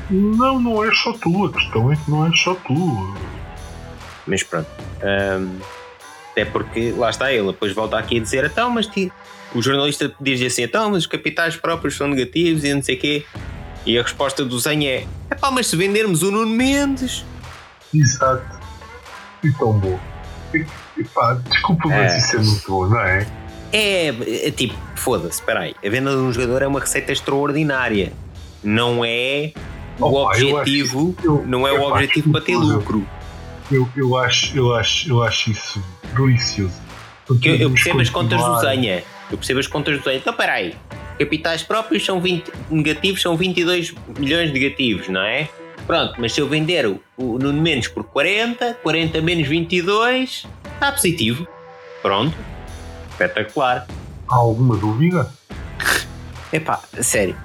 Não, 0.09 0.59
não 0.59 0.84
é 0.84 0.93
só 0.93 1.13
tu. 1.13 1.45
A 1.45 1.53
questão 1.53 1.91
é 1.91 1.95
que 1.95 2.11
não 2.11 2.26
é 2.26 2.32
só 2.36 2.55
tu. 2.55 3.15
Mas 4.28 4.43
pronto. 4.43 4.67
Um, 5.03 5.59
até 6.32 6.43
porque 6.43 6.91
lá 6.91 7.09
está 7.09 7.32
ele, 7.32 7.47
depois 7.47 7.73
volta 7.73 7.97
aqui 7.97 8.17
a 8.17 8.21
dizer, 8.21 8.43
então, 8.43 8.69
mas 8.69 8.89
o 9.53 9.61
jornalista 9.61 10.13
diz 10.19 10.41
assim, 10.41 10.63
então, 10.63 10.91
mas 10.91 11.03
os 11.03 11.07
capitais 11.07 11.55
próprios 11.55 11.95
são 11.95 12.09
negativos 12.09 12.65
e 12.65 12.73
não 12.73 12.84
sei 12.84 12.95
o 12.95 12.99
quê. 12.99 13.26
E 13.86 13.97
a 13.97 14.01
resposta 14.01 14.43
do 14.43 14.59
Zen 14.59 14.86
é, 14.86 15.07
é 15.30 15.36
pá, 15.36 15.49
mas 15.49 15.67
se 15.67 15.78
vendermos 15.78 16.23
o 16.23 16.32
Nuno 16.32 16.47
Mendes. 16.47 17.23
Exato. 17.93 18.59
E 19.43 19.51
tão 19.53 19.73
bom. 19.73 19.97
Epá, 20.97 21.39
desculpa, 21.49 21.88
mas 21.88 22.13
é. 22.13 22.17
isso 22.17 22.36
é 22.36 22.39
muito 22.39 22.67
bom, 22.67 22.88
não 22.88 22.99
é? 22.99 23.28
É, 23.78 24.07
é 24.47 24.51
tipo, 24.51 24.73
foda-se, 24.95 25.41
espera 25.41 25.59
aí. 25.59 25.76
A 25.86 25.89
venda 25.89 26.09
de 26.11 26.15
um 26.15 26.32
jogador 26.32 26.61
é 26.61 26.67
uma 26.67 26.80
receita 26.80 27.11
extraordinária. 27.11 28.13
Não 28.63 29.03
é 29.03 29.51
o 29.99 30.05
Opa, 30.05 30.30
objetivo, 30.30 31.13
acho, 31.17 31.28
eu, 31.28 31.45
não 31.45 31.67
é 31.67 31.73
o 31.73 31.82
objetivo 31.82 32.32
para 32.32 32.39
ter 32.39 32.55
lucro. 32.55 33.05
Eu, 33.69 33.86
eu, 33.97 34.15
acho, 34.15 34.57
eu, 34.57 34.73
acho, 34.73 35.09
eu 35.09 35.21
acho 35.21 35.51
isso 35.51 35.84
delicioso. 36.15 36.73
Porque 37.28 37.49
eu, 37.49 37.55
eu 37.55 37.69
percebo 37.69 37.99
as 37.99 38.09
contas 38.09 38.41
do 38.41 38.59
Zenha. 38.61 39.03
Eu 39.30 39.38
percebo 39.38 39.59
as 39.59 39.67
contas 39.67 39.97
do 39.97 40.03
Zenha. 40.05 40.17
Então, 40.19 40.34
peraí. 40.34 40.73
Capitais 41.19 41.61
próprios 41.61 42.05
são 42.05 42.21
20 42.21 42.49
negativos, 42.69 43.21
são 43.21 43.36
22 43.36 43.93
milhões 44.17 44.53
negativos, 44.53 45.09
não 45.09 45.21
é? 45.21 45.49
Pronto, 45.86 46.15
mas 46.17 46.32
se 46.32 46.39
eu 46.39 46.47
vender 46.47 46.86
o, 46.86 47.01
o 47.17 47.38
Nuno 47.38 47.61
Mendes 47.61 47.89
por 47.89 48.05
40, 48.05 48.76
40 48.82 49.21
menos 49.21 49.47
22, 49.49 50.47
está 50.76 50.91
positivo. 50.93 51.45
Pronto. 52.01 52.55
Espetacular. 53.16 53.88
Há 54.30 54.36
alguma 54.36 54.76
dúvida? 54.76 55.32
Epá, 56.51 56.82
sério. 57.01 57.36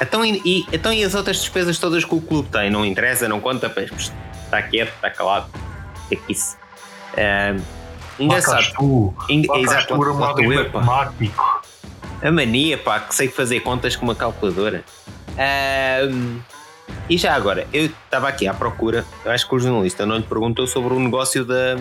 Então 0.00 0.24
e, 0.24 0.66
então 0.70 0.92
e 0.92 1.02
as 1.02 1.14
outras 1.14 1.38
despesas 1.38 1.78
todas 1.78 2.04
que 2.04 2.14
o 2.14 2.20
clube 2.20 2.48
tem? 2.50 2.70
Não 2.70 2.84
interessa, 2.84 3.26
não 3.28 3.40
conta? 3.40 3.66
Está 3.66 4.62
quieto, 4.62 4.94
está 4.94 5.10
calado. 5.10 5.48
O 6.04 6.08
que 6.08 6.14
é 6.14 6.18
que 6.18 6.32
isso? 6.32 6.56
Uh, 7.14 7.60
engraçado. 8.18 8.64
Tu, 8.74 9.14
Exato, 9.30 9.96
lá, 9.96 10.32
lá 10.32 10.34
eu, 10.42 10.64
matemático. 10.64 11.62
A 12.22 12.30
mania, 12.30 12.76
pá, 12.78 13.00
que 13.00 13.14
sei 13.14 13.28
fazer 13.28 13.60
contas 13.60 13.96
com 13.96 14.04
uma 14.04 14.14
calculadora. 14.14 14.84
Uh, 15.30 16.40
E 17.08 17.16
já 17.16 17.34
agora, 17.34 17.66
eu 17.72 17.86
estava 17.86 18.28
aqui 18.28 18.46
à 18.46 18.52
procura, 18.52 19.04
eu 19.24 19.30
acho 19.30 19.48
que 19.48 19.54
o 19.54 19.58
jornalista 19.58 20.04
não 20.04 20.16
lhe 20.16 20.22
perguntou 20.22 20.66
sobre 20.66 20.92
o 20.92 21.00
negócio 21.00 21.44
da, 21.44 21.76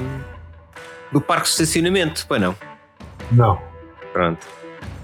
do 1.11 1.19
parque 1.19 1.43
de 1.43 1.49
estacionamento, 1.49 2.25
pois 2.27 2.41
não? 2.41 2.55
Não. 3.31 3.61
Pronto. 4.13 4.45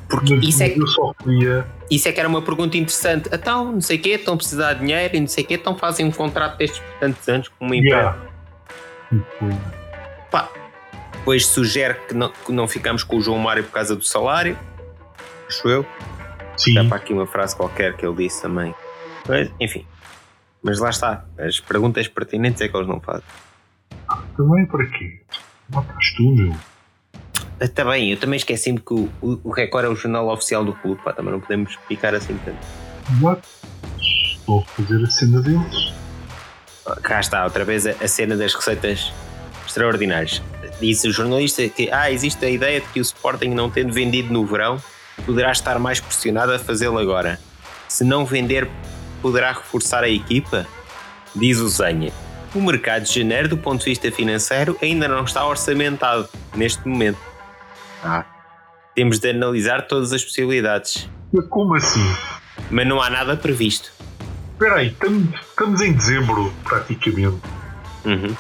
Porque 0.10 0.36
Mas, 0.36 0.48
isso 0.48 0.64
é, 0.64 0.68
mas 0.70 0.78
eu 0.78 0.88
só 0.88 1.14
queria. 1.14 1.66
isso 1.90 2.08
é 2.08 2.12
que 2.12 2.20
era 2.20 2.30
uma 2.30 2.42
pergunta 2.42 2.78
interessante. 2.78 3.30
Então, 3.32 3.72
não 3.72 3.82
sei 3.82 3.98
o 3.98 4.02
quê, 4.02 4.10
estão 4.12 4.36
a 4.36 4.38
precisar 4.38 4.74
de 4.74 4.82
dinheiro 4.82 5.16
e 5.16 5.20
não 5.20 5.28
sei 5.28 5.44
o 5.44 5.48
quê, 5.48 5.56
então 5.56 5.76
fazem 5.76 6.06
um 6.06 6.12
contrato 6.12 6.58
destes 6.58 6.80
por 6.80 7.00
tantos 7.00 7.28
anos 7.28 7.48
com 7.48 7.66
uma 7.66 7.76
empresa. 7.76 8.16
Yeah. 9.12 9.60
Pá, 10.30 10.50
depois 11.14 11.46
sugere 11.48 11.96
que 12.08 12.14
não, 12.14 12.30
que 12.30 12.52
não 12.52 12.68
ficamos 12.68 13.04
com 13.04 13.18
o 13.18 13.22
João 13.22 13.40
Mário 13.40 13.64
por 13.64 13.72
causa 13.72 13.96
do 13.96 14.04
salário. 14.04 14.58
Acho 15.48 15.68
eu. 15.68 15.86
sim. 16.58 16.74
Dá 16.76 16.84
para 16.84 16.98
aqui 16.98 17.14
uma 17.14 17.26
frase 17.26 17.56
qualquer 17.56 17.96
que 17.96 18.06
ele 18.06 18.16
disse 18.16 18.42
também. 18.42 18.74
Mas, 19.28 19.50
enfim. 19.60 19.86
Mas 20.62 20.80
lá 20.80 20.90
está. 20.90 21.26
As 21.38 21.60
perguntas 21.60 22.08
pertinentes 22.08 22.62
é 22.62 22.68
que 22.68 22.76
eles 22.76 22.88
não 22.88 23.00
fazem. 23.00 23.24
Também 24.38 24.66
para 24.66 24.86
quê? 24.88 25.22
Matas 25.70 26.14
tu, 26.18 26.30
meu. 26.36 26.54
Está 27.64 27.86
bem, 27.86 28.12
eu 28.12 28.18
também 28.18 28.36
esqueci-me 28.36 28.78
que 28.78 28.94
o, 28.94 29.10
o, 29.22 29.40
o 29.42 29.50
Record 29.50 29.86
é 29.86 29.88
o 29.88 29.96
jornal 29.96 30.28
oficial 30.28 30.66
do 30.66 30.74
clube. 30.74 31.02
Pá, 31.02 31.14
também 31.14 31.32
não 31.32 31.40
podemos 31.40 31.78
picar 31.88 32.14
assim 32.14 32.38
tanto. 32.44 32.58
What? 33.22 33.42
Estou 34.02 34.60
a 34.60 34.66
fazer 34.66 35.02
a 35.02 35.10
cena 35.10 35.42
deles. 35.42 35.94
Cá 37.02 37.22
está, 37.22 37.46
outra 37.46 37.64
vez 37.64 37.88
a, 37.88 37.92
a 37.92 38.08
cena 38.10 38.36
das 38.36 38.54
receitas 38.54 39.14
extraordinárias. 39.66 40.42
Disse 40.82 41.08
o 41.08 41.14
jornalista 41.14 41.70
que 41.70 41.90
ah, 41.90 42.12
existe 42.12 42.46
a 42.46 42.50
ideia 42.50 42.82
de 42.82 42.88
que 42.88 43.00
o 43.00 43.02
Sporting, 43.02 43.52
não 43.52 43.70
tendo 43.70 43.94
vendido 43.94 44.34
no 44.34 44.46
verão, 44.46 44.78
poderá 45.26 45.50
estar 45.50 45.80
mais 45.80 46.02
pressionado 46.02 46.52
a 46.52 46.60
fazê-lo 46.60 47.00
agora. 47.00 47.40
Se 47.88 48.04
não 48.04 48.26
vender, 48.26 48.70
poderá 49.22 49.54
reforçar 49.54 50.04
a 50.04 50.10
equipa? 50.10 50.68
Diz 51.34 51.60
o 51.60 51.70
Zenha. 51.70 52.12
O 52.54 52.62
mercado 52.62 53.04
de 53.04 53.16
janeiro, 53.22 53.48
do 53.48 53.58
ponto 53.58 53.80
de 53.80 53.86
vista 53.86 54.12
financeiro, 54.12 54.78
ainda 54.82 55.08
não 55.08 55.24
está 55.24 55.48
orçamentado 55.48 56.28
neste 56.54 56.86
momento. 56.86 57.33
Ah, 58.04 58.26
temos 58.96 59.20
de 59.20 59.30
analisar 59.30 59.88
todas 59.88 60.12
as 60.14 60.24
possibilidades, 60.24 61.10
Mas 61.32 61.48
Como 61.48 61.76
assim? 61.76 62.16
mas 62.70 62.88
não 62.88 63.02
há 63.02 63.10
nada 63.10 63.36
previsto. 63.38 63.92
Espera 64.54 64.76
aí, 64.76 64.88
estamos, 64.90 65.40
estamos 65.40 65.82
em 65.82 65.94
dezembro, 65.94 66.54
praticamente. 66.64 67.42
Uhum. 68.06 68.36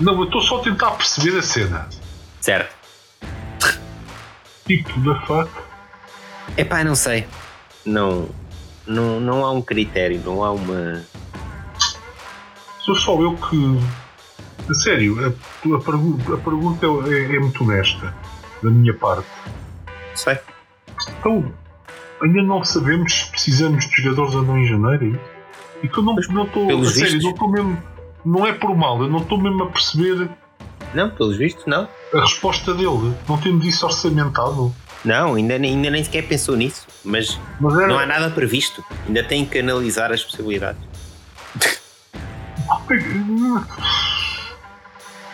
Não, 0.00 0.14
eu 0.18 0.24
estou 0.24 0.40
só 0.40 0.58
a 0.58 0.62
tentar 0.62 0.90
perceber 0.92 1.38
a 1.38 1.42
cena. 1.42 1.88
Certo. 2.40 2.74
Tipo, 4.66 4.98
da 5.00 5.20
fuck? 5.22 5.50
Epá, 6.56 6.82
não 6.82 6.94
sei. 6.94 7.26
Não, 7.84 8.28
não, 8.86 9.20
não 9.20 9.44
há 9.44 9.52
um 9.52 9.62
critério, 9.62 10.20
não 10.24 10.42
há 10.42 10.50
uma. 10.50 11.02
Sou 12.84 12.94
só 12.96 13.20
eu 13.22 13.36
que. 13.36 13.80
A 14.68 14.74
sério, 14.74 15.16
a, 15.24 15.28
a, 15.28 15.80
pergu- 15.80 16.34
a 16.34 16.36
pergunta 16.38 16.86
é, 17.08 17.36
é 17.36 17.38
muito 17.38 17.62
honesta, 17.62 18.12
da 18.62 18.70
minha 18.70 18.94
parte. 18.94 19.26
Sei. 20.14 20.38
Então, 21.20 21.52
ainda 22.22 22.42
não 22.42 22.64
sabemos 22.64 23.12
se 23.12 23.30
precisamos 23.30 23.86
de 23.88 24.02
jogadores 24.02 24.34
ou 24.34 24.42
não 24.42 24.58
em 24.58 24.66
janeiro, 24.66 25.14
é? 25.14 25.84
E 25.84 25.88
que 25.88 25.98
eu 25.98 26.02
não 26.02 26.18
estou. 26.18 26.66
pelos 26.66 26.88
A 26.88 26.92
sério, 26.94 27.22
não 27.22 27.30
estou 27.30 27.50
mesmo. 27.50 27.82
Não 28.24 28.46
é 28.46 28.52
por 28.52 28.74
mal, 28.76 29.00
eu 29.02 29.08
não 29.08 29.18
estou 29.20 29.38
mesmo 29.40 29.62
a 29.64 29.70
perceber 29.70 30.28
Não, 30.94 31.10
pelos 31.10 31.36
vistos, 31.36 31.64
não. 31.66 31.88
a 32.14 32.20
resposta 32.20 32.72
dele. 32.74 33.14
Não 33.28 33.38
temos 33.38 33.64
isso 33.66 33.84
orçamentado. 33.86 34.74
Não, 35.04 35.34
ainda, 35.34 35.56
nem- 35.58 35.74
ainda 35.76 35.90
nem 35.90 36.02
sequer 36.02 36.26
pensou 36.26 36.56
nisso. 36.56 36.86
Mas 37.04 37.38
Mas 37.60 37.76
era. 37.78 37.86
não 37.86 37.98
há 37.98 38.06
nada 38.06 38.30
previsto. 38.30 38.82
Ainda 39.06 39.22
tem 39.22 39.44
que 39.46 39.58
analisar 39.60 40.10
as 40.10 40.24
possibilidades. 40.24 40.80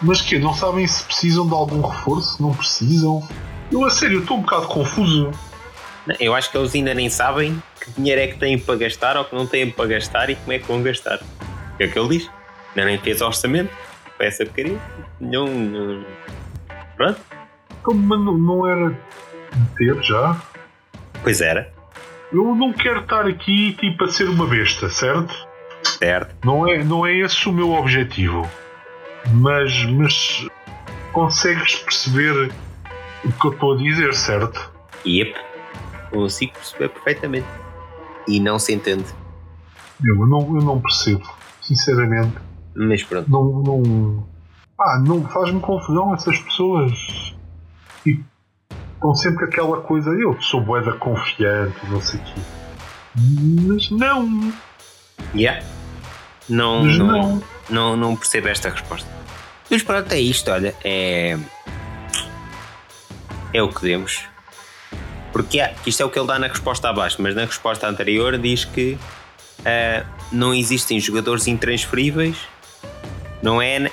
Mas 0.02 0.20
que 0.20 0.38
Não 0.38 0.52
sabem 0.54 0.86
se 0.86 1.04
precisam 1.04 1.46
de 1.46 1.54
algum 1.54 1.80
reforço? 1.80 2.42
Não 2.42 2.52
precisam? 2.54 3.26
Eu, 3.70 3.84
a 3.84 3.90
sério, 3.90 4.20
estou 4.20 4.38
um 4.38 4.40
bocado 4.40 4.66
confuso. 4.66 5.30
Eu 6.18 6.34
acho 6.34 6.50
que 6.50 6.58
eles 6.58 6.74
ainda 6.74 6.92
nem 6.94 7.08
sabem 7.08 7.62
que 7.80 7.90
dinheiro 7.92 8.20
é 8.20 8.26
que 8.26 8.38
têm 8.38 8.58
para 8.58 8.74
gastar 8.76 9.16
ou 9.16 9.24
que 9.24 9.34
não 9.34 9.46
têm 9.46 9.70
para 9.70 9.86
gastar 9.86 10.28
e 10.30 10.34
como 10.36 10.52
é 10.52 10.58
que 10.58 10.66
vão 10.66 10.82
gastar. 10.82 11.20
O 11.74 11.76
que 11.76 11.84
é 11.84 11.88
que 11.88 11.98
ele 11.98 12.18
diz? 12.18 12.30
Ainda 12.70 12.86
nem 12.86 12.98
fez 12.98 13.20
orçamento 13.20 13.70
para 14.16 14.26
essa 14.26 14.44
porcaria. 14.44 14.78
Não, 15.20 15.46
não. 15.46 16.04
Pronto, 16.96 17.20
Então, 17.80 17.94
mas 17.94 18.18
não, 18.20 18.66
era 18.66 18.98
ter 19.76 20.02
já? 20.02 20.36
pois 21.22 21.40
era. 21.40 21.72
Eu 22.32 22.54
não 22.54 22.72
quero 22.72 23.00
estar 23.00 23.26
aqui 23.26 23.74
tipo 23.74 24.04
a 24.04 24.08
ser 24.08 24.28
uma 24.28 24.46
besta, 24.46 24.88
certo? 24.90 25.34
Certo. 25.84 26.34
Não 26.44 26.66
é, 26.66 26.82
não 26.82 27.06
é 27.06 27.14
esse 27.18 27.48
o 27.48 27.52
meu 27.52 27.72
objetivo. 27.72 28.48
Mas, 29.30 29.84
mas 29.86 30.46
consegues 31.12 31.76
perceber 31.76 32.52
o 33.24 33.32
que 33.32 33.46
eu 33.46 33.52
estou 33.52 33.74
a 33.74 33.76
dizer, 33.76 34.14
certo? 34.14 34.72
Yep. 35.06 35.34
Consigo 36.10 36.52
perceber 36.52 36.88
perfeitamente. 36.88 37.46
E 38.26 38.40
não 38.40 38.58
se 38.58 38.72
entende. 38.72 39.06
Eu 40.04 40.26
não, 40.26 40.40
eu 40.40 40.62
não 40.62 40.80
percebo, 40.80 41.28
sinceramente. 41.60 42.36
Mas 42.74 43.02
pronto. 43.02 43.30
Não, 43.30 43.62
não, 43.62 44.28
ah, 44.80 44.98
não 44.98 45.22
faz-me 45.28 45.60
confusão 45.60 46.14
essas 46.14 46.38
pessoas. 46.38 47.34
Tipo, 48.02 48.24
estão 48.94 49.14
sempre 49.14 49.44
aquela 49.44 49.80
coisa, 49.80 50.10
eu 50.10 50.40
sou 50.40 50.60
boeda 50.60 50.92
confiante, 50.94 51.76
não 51.88 52.00
sei 52.00 52.20
o 52.20 52.24
quê. 52.24 52.40
Mas 53.66 53.90
não, 53.90 54.52
Yeah. 55.34 55.64
Não, 56.48 56.84
mas 56.84 56.98
não, 56.98 57.06
não. 57.06 57.42
Não, 57.68 57.96
não 57.96 58.16
percebo 58.16 58.48
esta 58.48 58.68
resposta. 58.70 59.08
Mas 59.70 59.82
pronto, 59.82 60.12
é 60.12 60.20
isto, 60.20 60.50
olha. 60.50 60.74
É. 60.84 61.38
É 63.54 63.62
o 63.62 63.68
que 63.68 63.82
demos. 63.82 64.24
Porque 65.32 65.58
isto 65.86 66.02
é 66.02 66.04
o 66.04 66.10
que 66.10 66.18
ele 66.18 66.26
dá 66.26 66.38
na 66.38 66.46
resposta 66.46 66.88
abaixo, 66.88 67.20
mas 67.20 67.34
na 67.34 67.44
resposta 67.44 67.88
anterior 67.88 68.36
diz 68.38 68.64
que 68.64 68.98
ah, 69.64 70.04
não 70.30 70.54
existem 70.54 70.98
jogadores 71.00 71.46
intransferíveis, 71.46 72.36
não 73.42 73.60
é, 73.60 73.90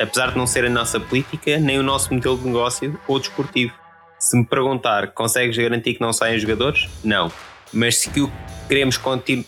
apesar 0.00 0.32
de 0.32 0.38
não 0.38 0.46
ser 0.46 0.64
a 0.64 0.70
nossa 0.70 1.00
política, 1.00 1.58
nem 1.58 1.78
o 1.78 1.82
nosso 1.82 2.12
modelo 2.12 2.38
de 2.38 2.46
negócio 2.46 3.00
ou 3.06 3.18
desportivo. 3.18 3.72
Se 4.18 4.36
me 4.36 4.44
perguntar, 4.44 5.08
consegues 5.08 5.56
garantir 5.56 5.94
que 5.94 6.00
não 6.00 6.12
saem 6.12 6.38
jogadores? 6.38 6.88
Não. 7.02 7.30
Mas 7.72 7.96
se 7.98 8.20
o 8.20 8.30
queremos 8.68 8.96
que, 8.96 9.44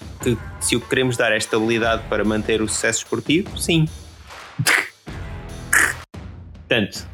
se 0.60 0.76
o 0.76 0.80
que 0.80 0.88
queremos 0.88 1.16
dar 1.16 1.32
é 1.32 1.36
estabilidade 1.36 2.02
para 2.08 2.24
manter 2.24 2.62
o 2.62 2.68
sucesso 2.68 3.00
esportivo, 3.00 3.56
sim. 3.58 3.88
Portanto, 6.66 7.06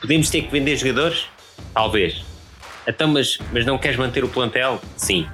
podemos 0.00 0.30
ter 0.30 0.42
que 0.42 0.50
vender 0.50 0.76
jogadores? 0.76 1.26
Talvez. 1.72 2.24
Então, 2.86 3.08
mas, 3.08 3.38
mas 3.52 3.64
não 3.64 3.78
queres 3.78 3.96
manter 3.96 4.24
o 4.24 4.28
plantel? 4.28 4.80
Sim. 4.96 5.26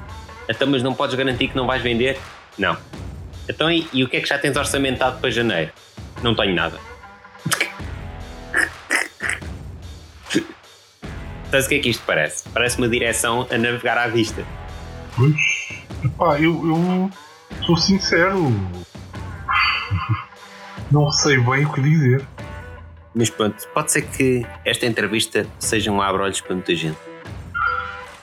Então, 0.48 0.68
mas 0.68 0.82
não 0.82 0.94
podes 0.94 1.14
garantir 1.14 1.48
que 1.48 1.56
não 1.56 1.66
vais 1.66 1.82
vender? 1.82 2.18
Não. 2.58 2.76
Então, 3.48 3.70
e, 3.70 3.88
e 3.92 4.04
o 4.04 4.08
que 4.08 4.16
é 4.16 4.20
que 4.20 4.28
já 4.28 4.38
tens 4.38 4.56
orçamentado 4.56 5.20
para 5.20 5.30
janeiro? 5.30 5.72
Não 6.22 6.34
tenho 6.34 6.54
nada. 6.54 6.78
Sabes 11.50 11.66
o 11.66 11.68
que 11.68 11.74
é 11.74 11.78
que 11.80 11.88
isto 11.88 12.04
parece? 12.06 12.48
Parece 12.50 12.78
uma 12.78 12.88
direção 12.88 13.48
a 13.50 13.58
navegar 13.58 13.98
à 13.98 14.06
vista. 14.06 14.44
Pois, 15.20 15.36
epá, 16.02 16.40
eu, 16.40 16.66
eu 16.66 17.10
sou 17.66 17.76
sincero. 17.76 18.40
Não 20.90 21.12
sei 21.12 21.36
bem 21.36 21.66
o 21.66 21.72
que 21.74 21.82
dizer. 21.82 22.26
Mas 23.14 23.28
pronto, 23.28 23.68
pode 23.74 23.92
ser 23.92 24.00
que 24.00 24.46
esta 24.64 24.86
entrevista 24.86 25.46
seja 25.58 25.92
um 25.92 26.00
abre-olhos 26.00 26.40
para 26.40 26.54
muita 26.54 26.74
gente. 26.74 26.96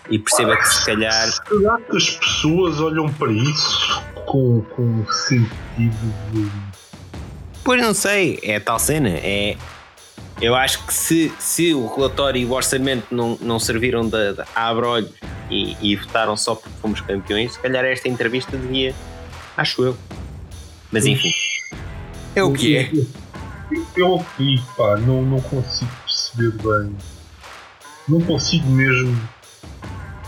E 0.09 0.17
perceba 0.17 0.57
que 0.57 0.67
se 0.67 0.83
calhar. 0.87 1.29
Será 1.29 1.77
que 1.77 1.97
as 1.97 2.09
pessoas 2.09 2.79
olham 2.79 3.13
para 3.13 3.31
isso 3.31 4.01
com, 4.25 4.61
com 4.61 5.05
sentido 5.05 6.13
de. 6.31 6.49
Pois 7.63 7.79
não 7.79 7.93
sei, 7.93 8.39
é 8.41 8.59
tal 8.59 8.79
cena. 8.79 9.09
É, 9.09 9.55
eu 10.41 10.53
acho 10.55 10.85
que 10.85 10.93
se, 10.93 11.33
se 11.39 11.73
o 11.73 11.87
relatório 11.87 12.39
e 12.39 12.45
o 12.45 12.51
orçamento 12.51 13.07
não, 13.13 13.37
não 13.41 13.59
serviram 13.59 14.07
de, 14.07 14.33
de 14.33 14.43
abre-olhos 14.55 15.11
e, 15.49 15.75
e 15.81 15.95
votaram 15.95 16.37
só 16.37 16.53
porque 16.55 16.77
fomos 16.79 17.01
campeões, 17.01 17.53
se 17.53 17.59
calhar 17.59 17.83
esta 17.85 18.07
entrevista 18.07 18.55
devia. 18.55 18.93
Acho 19.55 19.83
eu. 19.83 19.97
Mas 20.91 21.05
enfim. 21.05 21.31
É 22.35 22.43
o 22.43 22.53
que 22.53 22.77
é. 22.77 22.91
Eu 23.95 24.15
aqui, 24.15 24.61
pá, 24.77 24.95
não, 24.97 25.23
não 25.23 25.41
consigo 25.41 25.91
perceber 26.05 26.51
bem. 26.63 26.95
Não 28.07 28.21
consigo 28.21 28.67
mesmo 28.69 29.19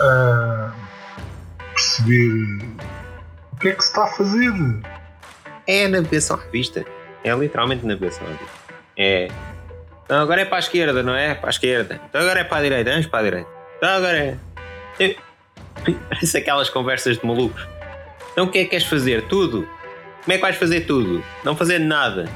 ah, 0.02 0.74
perceber 1.74 2.66
o 3.54 3.56
que 3.58 3.68
é 3.70 3.72
que 3.74 3.84
se 3.84 3.90
está 3.90 4.06
a 4.06 4.08
fazer. 4.08 4.52
É 5.68 5.86
a 5.86 5.90
navegação 5.90 6.38
à 6.38 6.52
vista. 6.52 6.84
É 7.24 7.32
literalmente 7.36 7.86
navegação 7.86 8.26
à 8.26 8.32
vista. 8.32 8.74
É. 8.98 9.28
Então 10.10 10.22
agora 10.22 10.42
é 10.42 10.46
para 10.46 10.56
a 10.56 10.60
esquerda, 10.60 11.04
não 11.04 11.14
é? 11.14 11.36
Para 11.36 11.50
a 11.50 11.52
esquerda. 11.52 12.02
Então 12.10 12.20
agora 12.20 12.40
é 12.40 12.44
para 12.44 12.58
a 12.58 12.62
direita, 12.64 12.90
vamos 12.90 13.06
para 13.06 13.20
a 13.20 13.24
direita. 13.24 13.50
Então 13.78 13.90
agora 13.90 14.18
é. 14.18 14.38
É- 15.00 15.16
Parece 16.10 16.36
aquelas 16.40 16.68
conversas 16.68 17.20
de 17.20 17.26
malucos. 17.28 17.68
Então 18.32 18.46
o 18.46 18.50
que 18.52 18.58
é 18.58 18.64
que 18.64 18.72
queres 18.72 18.88
fazer? 18.88 19.28
Tudo? 19.28 19.68
Como 20.24 20.34
é 20.34 20.36
que 20.38 20.42
vais 20.42 20.56
fazer 20.56 20.82
tudo? 20.82 21.24
Não 21.44 21.56
fazer 21.56 21.78
nada. 21.78 22.28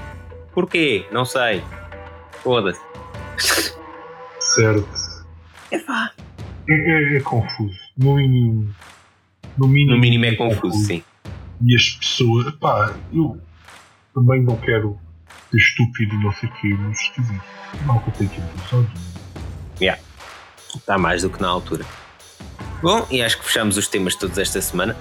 Porquê? 0.54 1.08
Não 1.12 1.26
sei. 1.26 1.64
Foda-se. 2.44 2.80
Certo. 4.40 4.88
Epá. 5.72 6.12
É, 6.70 6.74
é, 6.74 7.18
é 7.18 7.22
confuso. 7.22 7.80
No 7.98 8.16
mínimo. 8.18 8.72
No 9.58 9.68
mínimo, 9.68 9.96
No 9.96 10.00
mínimo 10.00 10.26
é 10.26 10.36
confuso, 10.36 10.78
sim. 10.78 11.04
E 11.66 11.76
as 11.76 11.90
pessoas. 11.90 12.54
Pá, 12.56 12.94
eu 13.12 13.42
também 14.14 14.44
não 14.44 14.58
quero 14.58 15.00
ser 15.54 15.58
estúpido 15.58 16.16
e 16.16 16.24
não 16.24 16.32
sei 16.34 16.50
o 16.50 16.52
quê, 16.54 16.76
mas 16.80 17.00
esquisito. 17.00 17.44
Não 17.86 18.00
que 18.00 18.10
eu 18.10 18.14
tenho 18.14 18.30
que. 18.30 19.84
Yeah. 19.84 20.02
Está 20.76 20.98
mais 20.98 21.22
do 21.22 21.30
que 21.30 21.42
na 21.42 21.48
altura. 21.48 21.86
Bom, 22.82 23.06
e 23.10 23.22
acho 23.22 23.38
que 23.38 23.46
fechamos 23.46 23.78
os 23.78 23.88
temas 23.88 24.16
todos 24.16 24.38
esta 24.38 24.62
semana. 24.62 24.98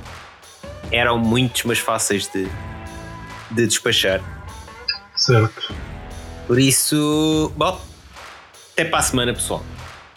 Eram 0.90 1.18
muitos, 1.18 1.64
mas 1.64 1.78
fáceis 1.78 2.28
de, 2.28 2.46
de 3.50 3.66
despachar. 3.66 4.20
Certo. 5.16 5.72
Por 6.46 6.58
isso, 6.58 7.52
bom, 7.56 7.80
até 8.72 8.84
para 8.84 8.98
a 8.98 9.02
semana, 9.02 9.32
pessoal. 9.32 9.64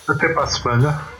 Até 0.07 0.29
para 0.29 0.43
a 0.43 0.47
semana. 0.47 1.14